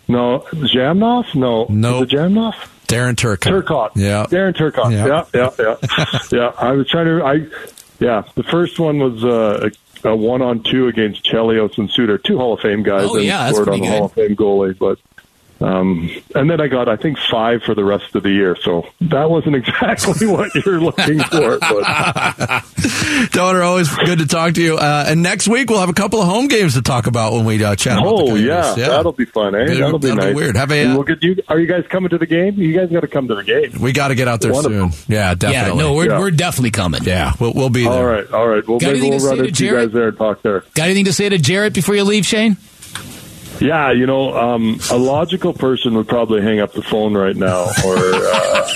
no 0.07 0.39
Zhamnov. 0.51 1.33
No, 1.35 1.65
no, 1.69 2.01
was 2.01 2.11
it 2.11 2.17
Zhamnov. 2.17 2.55
Darren 2.87 3.15
Turcott. 3.15 3.51
Turcotte. 3.51 3.91
Yeah. 3.95 4.25
Darren 4.29 4.53
Turcotte. 4.53 4.91
Yeah. 4.91 5.25
Yeah, 5.33 5.49
yeah, 5.59 5.75
yeah. 5.97 6.19
yeah. 6.31 6.51
I 6.57 6.71
was 6.73 6.87
trying 6.89 7.05
to. 7.05 7.23
I 7.23 7.47
yeah. 7.99 8.23
The 8.35 8.43
first 8.43 8.79
one 8.79 8.99
was 8.99 9.23
uh, 9.23 9.69
a, 10.03 10.09
a 10.09 10.15
one 10.15 10.41
on 10.41 10.63
two 10.63 10.87
against 10.87 11.23
Chelios 11.25 11.77
and 11.77 11.89
Suter, 11.91 12.17
two 12.17 12.37
Hall 12.37 12.53
of 12.53 12.59
Fame 12.59 12.83
guys, 12.83 13.07
Oh, 13.09 13.15
and 13.15 13.25
yeah, 13.25 13.45
that's 13.45 13.57
scored 13.57 13.69
on 13.69 13.79
the 13.81 13.87
Hall 13.87 14.05
of 14.05 14.13
Fame 14.13 14.35
goalie. 14.35 14.77
But 14.77 14.99
um, 15.61 16.09
and 16.35 16.49
then 16.49 16.59
I 16.59 16.67
got 16.67 16.89
I 16.89 16.95
think 16.97 17.17
five 17.17 17.63
for 17.63 17.73
the 17.75 17.83
rest 17.83 18.15
of 18.15 18.23
the 18.23 18.29
year. 18.31 18.55
So 18.61 18.85
that 19.01 19.29
wasn't 19.29 19.55
exactly 19.57 20.27
what 20.27 20.53
you're 20.55 20.79
looking 20.81 21.19
for. 21.19 21.57
But 21.59 21.83
Doaner, 23.31 23.61
always 23.63 23.89
good 23.95 24.19
to 24.19 24.25
talk 24.27 24.53
to 24.55 24.61
you. 24.61 24.75
Uh, 24.77 25.05
and 25.07 25.23
next 25.23 25.47
week 25.47 25.69
we'll 25.69 25.79
have 25.79 25.89
a 25.89 25.93
couple 25.93 26.21
of 26.21 26.27
home 26.27 26.47
games 26.47 26.73
to 26.73 26.81
talk 26.81 27.07
about 27.07 27.33
when 27.33 27.45
we 27.45 27.63
uh, 27.63 27.75
chat. 27.75 27.97
about 27.97 28.17
the 28.17 28.23
oh 28.23 28.27
Coyotes. 28.27 28.77
yeah, 28.77 28.87
that'll 28.89 29.11
be 29.13 29.25
fun, 29.25 29.55
eh? 29.55 29.65
That'll- 29.65 29.83
That'll 29.83 29.99
be 29.99 30.07
that'll 30.09 30.27
be 30.29 30.33
weird. 30.33 30.55
Have 30.55 30.71
a, 30.71 30.85
uh, 30.85 30.93
we'll 30.95 31.03
get 31.03 31.21
you. 31.23 31.35
Are 31.47 31.59
you 31.59 31.67
guys 31.67 31.85
coming 31.89 32.09
to 32.09 32.17
the 32.17 32.25
game? 32.25 32.55
You 32.55 32.73
guys 32.73 32.89
got 32.89 33.01
to 33.01 33.07
come 33.07 33.27
to 33.27 33.35
the 33.35 33.43
game. 33.43 33.71
We 33.79 33.91
got 33.93 34.09
to 34.09 34.15
get 34.15 34.27
out 34.27 34.41
there 34.41 34.51
One 34.53 34.65
of 34.65 34.71
soon. 34.71 34.91
Yeah, 35.07 35.33
definitely. 35.35 35.77
Yeah, 35.81 35.87
no, 35.87 35.93
we're, 35.93 36.09
Yeah. 36.09 36.19
we're 36.19 36.31
definitely 36.31 36.71
coming. 36.71 37.03
Yeah, 37.03 37.33
we'll, 37.39 37.53
we'll 37.53 37.69
be 37.69 37.83
there. 37.83 37.91
All 37.91 38.05
right, 38.05 38.31
all 38.31 38.47
right. 38.47 38.67
Well, 38.67 38.79
Got 38.79 38.93
maybe 38.93 39.07
anything 39.07 39.11
we'll 39.11 39.19
to 39.19 39.23
say 39.25 39.29
run 39.29 39.37
to 39.39 39.43
into 39.45 39.65
you 39.65 39.71
guys 39.75 39.91
there 39.91 40.07
and 40.09 40.17
talk 40.17 40.41
there. 40.41 40.61
Got 40.73 40.83
anything 40.85 41.05
to 41.05 41.13
say 41.13 41.29
to 41.29 41.37
Jarrett 41.37 41.73
before 41.73 41.95
you 41.95 42.03
leave, 42.03 42.25
Shane? 42.25 42.57
Yeah, 43.59 43.91
you 43.91 44.05
know, 44.05 44.33
um, 44.35 44.79
a 44.91 44.97
logical 44.97 45.53
person 45.53 45.95
would 45.95 46.07
probably 46.07 46.41
hang 46.41 46.59
up 46.59 46.73
the 46.73 46.81
phone 46.81 47.15
right 47.15 47.35
now, 47.35 47.67
or 47.85 47.95
uh, 47.97 48.69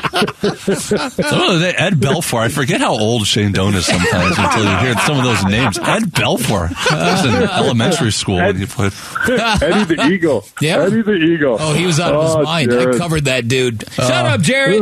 Some 0.29 1.41
of 1.51 1.59
the, 1.59 1.73
Ed 1.77 1.95
Belfour. 1.95 2.39
I 2.41 2.49
forget 2.49 2.81
how 2.81 2.91
old 2.97 3.25
Shane 3.27 3.51
Doan 3.51 3.73
is 3.75 3.85
sometimes 3.85 4.37
until 4.37 4.63
you 4.63 4.77
hear 4.77 4.93
some 5.05 5.17
of 5.17 5.23
those 5.23 5.43
names. 5.45 5.77
Ed 5.79 6.03
Belfour. 6.11 6.69
That 6.89 7.23
was 7.23 7.25
in 7.25 7.49
elementary 7.49 8.11
school 8.11 8.35
when 8.37 8.57
he 8.57 8.65
played. 8.65 8.93
Eddie 9.27 9.95
the 9.95 10.07
Eagle. 10.11 10.45
Yeah. 10.59 10.79
Eddie 10.83 11.01
the 11.01 11.13
Eagle. 11.13 11.57
Oh, 11.59 11.73
he 11.73 11.85
was 11.85 11.99
out 11.99 12.13
of 12.13 12.23
his 12.25 12.35
Oh, 12.35 12.43
mind. 12.43 12.73
I 12.73 12.97
covered 12.97 13.25
that 13.25 13.47
dude. 13.47 13.83
Shut 13.91 14.11
Uh, 14.11 14.29
up, 14.35 14.41
Jerry. 14.41 14.79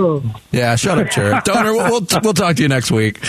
Yeah, 0.52 0.76
shut 0.76 0.98
up, 0.98 1.10
Jerry. 1.12 1.34
Doaner, 1.42 1.74
we'll, 1.74 1.90
we'll, 1.92 2.08
we'll 2.24 2.34
talk 2.34 2.56
to 2.58 2.62
you 2.62 2.68
next 2.68 2.92
week. 2.92 3.20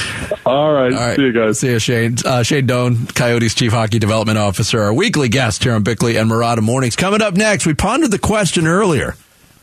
All 0.46 0.72
right, 0.72 0.92
All 0.92 0.98
right. 0.98 1.16
see 1.16 1.22
you 1.22 1.32
guys. 1.32 1.58
See 1.60 1.70
you, 1.70 1.78
Shane. 1.78 2.16
Uh, 2.24 2.42
Shane 2.42 2.66
Doan, 2.66 3.06
Coyotes 3.08 3.54
Chief 3.54 3.72
Hockey 3.72 3.98
Development 3.98 4.38
Officer, 4.38 4.80
our 4.82 4.92
weekly 4.94 5.28
guest 5.28 5.62
here 5.64 5.74
on 5.74 5.82
Bickley 5.82 6.16
and 6.16 6.30
Marotta 6.30 6.60
Mornings. 6.62 6.96
Coming 6.96 7.22
up 7.22 7.34
next, 7.34 7.66
we 7.66 7.74
pondered 7.74 8.10
the 8.10 8.18
question 8.18 8.66
earlier. 8.66 9.14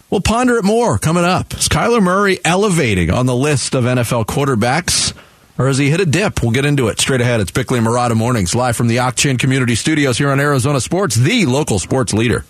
We'll 0.10 0.22
ponder 0.22 0.56
it 0.56 0.63
more 0.63 0.98
coming 0.98 1.26
up. 1.26 1.54
Is 1.54 1.67
Kyler 1.67 2.02
Murray 2.02 2.39
elevating 2.46 3.12
on 3.12 3.26
the 3.26 3.36
list 3.36 3.76
of 3.76 3.84
NFL 3.84 4.26
quarterbacks? 4.26 5.13
Or 5.58 5.67
has 5.67 5.78
he 5.78 5.89
hit 5.89 6.00
a 6.00 6.06
dip? 6.06 6.41
We'll 6.41 6.52
get 6.52 6.63
into 6.63 6.88
it 6.88 7.00
straight 7.02 7.20
ahead. 7.20 7.41
It's 7.41 7.52
Bickley 7.52 7.80
and 7.80 7.88
Marotta 7.88 8.15
Mornings, 8.15 8.56
live 8.56 8.78
from 8.78 8.88
the 8.88 9.00
Ak-Chin 9.00 9.38
Community 9.38 9.76
Studios 9.76 10.17
here 10.17 10.30
on 10.30 10.39
Arizona 10.39 10.80
Sports, 10.80 11.15
the 11.15 11.46
local 11.46 11.78
sports 11.80 12.13
leader. 12.13 12.46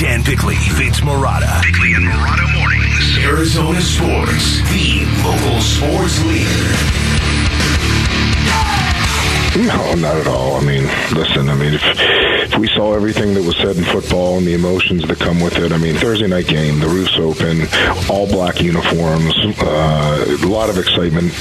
Dan 0.00 0.22
Bickley, 0.24 0.54
Vince 0.72 1.00
Marotta. 1.00 1.60
Bickley 1.62 1.92
and 1.94 2.04
Marotta 2.06 2.58
Mornings. 2.58 3.18
Arizona 3.18 3.80
Sports, 3.82 4.60
the 4.70 5.04
local 5.22 5.60
sports 5.60 6.24
leader. 6.24 7.04
No, 9.56 9.94
not 9.94 10.16
at 10.16 10.26
all. 10.26 10.56
I 10.56 10.64
mean, 10.64 10.82
listen, 11.12 11.48
I 11.48 11.54
mean, 11.54 11.74
if, 11.74 11.82
if 11.84 12.58
we 12.58 12.66
saw 12.66 12.94
everything 12.94 13.34
that 13.34 13.42
was 13.44 13.56
said 13.56 13.76
in 13.76 13.84
football 13.84 14.36
and 14.36 14.44
the 14.44 14.54
emotions 14.54 15.06
that 15.06 15.20
come 15.20 15.40
with 15.40 15.56
it, 15.58 15.70
I 15.70 15.78
mean, 15.78 15.94
Thursday 15.94 16.26
night 16.26 16.48
game, 16.48 16.80
the 16.80 16.88
roof's 16.88 17.16
open, 17.18 17.68
all 18.10 18.26
black 18.26 18.60
uniforms, 18.60 19.32
uh, 19.60 20.38
a 20.42 20.46
lot 20.46 20.70
of 20.70 20.78
excitement. 20.78 21.32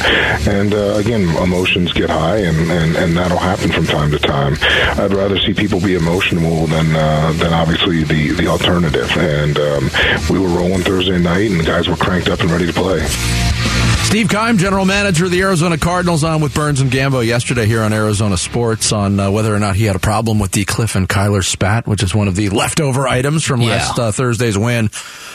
And 0.47 0.75
uh, 0.75 0.93
again, 0.97 1.23
emotions 1.37 1.91
get 1.91 2.11
high, 2.11 2.37
and, 2.37 2.71
and, 2.71 2.95
and 2.95 3.17
that'll 3.17 3.37
happen 3.39 3.71
from 3.71 3.87
time 3.87 4.11
to 4.11 4.19
time. 4.19 4.57
I'd 4.61 5.13
rather 5.13 5.39
see 5.39 5.55
people 5.55 5.79
be 5.81 5.95
emotional 5.95 6.67
than, 6.67 6.95
uh, 6.95 7.31
than 7.37 7.51
obviously 7.51 8.03
the, 8.03 8.29
the 8.33 8.45
alternative. 8.45 9.09
And 9.17 9.57
um, 9.57 9.89
we 10.29 10.37
were 10.37 10.49
rolling 10.49 10.83
Thursday 10.83 11.17
night, 11.17 11.49
and 11.49 11.59
the 11.59 11.65
guys 11.65 11.87
were 11.87 11.97
cranked 11.97 12.29
up 12.29 12.41
and 12.41 12.51
ready 12.51 12.67
to 12.67 12.73
play. 12.73 13.52
Steve 14.05 14.29
Keim, 14.29 14.59
general 14.59 14.85
manager 14.85 15.25
of 15.25 15.31
the 15.31 15.41
Arizona 15.41 15.75
Cardinals, 15.75 16.23
on 16.23 16.39
with 16.39 16.53
Burns 16.53 16.79
and 16.81 16.91
Gambo 16.91 17.25
yesterday 17.25 17.65
here 17.65 17.81
on 17.81 17.93
Arizona 17.93 18.37
Sports 18.37 18.91
on 18.91 19.19
uh, 19.19 19.31
whether 19.31 19.53
or 19.55 19.57
not 19.57 19.75
he 19.75 19.85
had 19.85 19.95
a 19.95 19.99
problem 19.99 20.37
with 20.37 20.51
the 20.51 20.65
Cliff 20.65 20.95
and 20.95 21.09
Kyler 21.09 21.43
spat, 21.43 21.87
which 21.87 22.03
is 22.03 22.13
one 22.13 22.27
of 22.27 22.35
the 22.35 22.49
leftover 22.49 23.07
items 23.07 23.43
from 23.43 23.61
Yeah. 23.61 23.69
last 23.69 23.97
uh, 23.97 24.11
Thursday's 24.11 24.55
win 24.55 24.91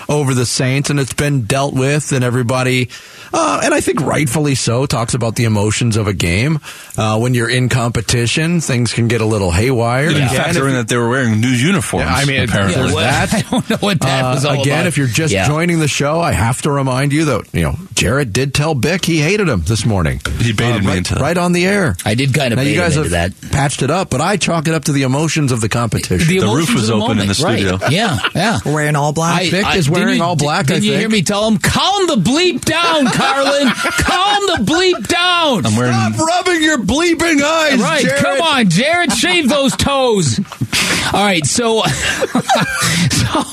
over 0.09 0.33
the 0.33 0.47
Saints, 0.47 0.91
and 0.91 1.01
it's 1.01 1.13
been 1.13 1.43
dealt 1.43 1.75
with, 1.75 2.13
and 2.13 2.23
everybody, 2.23 2.89
uh, 3.35 3.61
and 3.65 3.75
I 3.75 3.81
think 3.81 4.01
rightfully 4.01 4.55
so, 4.55 4.87
talks 4.87 5.13
about 5.15 5.35
the 5.35 5.45
emotions 5.45 5.97
of 5.97 6.07
a 6.07 6.13
game. 6.15 6.61
Uh, 6.97 7.19
when 7.19 7.35
you're 7.35 7.51
in 7.51 7.69
competition, 7.69 8.61
things 8.61 8.93
can 8.95 9.09
get 9.09 9.21
a 9.21 9.27
little 9.27 9.51
haywire. 9.51 10.05
Even 10.11 10.23
Again, 10.23 10.51
if 10.51 10.57
factoring 10.57 10.73
that 10.75 10.87
they 10.89 10.97
were 10.97 11.09
wearing 11.09 11.41
new 11.41 11.49
uniforms. 11.49 12.07
Yeah, 12.07 12.15
I 12.15 12.25
mean, 12.27 12.45
apparently. 12.45 12.75
there's 12.77 12.95
Well, 12.95 13.05
that. 13.05 13.35
I 13.35 13.41
don't 13.51 13.69
know 13.71 13.77
what 13.81 14.01
that 14.03 14.25
Uh, 14.25 14.35
was 14.37 14.45
all 14.45 14.61
again, 14.63 14.75
about. 14.81 14.87
if 14.87 14.99
you're 14.99 15.09
just 15.09 15.33
Yeah. 15.35 15.49
joining 15.49 15.81
the 15.81 15.89
show, 15.89 16.21
I 16.21 16.31
have 16.33 16.63
to 16.63 16.71
remind 16.71 17.13
you 17.13 17.25
that 17.27 17.43
you 17.53 17.63
know 17.63 17.77
Jared 17.95 18.18
did 18.25 18.55
tell 18.55 18.75
Bick 18.75 19.05
he 19.05 19.19
hated 19.19 19.49
him 19.49 19.63
this 19.63 19.85
morning. 19.87 20.21
He 20.41 20.53
baited 20.53 20.77
uh, 20.77 20.81
me 20.81 20.87
right, 20.89 20.99
into 20.99 21.15
that. 21.15 21.21
right 21.21 21.37
on 21.39 21.53
the 21.53 21.67
air. 21.67 21.97
I 22.05 22.15
did 22.15 22.35
kind 22.35 22.53
of 22.53 22.57
Now 22.59 22.65
bait 22.65 22.73
you 22.75 22.77
guys 22.81 22.97
him 22.97 23.05
have 23.05 23.13
that. 23.13 23.33
patched 23.51 23.83
it 23.83 23.91
up, 23.91 24.11
but 24.11 24.21
I 24.21 24.37
chalk 24.37 24.69
it 24.69 24.75
up 24.75 24.85
to 24.85 24.93
the 24.93 25.03
emotions 25.03 25.53
of 25.53 25.61
the 25.61 25.69
competition. 25.69 26.27
The, 26.29 26.41
The 26.41 26.47
roof 26.55 26.73
was 26.75 26.89
of 26.89 27.01
open 27.03 27.19
in 27.19 27.29
the 27.29 27.35
studio. 27.35 27.77
Right. 27.77 27.93
Yeah, 27.99 28.19
yeah. 28.35 28.59
We're 28.65 28.75
wearing 28.75 28.97
all 28.97 29.13
black. 29.13 29.43
Vic 29.45 29.65
is 29.75 29.87
didn't 29.87 29.93
wearing 29.99 30.17
you- 30.19 30.23
all 30.25 30.37
black, 30.37 30.67
Didn't 30.67 30.83
I 30.83 30.87
you 30.87 30.93
hear 30.99 31.09
me 31.09 31.23
tell 31.23 31.49
him, 31.49 31.59
calm 31.59 32.07
the 32.07 32.17
bleep 32.17 32.65
down, 32.65 33.07
Carlin? 33.13 33.69
calm 33.73 34.43
the 34.47 34.65
bleep 34.71 35.07
down. 35.09 35.67
I'm 35.67 35.77
wearing. 35.77 35.93
Stop 35.93 36.19
rubbing 36.19 36.63
your 36.63 36.79
bleeping 36.79 37.43
eyes, 37.43 37.81
Right, 37.81 38.03
Jared. 38.05 38.21
come 38.23 38.41
on, 38.43 38.69
Jared, 38.71 39.13
shave 39.13 39.49
those 39.49 39.75
toes. 39.77 40.39
All 41.13 41.25
right, 41.25 41.45
so, 41.47 41.83
so 43.11 43.45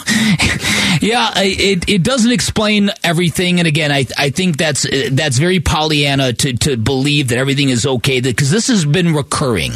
yeah, 1.01 1.31
it 1.35 1.87
it 1.87 2.03
doesn't 2.03 2.31
explain 2.31 2.89
everything, 3.03 3.59
and 3.59 3.67
again, 3.67 3.91
I 3.91 4.05
I 4.17 4.31
think 4.31 4.57
that's 4.57 4.87
that's 5.11 5.37
very 5.37 5.59
Pollyanna 5.59 6.33
to 6.33 6.53
to 6.53 6.77
believe 6.77 7.27
that 7.29 7.37
everything 7.37 7.69
is 7.69 7.85
okay 7.85 8.21
because 8.21 8.49
this 8.49 8.67
has 8.67 8.85
been 8.85 9.13
recurring, 9.13 9.71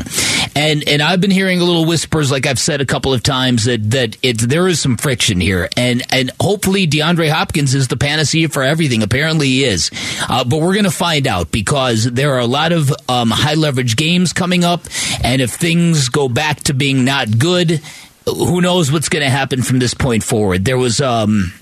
and 0.55 0.87
and 0.87 1.01
I've 1.01 1.21
been 1.21 1.31
hearing 1.31 1.61
a 1.61 1.63
little 1.63 1.85
whispers, 1.85 2.31
like 2.31 2.47
I've 2.47 2.59
said 2.59 2.81
a 2.81 2.85
couple 2.85 3.13
of 3.13 3.21
times, 3.21 3.65
that 3.65 3.91
that 3.91 4.17
it 4.23 4.39
there 4.39 4.67
is 4.67 4.81
some 4.81 4.97
friction 4.97 5.39
here, 5.39 5.69
and 5.77 6.01
and 6.09 6.31
hopefully 6.39 6.87
DeAndre 6.87 7.29
Hopkins 7.29 7.75
is 7.75 7.87
the 7.89 7.97
panacea 7.97 8.49
for 8.49 8.63
everything. 8.63 9.03
Apparently, 9.03 9.47
he 9.47 9.65
is, 9.65 9.91
uh, 10.29 10.43
but 10.43 10.59
we're 10.61 10.79
to 10.79 10.91
find 10.91 11.27
out 11.27 11.51
because 11.51 12.05
there 12.05 12.33
are 12.33 12.39
a 12.39 12.45
lot 12.45 12.71
of 12.71 12.91
um, 13.07 13.29
high 13.29 13.55
leverage 13.55 13.95
games 13.95 14.33
coming 14.33 14.63
up, 14.63 14.81
and 15.23 15.41
if 15.41 15.51
things 15.51 16.09
go 16.09 16.29
back 16.29 16.61
to 16.61 16.73
being 16.73 17.03
not 17.03 17.37
good, 17.37 17.68
who 18.25 18.61
knows 18.61 18.91
what's 18.91 19.09
going 19.09 19.23
to 19.23 19.29
happen 19.29 19.61
from 19.61 19.79
this 19.79 19.93
point 19.93 20.23
forward? 20.23 20.65
There 20.65 20.77
was 20.77 21.01
um, 21.01 21.53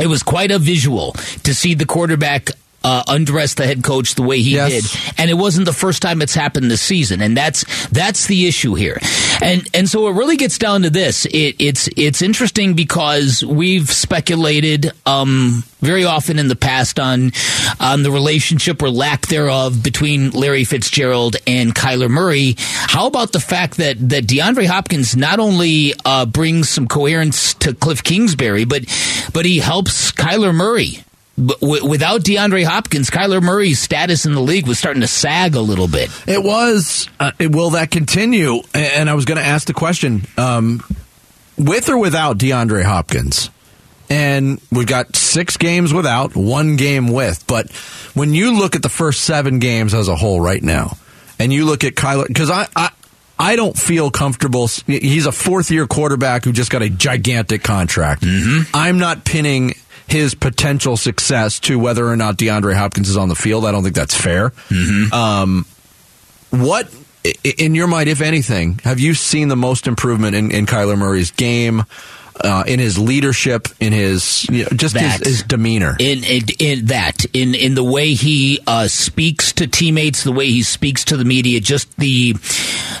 it 0.00 0.06
was 0.06 0.22
quite 0.22 0.50
a 0.50 0.58
visual 0.58 1.12
to 1.44 1.54
see 1.54 1.74
the 1.74 1.86
quarterback 1.86 2.48
uh, 2.84 3.02
undress 3.08 3.54
the 3.54 3.66
head 3.66 3.82
coach 3.82 4.14
the 4.14 4.22
way 4.22 4.40
he 4.40 4.52
Yes. 4.52 4.92
did, 4.92 5.14
and 5.18 5.30
it 5.30 5.34
wasn't 5.34 5.66
the 5.66 5.72
first 5.72 6.02
time 6.02 6.22
it's 6.22 6.34
happened 6.34 6.70
this 6.70 6.80
season, 6.82 7.20
and 7.20 7.36
that's 7.36 7.64
that's 7.88 8.26
the 8.26 8.46
issue 8.46 8.74
here, 8.74 8.98
and 9.40 9.66
and 9.74 9.88
so 9.88 10.08
it 10.08 10.12
really 10.12 10.36
gets 10.36 10.58
down 10.58 10.82
to 10.82 10.90
this. 10.90 11.24
It, 11.26 11.56
it's 11.58 11.88
it's 11.96 12.22
interesting 12.22 12.74
because 12.74 13.44
we've 13.44 13.90
speculated 13.90 14.92
um, 15.06 15.64
very 15.80 16.04
often 16.04 16.38
in 16.38 16.48
the 16.48 16.56
past 16.56 16.98
on 17.00 17.32
on 17.80 18.02
the 18.02 18.10
relationship 18.10 18.82
or 18.82 18.90
lack 18.90 19.26
thereof 19.28 19.82
between 19.82 20.30
Larry 20.30 20.64
Fitzgerald 20.64 21.36
and 21.46 21.74
Kyler 21.74 22.08
Murray. 22.10 22.54
How 22.58 23.06
about 23.06 23.32
the 23.32 23.40
fact 23.40 23.76
that 23.78 23.96
that 24.10 24.26
DeAndre 24.26 24.66
Hopkins 24.66 25.16
not 25.16 25.38
only 25.40 25.94
uh, 26.04 26.26
brings 26.26 26.68
some 26.68 26.86
coherence 26.88 27.54
to 27.54 27.74
Cliff 27.74 28.02
Kingsbury, 28.04 28.64
but 28.64 28.82
but 29.32 29.44
he 29.44 29.58
helps 29.58 30.12
Kyler 30.12 30.54
Murray. 30.54 31.04
W- 31.46 31.86
without 31.86 32.22
DeAndre 32.22 32.64
Hopkins, 32.64 33.10
Kyler 33.10 33.42
Murray's 33.42 33.80
status 33.80 34.26
in 34.26 34.34
the 34.34 34.40
league 34.40 34.66
was 34.66 34.78
starting 34.78 35.00
to 35.00 35.06
sag 35.08 35.54
a 35.54 35.60
little 35.60 35.88
bit. 35.88 36.10
It 36.26 36.42
was. 36.42 37.08
Uh, 37.18 37.32
will 37.40 37.70
that 37.70 37.90
continue? 37.90 38.60
And 38.74 39.08
I 39.08 39.14
was 39.14 39.24
going 39.24 39.38
to 39.38 39.44
ask 39.44 39.66
the 39.66 39.72
question 39.74 40.22
um, 40.36 40.82
with 41.56 41.88
or 41.88 41.98
without 41.98 42.38
DeAndre 42.38 42.84
Hopkins? 42.84 43.50
And 44.10 44.60
we've 44.70 44.86
got 44.86 45.16
six 45.16 45.56
games 45.56 45.94
without, 45.94 46.36
one 46.36 46.76
game 46.76 47.08
with. 47.08 47.46
But 47.46 47.70
when 48.12 48.34
you 48.34 48.58
look 48.58 48.76
at 48.76 48.82
the 48.82 48.90
first 48.90 49.24
seven 49.24 49.58
games 49.58 49.94
as 49.94 50.08
a 50.08 50.16
whole 50.16 50.38
right 50.38 50.62
now, 50.62 50.98
and 51.38 51.50
you 51.50 51.64
look 51.64 51.82
at 51.82 51.94
Kyler, 51.94 52.28
because 52.28 52.50
I, 52.50 52.68
I, 52.76 52.90
I 53.38 53.56
don't 53.56 53.76
feel 53.76 54.10
comfortable. 54.10 54.68
He's 54.86 55.24
a 55.24 55.32
fourth 55.32 55.70
year 55.70 55.86
quarterback 55.86 56.44
who 56.44 56.52
just 56.52 56.70
got 56.70 56.82
a 56.82 56.90
gigantic 56.90 57.62
contract. 57.62 58.24
I'm 58.74 58.98
not 58.98 59.24
pinning 59.24 59.74
his 60.12 60.34
potential 60.34 60.96
success 60.96 61.58
to 61.60 61.78
whether 61.78 62.06
or 62.06 62.16
not 62.16 62.36
DeAndre 62.36 62.74
Hopkins 62.74 63.08
is 63.08 63.16
on 63.16 63.28
the 63.28 63.34
field. 63.34 63.64
I 63.64 63.72
don't 63.72 63.82
think 63.82 63.94
that's 63.94 64.14
fair. 64.14 64.52
Um, 65.12 65.64
what, 66.50 66.94
in 67.42 67.74
your 67.74 67.86
mind, 67.86 68.08
if 68.10 68.20
anything, 68.20 68.78
have 68.84 69.00
you 69.00 69.14
seen 69.14 69.48
the 69.48 69.56
most 69.56 69.86
improvement 69.86 70.36
in, 70.36 70.50
in 70.50 70.66
Kyler 70.66 70.98
Murray's 70.98 71.30
game, 71.30 71.84
uh, 72.40 72.64
in 72.66 72.78
his 72.78 72.98
leadership, 72.98 73.68
in 73.80 73.92
his 73.92 74.46
you 74.50 74.64
know, 74.64 74.68
just 74.74 74.96
his, 74.96 75.26
his 75.26 75.42
demeanor? 75.42 75.96
in, 75.98 76.24
in 76.24 76.42
in 76.58 76.86
that 76.86 77.24
in 77.32 77.54
in 77.54 77.74
the 77.74 77.84
way 77.84 78.14
he 78.14 78.60
uh, 78.66 78.88
speaks 78.88 79.52
to 79.52 79.66
teammates, 79.66 80.24
the 80.24 80.32
way 80.32 80.46
he 80.46 80.62
speaks 80.62 81.04
to 81.04 81.16
the 81.16 81.24
media, 81.24 81.60
just 81.60 81.94
the 81.96 82.32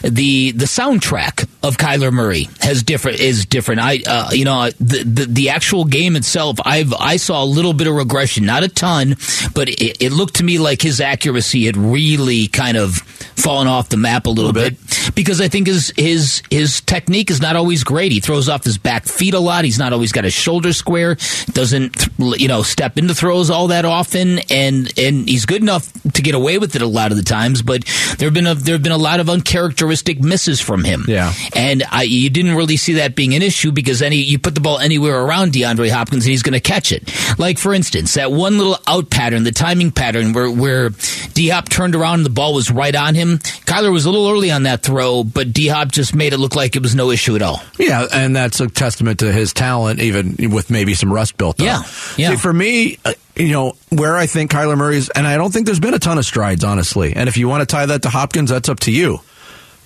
the 0.02 0.52
the 0.52 0.66
soundtrack 0.66 1.48
of 1.62 1.76
Kyler 1.76 2.12
Murray 2.12 2.48
has 2.60 2.82
different 2.82 3.20
is 3.20 3.46
different. 3.46 3.80
I 3.80 4.02
uh, 4.06 4.30
you 4.32 4.44
know 4.44 4.70
the, 4.80 5.04
the 5.04 5.26
the 5.26 5.48
actual 5.50 5.84
game 5.84 6.16
itself, 6.16 6.58
I've 6.64 6.92
I 6.94 7.16
saw 7.16 7.42
a 7.42 7.46
little 7.46 7.72
bit 7.72 7.86
of 7.86 7.94
regression, 7.94 8.44
not 8.44 8.62
a 8.62 8.68
ton, 8.68 9.16
but 9.54 9.68
it, 9.68 10.02
it 10.02 10.12
looked 10.12 10.36
to 10.36 10.44
me 10.44 10.58
like 10.58 10.82
his 10.82 11.00
accuracy 11.00 11.66
had 11.66 11.76
really 11.76 12.48
kind 12.48 12.76
of 12.76 12.96
fallen 13.36 13.66
off 13.66 13.88
the 13.88 13.96
map 13.96 14.26
a 14.26 14.30
little, 14.30 14.52
bit. 14.52 14.76
because 15.14 15.40
I 15.40 15.48
think 15.48 15.66
his 15.66 15.92
his 15.96 16.42
his 16.50 16.80
technique 16.82 17.30
is 17.30 17.40
not 17.40 17.56
always 17.56 17.84
great. 17.84 18.12
He 18.12 18.20
throws 18.20 18.48
off 18.48 18.64
his 18.64 18.78
back 18.78 19.04
feet 19.22 19.34
a 19.34 19.38
lot. 19.38 19.64
He's 19.64 19.78
not 19.78 19.92
always 19.92 20.10
got 20.10 20.24
his 20.24 20.34
shoulder 20.34 20.72
square. 20.72 21.16
Doesn't 21.52 22.08
you 22.18 22.48
know 22.48 22.62
step 22.62 22.98
into 22.98 23.14
throws 23.14 23.50
all 23.50 23.68
that 23.68 23.84
often, 23.84 24.40
and 24.50 24.92
and 24.98 25.28
he's 25.28 25.46
good 25.46 25.62
enough 25.62 25.92
to 26.14 26.22
get 26.22 26.34
away 26.34 26.58
with 26.58 26.74
it 26.74 26.82
a 26.82 26.88
lot 26.88 27.12
of 27.12 27.16
the 27.16 27.22
times. 27.22 27.62
But 27.62 27.84
there 28.18 28.26
have 28.26 28.34
been 28.34 28.48
a 28.48 28.54
there 28.56 28.74
have 28.74 28.82
been 28.82 28.90
a 28.90 28.96
lot 28.98 29.20
of 29.20 29.30
uncharacteristic 29.30 30.20
misses 30.20 30.60
from 30.60 30.82
him. 30.82 31.04
Yeah. 31.06 31.32
and 31.54 31.84
I, 31.92 32.02
you 32.02 32.30
didn't 32.30 32.56
really 32.56 32.76
see 32.76 32.94
that 32.94 33.14
being 33.14 33.32
an 33.34 33.42
issue 33.42 33.70
because 33.70 34.02
any 34.02 34.16
you 34.16 34.40
put 34.40 34.56
the 34.56 34.60
ball 34.60 34.80
anywhere 34.80 35.20
around 35.22 35.52
DeAndre 35.52 35.90
Hopkins 35.90 36.24
and 36.24 36.30
he's 36.30 36.42
going 36.42 36.54
to 36.54 36.60
catch 36.60 36.90
it. 36.90 37.08
Like 37.38 37.58
for 37.58 37.72
instance, 37.72 38.14
that 38.14 38.32
one 38.32 38.58
little 38.58 38.76
out 38.88 39.08
pattern, 39.08 39.44
the 39.44 39.52
timing 39.52 39.92
pattern 39.92 40.32
where 40.32 40.50
where 40.50 40.90
D 41.34 41.50
Hop 41.50 41.68
turned 41.68 41.94
around 41.94 42.14
and 42.20 42.26
the 42.26 42.30
ball 42.30 42.54
was 42.54 42.72
right 42.72 42.94
on 42.94 43.14
him. 43.14 43.38
Kyler 43.38 43.92
was 43.92 44.04
a 44.04 44.10
little 44.10 44.28
early 44.28 44.50
on 44.50 44.64
that 44.64 44.82
throw, 44.82 45.22
but 45.22 45.52
D 45.52 45.68
Hop 45.68 45.92
just 45.92 46.12
made 46.12 46.32
it 46.32 46.38
look 46.38 46.56
like 46.56 46.74
it 46.74 46.82
was 46.82 46.96
no 46.96 47.12
issue 47.12 47.36
at 47.36 47.42
all. 47.42 47.62
Yeah, 47.78 48.06
and 48.12 48.34
that's 48.34 48.58
a 48.60 48.66
testament 48.68 49.11
to 49.18 49.32
his 49.32 49.52
talent, 49.52 50.00
even 50.00 50.50
with 50.50 50.70
maybe 50.70 50.94
some 50.94 51.12
rust 51.12 51.36
built 51.36 51.60
up. 51.60 51.64
Yeah, 51.66 51.82
yeah. 52.16 52.30
See, 52.30 52.36
for 52.36 52.52
me, 52.52 52.98
uh, 53.04 53.14
you 53.36 53.48
know, 53.52 53.74
where 53.90 54.16
I 54.16 54.26
think 54.26 54.50
Kyler 54.50 54.76
Murray's, 54.76 55.08
and 55.10 55.26
I 55.26 55.36
don't 55.36 55.52
think 55.52 55.66
there's 55.66 55.80
been 55.80 55.94
a 55.94 55.98
ton 55.98 56.18
of 56.18 56.24
strides, 56.24 56.64
honestly. 56.64 57.14
And 57.14 57.28
if 57.28 57.36
you 57.36 57.48
want 57.48 57.62
to 57.62 57.66
tie 57.66 57.86
that 57.86 58.02
to 58.02 58.08
Hopkins, 58.10 58.50
that's 58.50 58.68
up 58.68 58.80
to 58.80 58.92
you. 58.92 59.20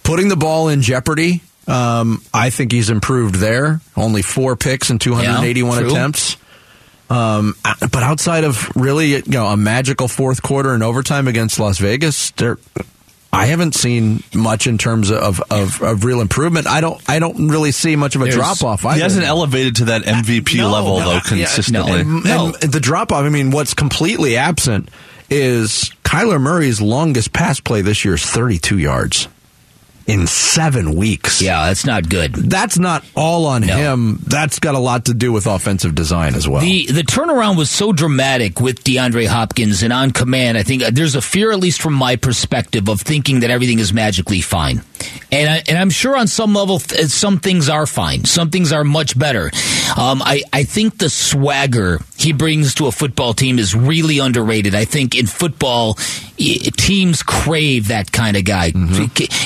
Putting 0.02 0.28
the 0.28 0.36
ball 0.36 0.68
in 0.68 0.82
jeopardy, 0.82 1.42
um, 1.66 2.22
I 2.32 2.50
think 2.50 2.72
he's 2.72 2.90
improved 2.90 3.36
there. 3.36 3.80
Only 3.96 4.22
four 4.22 4.56
picks 4.56 4.90
and 4.90 5.00
281 5.00 5.80
Yeah, 5.80 5.86
attempts. 5.90 6.36
Um, 7.08 7.54
but 7.62 8.02
outside 8.02 8.44
of 8.44 8.74
really, 8.76 9.14
you 9.14 9.22
know, 9.26 9.46
a 9.46 9.56
magical 9.56 10.08
fourth 10.08 10.42
quarter 10.42 10.74
and 10.74 10.82
overtime 10.82 11.28
against 11.28 11.60
Las 11.60 11.78
Vegas, 11.78 12.32
there, 12.32 12.58
I 13.36 13.46
haven't 13.46 13.74
seen 13.74 14.22
much 14.34 14.66
in 14.66 14.78
terms 14.78 15.10
of, 15.10 15.40
of, 15.50 15.82
of 15.82 16.04
real 16.04 16.20
improvement. 16.20 16.66
I 16.66 16.80
don't, 16.80 17.00
I 17.08 17.18
don't 17.18 17.48
really 17.48 17.72
see 17.72 17.96
much 17.96 18.16
of 18.16 18.22
a 18.22 18.30
drop 18.30 18.62
off. 18.62 18.82
He 18.82 19.00
hasn't 19.00 19.24
elevated 19.26 19.76
to 19.76 19.84
that 19.86 20.02
MVP 20.02 20.56
No, 20.58 20.70
level 20.70 20.98
no, 20.98 21.10
though 21.10 21.20
consistently. 21.20 22.00
and, 22.00 22.26
and 22.26 22.54
the 22.54 22.80
drop 22.80 23.12
off. 23.12 23.24
I 23.24 23.28
mean, 23.28 23.50
what's 23.50 23.74
completely 23.74 24.36
absent 24.36 24.90
is 25.28 25.90
Kyler 26.04 26.40
Murray's 26.40 26.80
longest 26.80 27.32
pass 27.32 27.60
play 27.60 27.82
this 27.82 28.04
year 28.04 28.14
is 28.14 28.24
32 28.24 28.78
yards 28.78 29.28
in 30.06 30.26
seven 30.26 30.94
weeks. 30.94 31.42
Yeah, 31.42 31.66
that's 31.66 31.84
not 31.84 32.08
good. 32.08 32.32
That's 32.34 32.78
not 32.78 33.04
all 33.16 33.46
on 33.46 33.62
him. 33.62 34.18
That's 34.26 34.58
got 34.60 34.74
a 34.74 34.78
lot 34.78 35.06
to 35.06 35.14
do 35.14 35.32
with 35.32 35.46
offensive 35.46 35.94
design 35.94 36.34
as 36.34 36.48
well. 36.48 36.60
The 36.60 36.86
the 36.86 37.02
turnaround 37.02 37.56
was 37.56 37.70
so 37.70 37.92
dramatic 37.92 38.60
with 38.60 38.84
DeAndre 38.84 39.26
Hopkins 39.26 39.82
and 39.82 39.92
on 39.92 40.12
command. 40.12 40.56
I 40.56 40.62
think 40.62 40.82
uh, 40.82 40.90
there's 40.92 41.16
a 41.16 41.22
fear, 41.22 41.50
at 41.50 41.58
least 41.58 41.82
from 41.82 41.94
my 41.94 42.16
perspective, 42.16 42.88
of 42.88 43.00
thinking 43.00 43.40
that 43.40 43.50
everything 43.50 43.78
is 43.78 43.92
magically 43.92 44.40
fine. 44.40 44.82
And 45.32 45.50
I, 45.50 45.62
and 45.68 45.76
I'm 45.76 45.90
sure 45.90 46.16
on 46.16 46.26
some 46.28 46.54
level, 46.54 46.78
th- 46.78 47.06
some 47.08 47.38
things 47.38 47.68
are 47.68 47.86
fine. 47.86 48.24
Some 48.24 48.50
things 48.50 48.72
are 48.72 48.84
much 48.84 49.18
better. 49.18 49.50
Um, 49.96 50.22
I 50.22 50.42
I 50.52 50.62
think 50.64 50.98
the 50.98 51.10
swagger 51.10 52.00
he 52.16 52.32
brings 52.32 52.74
to 52.76 52.86
a 52.86 52.92
football 52.92 53.34
team 53.34 53.58
is 53.58 53.74
really 53.74 54.20
underrated. 54.20 54.74
I 54.74 54.84
think 54.84 55.14
in 55.16 55.26
football, 55.26 55.94
teams 56.36 57.22
crave 57.22 57.88
that 57.88 58.12
kind 58.12 58.36
of 58.36 58.44
guy. 58.44 58.72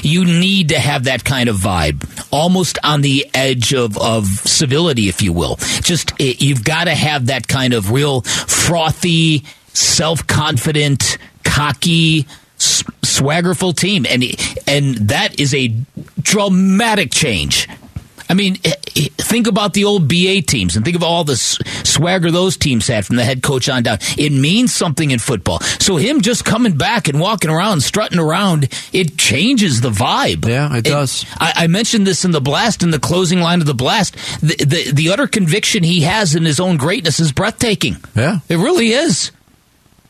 You 0.03 0.25
need 0.25 0.50
to 0.69 0.79
have 0.79 1.05
that 1.05 1.25
kind 1.25 1.49
of 1.49 1.57
vibe, 1.57 2.29
almost 2.31 2.79
on 2.85 3.01
the 3.01 3.27
edge 3.35 3.73
of, 3.75 3.97
of 3.99 4.27
civility, 4.27 5.09
if 5.09 5.23
you 5.23 5.33
will. 5.33 5.57
Just 5.81 6.13
eh, 6.21 6.35
you've 6.39 6.65
got 6.65 6.85
to 6.85 6.95
have 6.95 7.27
that 7.27 7.49
kind 7.49 7.73
of 7.73 7.91
real 7.91 8.23
frothy, 8.23 9.45
self 9.69 10.27
confident, 10.27 11.19
cocky, 11.45 12.27
swaggerful 12.59 13.77
team, 13.77 14.07
and 14.09 14.25
and 14.67 15.09
that 15.09 15.39
is 15.41 15.55
a 15.55 15.75
dramatic 16.21 17.11
change. 17.11 17.69
I 18.31 18.35
mean, 18.35 18.59
eh, 18.65 18.73
eh, 18.97 19.09
think 19.19 19.49
about 19.49 19.75
the 19.75 19.85
old 19.85 20.07
BA 20.07 20.41
teams 20.43 20.77
and 20.77 20.85
think 20.85 20.95
of 20.97 21.03
all 21.03 21.25
the 21.25 21.37
swagger 21.37 22.31
those 22.31 22.57
teams 22.57 22.87
had 22.87 23.05
from 23.05 23.17
the 23.17 23.25
head 23.25 23.43
coach 23.43 23.69
on 23.69 23.83
down. 23.83 23.99
It 24.17 24.31
means 24.31 24.73
something 24.73 25.11
in 25.11 25.19
football. 25.19 25.59
So 25.81 25.97
him 25.97 26.21
just 26.21 26.45
coming 26.45 26.77
back 26.77 27.09
and 27.09 27.19
walking 27.19 27.51
around, 27.51 27.81
strutting 27.83 28.21
around, 28.21 28.69
it 28.93 29.19
changes 29.19 29.81
the 29.81 29.91
vibe. 29.91 30.47
Yeah, 30.47 30.77
it 30.77 30.85
does. 30.85 31.27
I, 31.41 31.53
I 31.57 31.67
mentioned 31.67 32.07
this 32.07 32.25
in 32.25 32.31
the 32.31 32.41
blast, 32.41 32.85
in 32.85 32.93
the 32.93 33.01
closing 33.01 33.41
line 33.41 33.61
of 33.61 33.67
the 33.67 33.75
blast. 33.75 34.15
The, 34.41 34.65
the 34.65 34.93
the 34.93 35.11
utter 35.11 35.27
conviction 35.27 35.83
he 35.83 36.03
has 36.03 36.37
in 36.37 36.45
his 36.45 36.61
own 36.61 36.77
greatness 36.77 37.19
is 37.19 37.33
breathtaking. 37.33 37.97
Yeah. 38.15 38.39
it 38.49 38.57
really 38.57 38.93
is, 38.93 39.33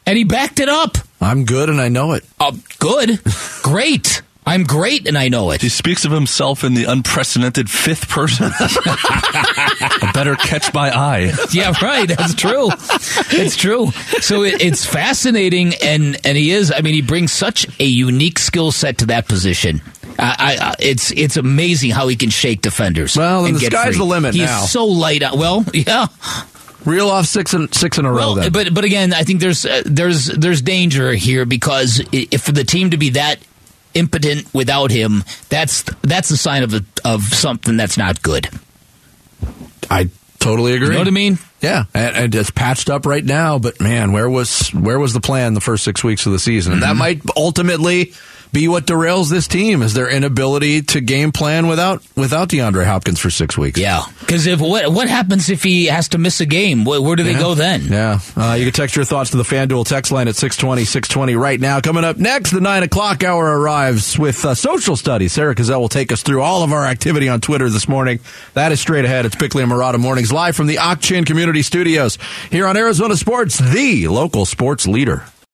and 0.04 0.18
he 0.18 0.24
backed 0.24 0.60
it 0.60 0.68
up. 0.68 0.98
I'm 1.22 1.46
good 1.46 1.70
and 1.70 1.80
I 1.80 1.88
know 1.88 2.12
it. 2.12 2.24
Uh, 2.38 2.52
good, 2.78 3.20
great. 3.62 4.20
I'm 4.46 4.64
great, 4.64 5.06
and 5.06 5.16
I 5.18 5.28
know 5.28 5.50
it. 5.52 5.60
He 5.62 5.68
speaks 5.68 6.04
of 6.04 6.10
himself 6.12 6.64
in 6.64 6.74
the 6.74 6.84
unprecedented 6.84 7.70
fifth 7.70 8.08
person. 8.08 8.46
a 8.56 10.12
better 10.12 10.34
catch 10.34 10.72
by 10.72 10.90
eye. 10.90 11.32
yeah, 11.52 11.72
right. 11.82 12.08
That's 12.08 12.34
true. 12.34 12.68
It's 13.32 13.56
true. 13.56 13.90
So 14.20 14.42
it, 14.42 14.62
it's 14.62 14.84
fascinating, 14.86 15.74
and 15.82 16.16
and 16.24 16.36
he 16.36 16.50
is. 16.50 16.72
I 16.74 16.80
mean, 16.80 16.94
he 16.94 17.02
brings 17.02 17.32
such 17.32 17.66
a 17.78 17.84
unique 17.84 18.38
skill 18.38 18.72
set 18.72 18.98
to 18.98 19.06
that 19.06 19.28
position. 19.28 19.82
I, 20.18 20.56
I, 20.60 20.68
I- 20.70 20.74
it's 20.78 21.10
it's 21.12 21.36
amazing 21.36 21.90
how 21.90 22.08
he 22.08 22.16
can 22.16 22.30
shake 22.30 22.62
defenders. 22.62 23.16
Well, 23.16 23.40
and 23.40 23.48
and 23.48 23.56
the 23.56 23.60
get 23.60 23.72
sky's 23.72 23.88
free. 23.88 23.98
the 23.98 24.04
limit 24.04 24.34
He's 24.34 24.46
now. 24.46 24.60
so 24.62 24.86
light 24.86 25.22
out. 25.22 25.36
Well, 25.36 25.64
yeah. 25.74 26.06
Reel 26.86 27.10
off 27.10 27.26
six 27.26 27.52
and 27.52 27.72
six 27.74 27.98
in 27.98 28.06
a 28.06 28.10
row. 28.10 28.16
Well, 28.16 28.34
then. 28.36 28.52
but 28.52 28.72
but 28.72 28.84
again, 28.84 29.12
I 29.12 29.22
think 29.22 29.40
there's 29.40 29.66
uh, 29.66 29.82
there's 29.84 30.26
there's 30.26 30.62
danger 30.62 31.12
here 31.12 31.44
because 31.44 32.02
if 32.10 32.40
for 32.42 32.52
the 32.52 32.64
team 32.64 32.90
to 32.90 32.96
be 32.96 33.10
that 33.10 33.38
impotent 33.94 34.52
without 34.54 34.90
him, 34.90 35.24
that's 35.48 35.82
that's 36.02 36.30
a 36.30 36.36
sign 36.36 36.62
of 36.62 36.74
a, 36.74 36.84
of 37.04 37.22
something 37.22 37.76
that's 37.76 37.96
not 37.96 38.22
good. 38.22 38.48
I 39.90 40.10
totally 40.38 40.74
agree. 40.74 40.88
You 40.88 40.92
know 40.92 40.98
what 41.00 41.08
I 41.08 41.12
mean? 41.12 41.38
Yeah, 41.60 41.84
and, 41.94 42.16
and 42.16 42.34
it's 42.34 42.50
patched 42.50 42.88
up 42.88 43.06
right 43.06 43.24
now. 43.24 43.58
But 43.58 43.80
man, 43.80 44.12
where 44.12 44.28
was 44.28 44.68
where 44.70 44.98
was 44.98 45.12
the 45.12 45.20
plan 45.20 45.54
the 45.54 45.60
first 45.60 45.84
six 45.84 46.02
weeks 46.02 46.26
of 46.26 46.32
the 46.32 46.38
season? 46.38 46.72
And 46.72 46.82
that 46.82 46.90
mm-hmm. 46.90 46.98
might 46.98 47.22
ultimately 47.36 48.14
be 48.52 48.66
what 48.68 48.86
derails 48.86 49.30
this 49.30 49.46
team 49.46 49.82
is 49.82 49.94
their 49.94 50.08
inability 50.08 50.82
to 50.82 51.00
game 51.00 51.32
plan 51.32 51.66
without 51.68 52.02
without 52.16 52.48
DeAndre 52.48 52.84
Hopkins 52.84 53.18
for 53.20 53.30
six 53.30 53.56
weeks. 53.56 53.78
Yeah, 53.78 54.02
Because 54.20 54.46
if 54.46 54.60
what 54.60 54.92
what 54.92 55.08
happens 55.08 55.50
if 55.50 55.62
he 55.62 55.86
has 55.86 56.08
to 56.08 56.18
miss 56.18 56.40
a 56.40 56.46
game? 56.46 56.84
Where, 56.84 57.00
where 57.00 57.16
do 57.16 57.22
they 57.22 57.32
Yeah. 57.32 57.38
go 57.38 57.54
then? 57.54 57.82
Yeah. 57.88 58.18
Uh, 58.36 58.54
you 58.58 58.64
can 58.64 58.72
text 58.72 58.96
your 58.96 59.04
thoughts 59.04 59.30
to 59.30 59.36
the 59.36 59.42
FanDuel 59.44 59.86
text 59.86 60.10
line 60.12 60.26
at 60.28 60.34
620, 60.36 60.84
620 60.84 61.36
right 61.36 61.60
now. 61.60 61.80
Coming 61.80 62.04
up 62.04 62.16
next, 62.18 62.50
the 62.50 62.60
9 62.60 62.82
o'clock 62.82 63.22
hour 63.24 63.44
arrives 63.58 64.18
with 64.18 64.44
uh, 64.44 64.54
social 64.54 64.96
studies. 64.96 65.32
Sarah 65.32 65.54
Cazell 65.54 65.80
will 65.80 65.88
take 65.88 66.10
us 66.12 66.22
through 66.22 66.42
all 66.42 66.62
of 66.62 66.72
our 66.72 66.84
activity 66.84 67.28
on 67.28 67.40
Twitter 67.40 67.68
this 67.70 67.88
morning. 67.88 68.18
That 68.54 68.72
is 68.72 68.80
straight 68.80 69.04
ahead. 69.04 69.26
It's 69.26 69.36
Bickley 69.36 69.62
and 69.62 69.70
Marotta 69.70 69.98
Mornings 69.98 70.32
live 70.32 70.56
from 70.56 70.66
the 70.66 70.78
Ak-Chin 70.78 71.24
Community 71.24 71.62
Studios 71.62 72.18
here 72.50 72.66
on 72.66 72.76
Arizona 72.76 73.16
Sports, 73.16 73.58
the 73.58 74.08
local 74.08 74.44
sports 74.44 74.86
leader. 74.88 75.24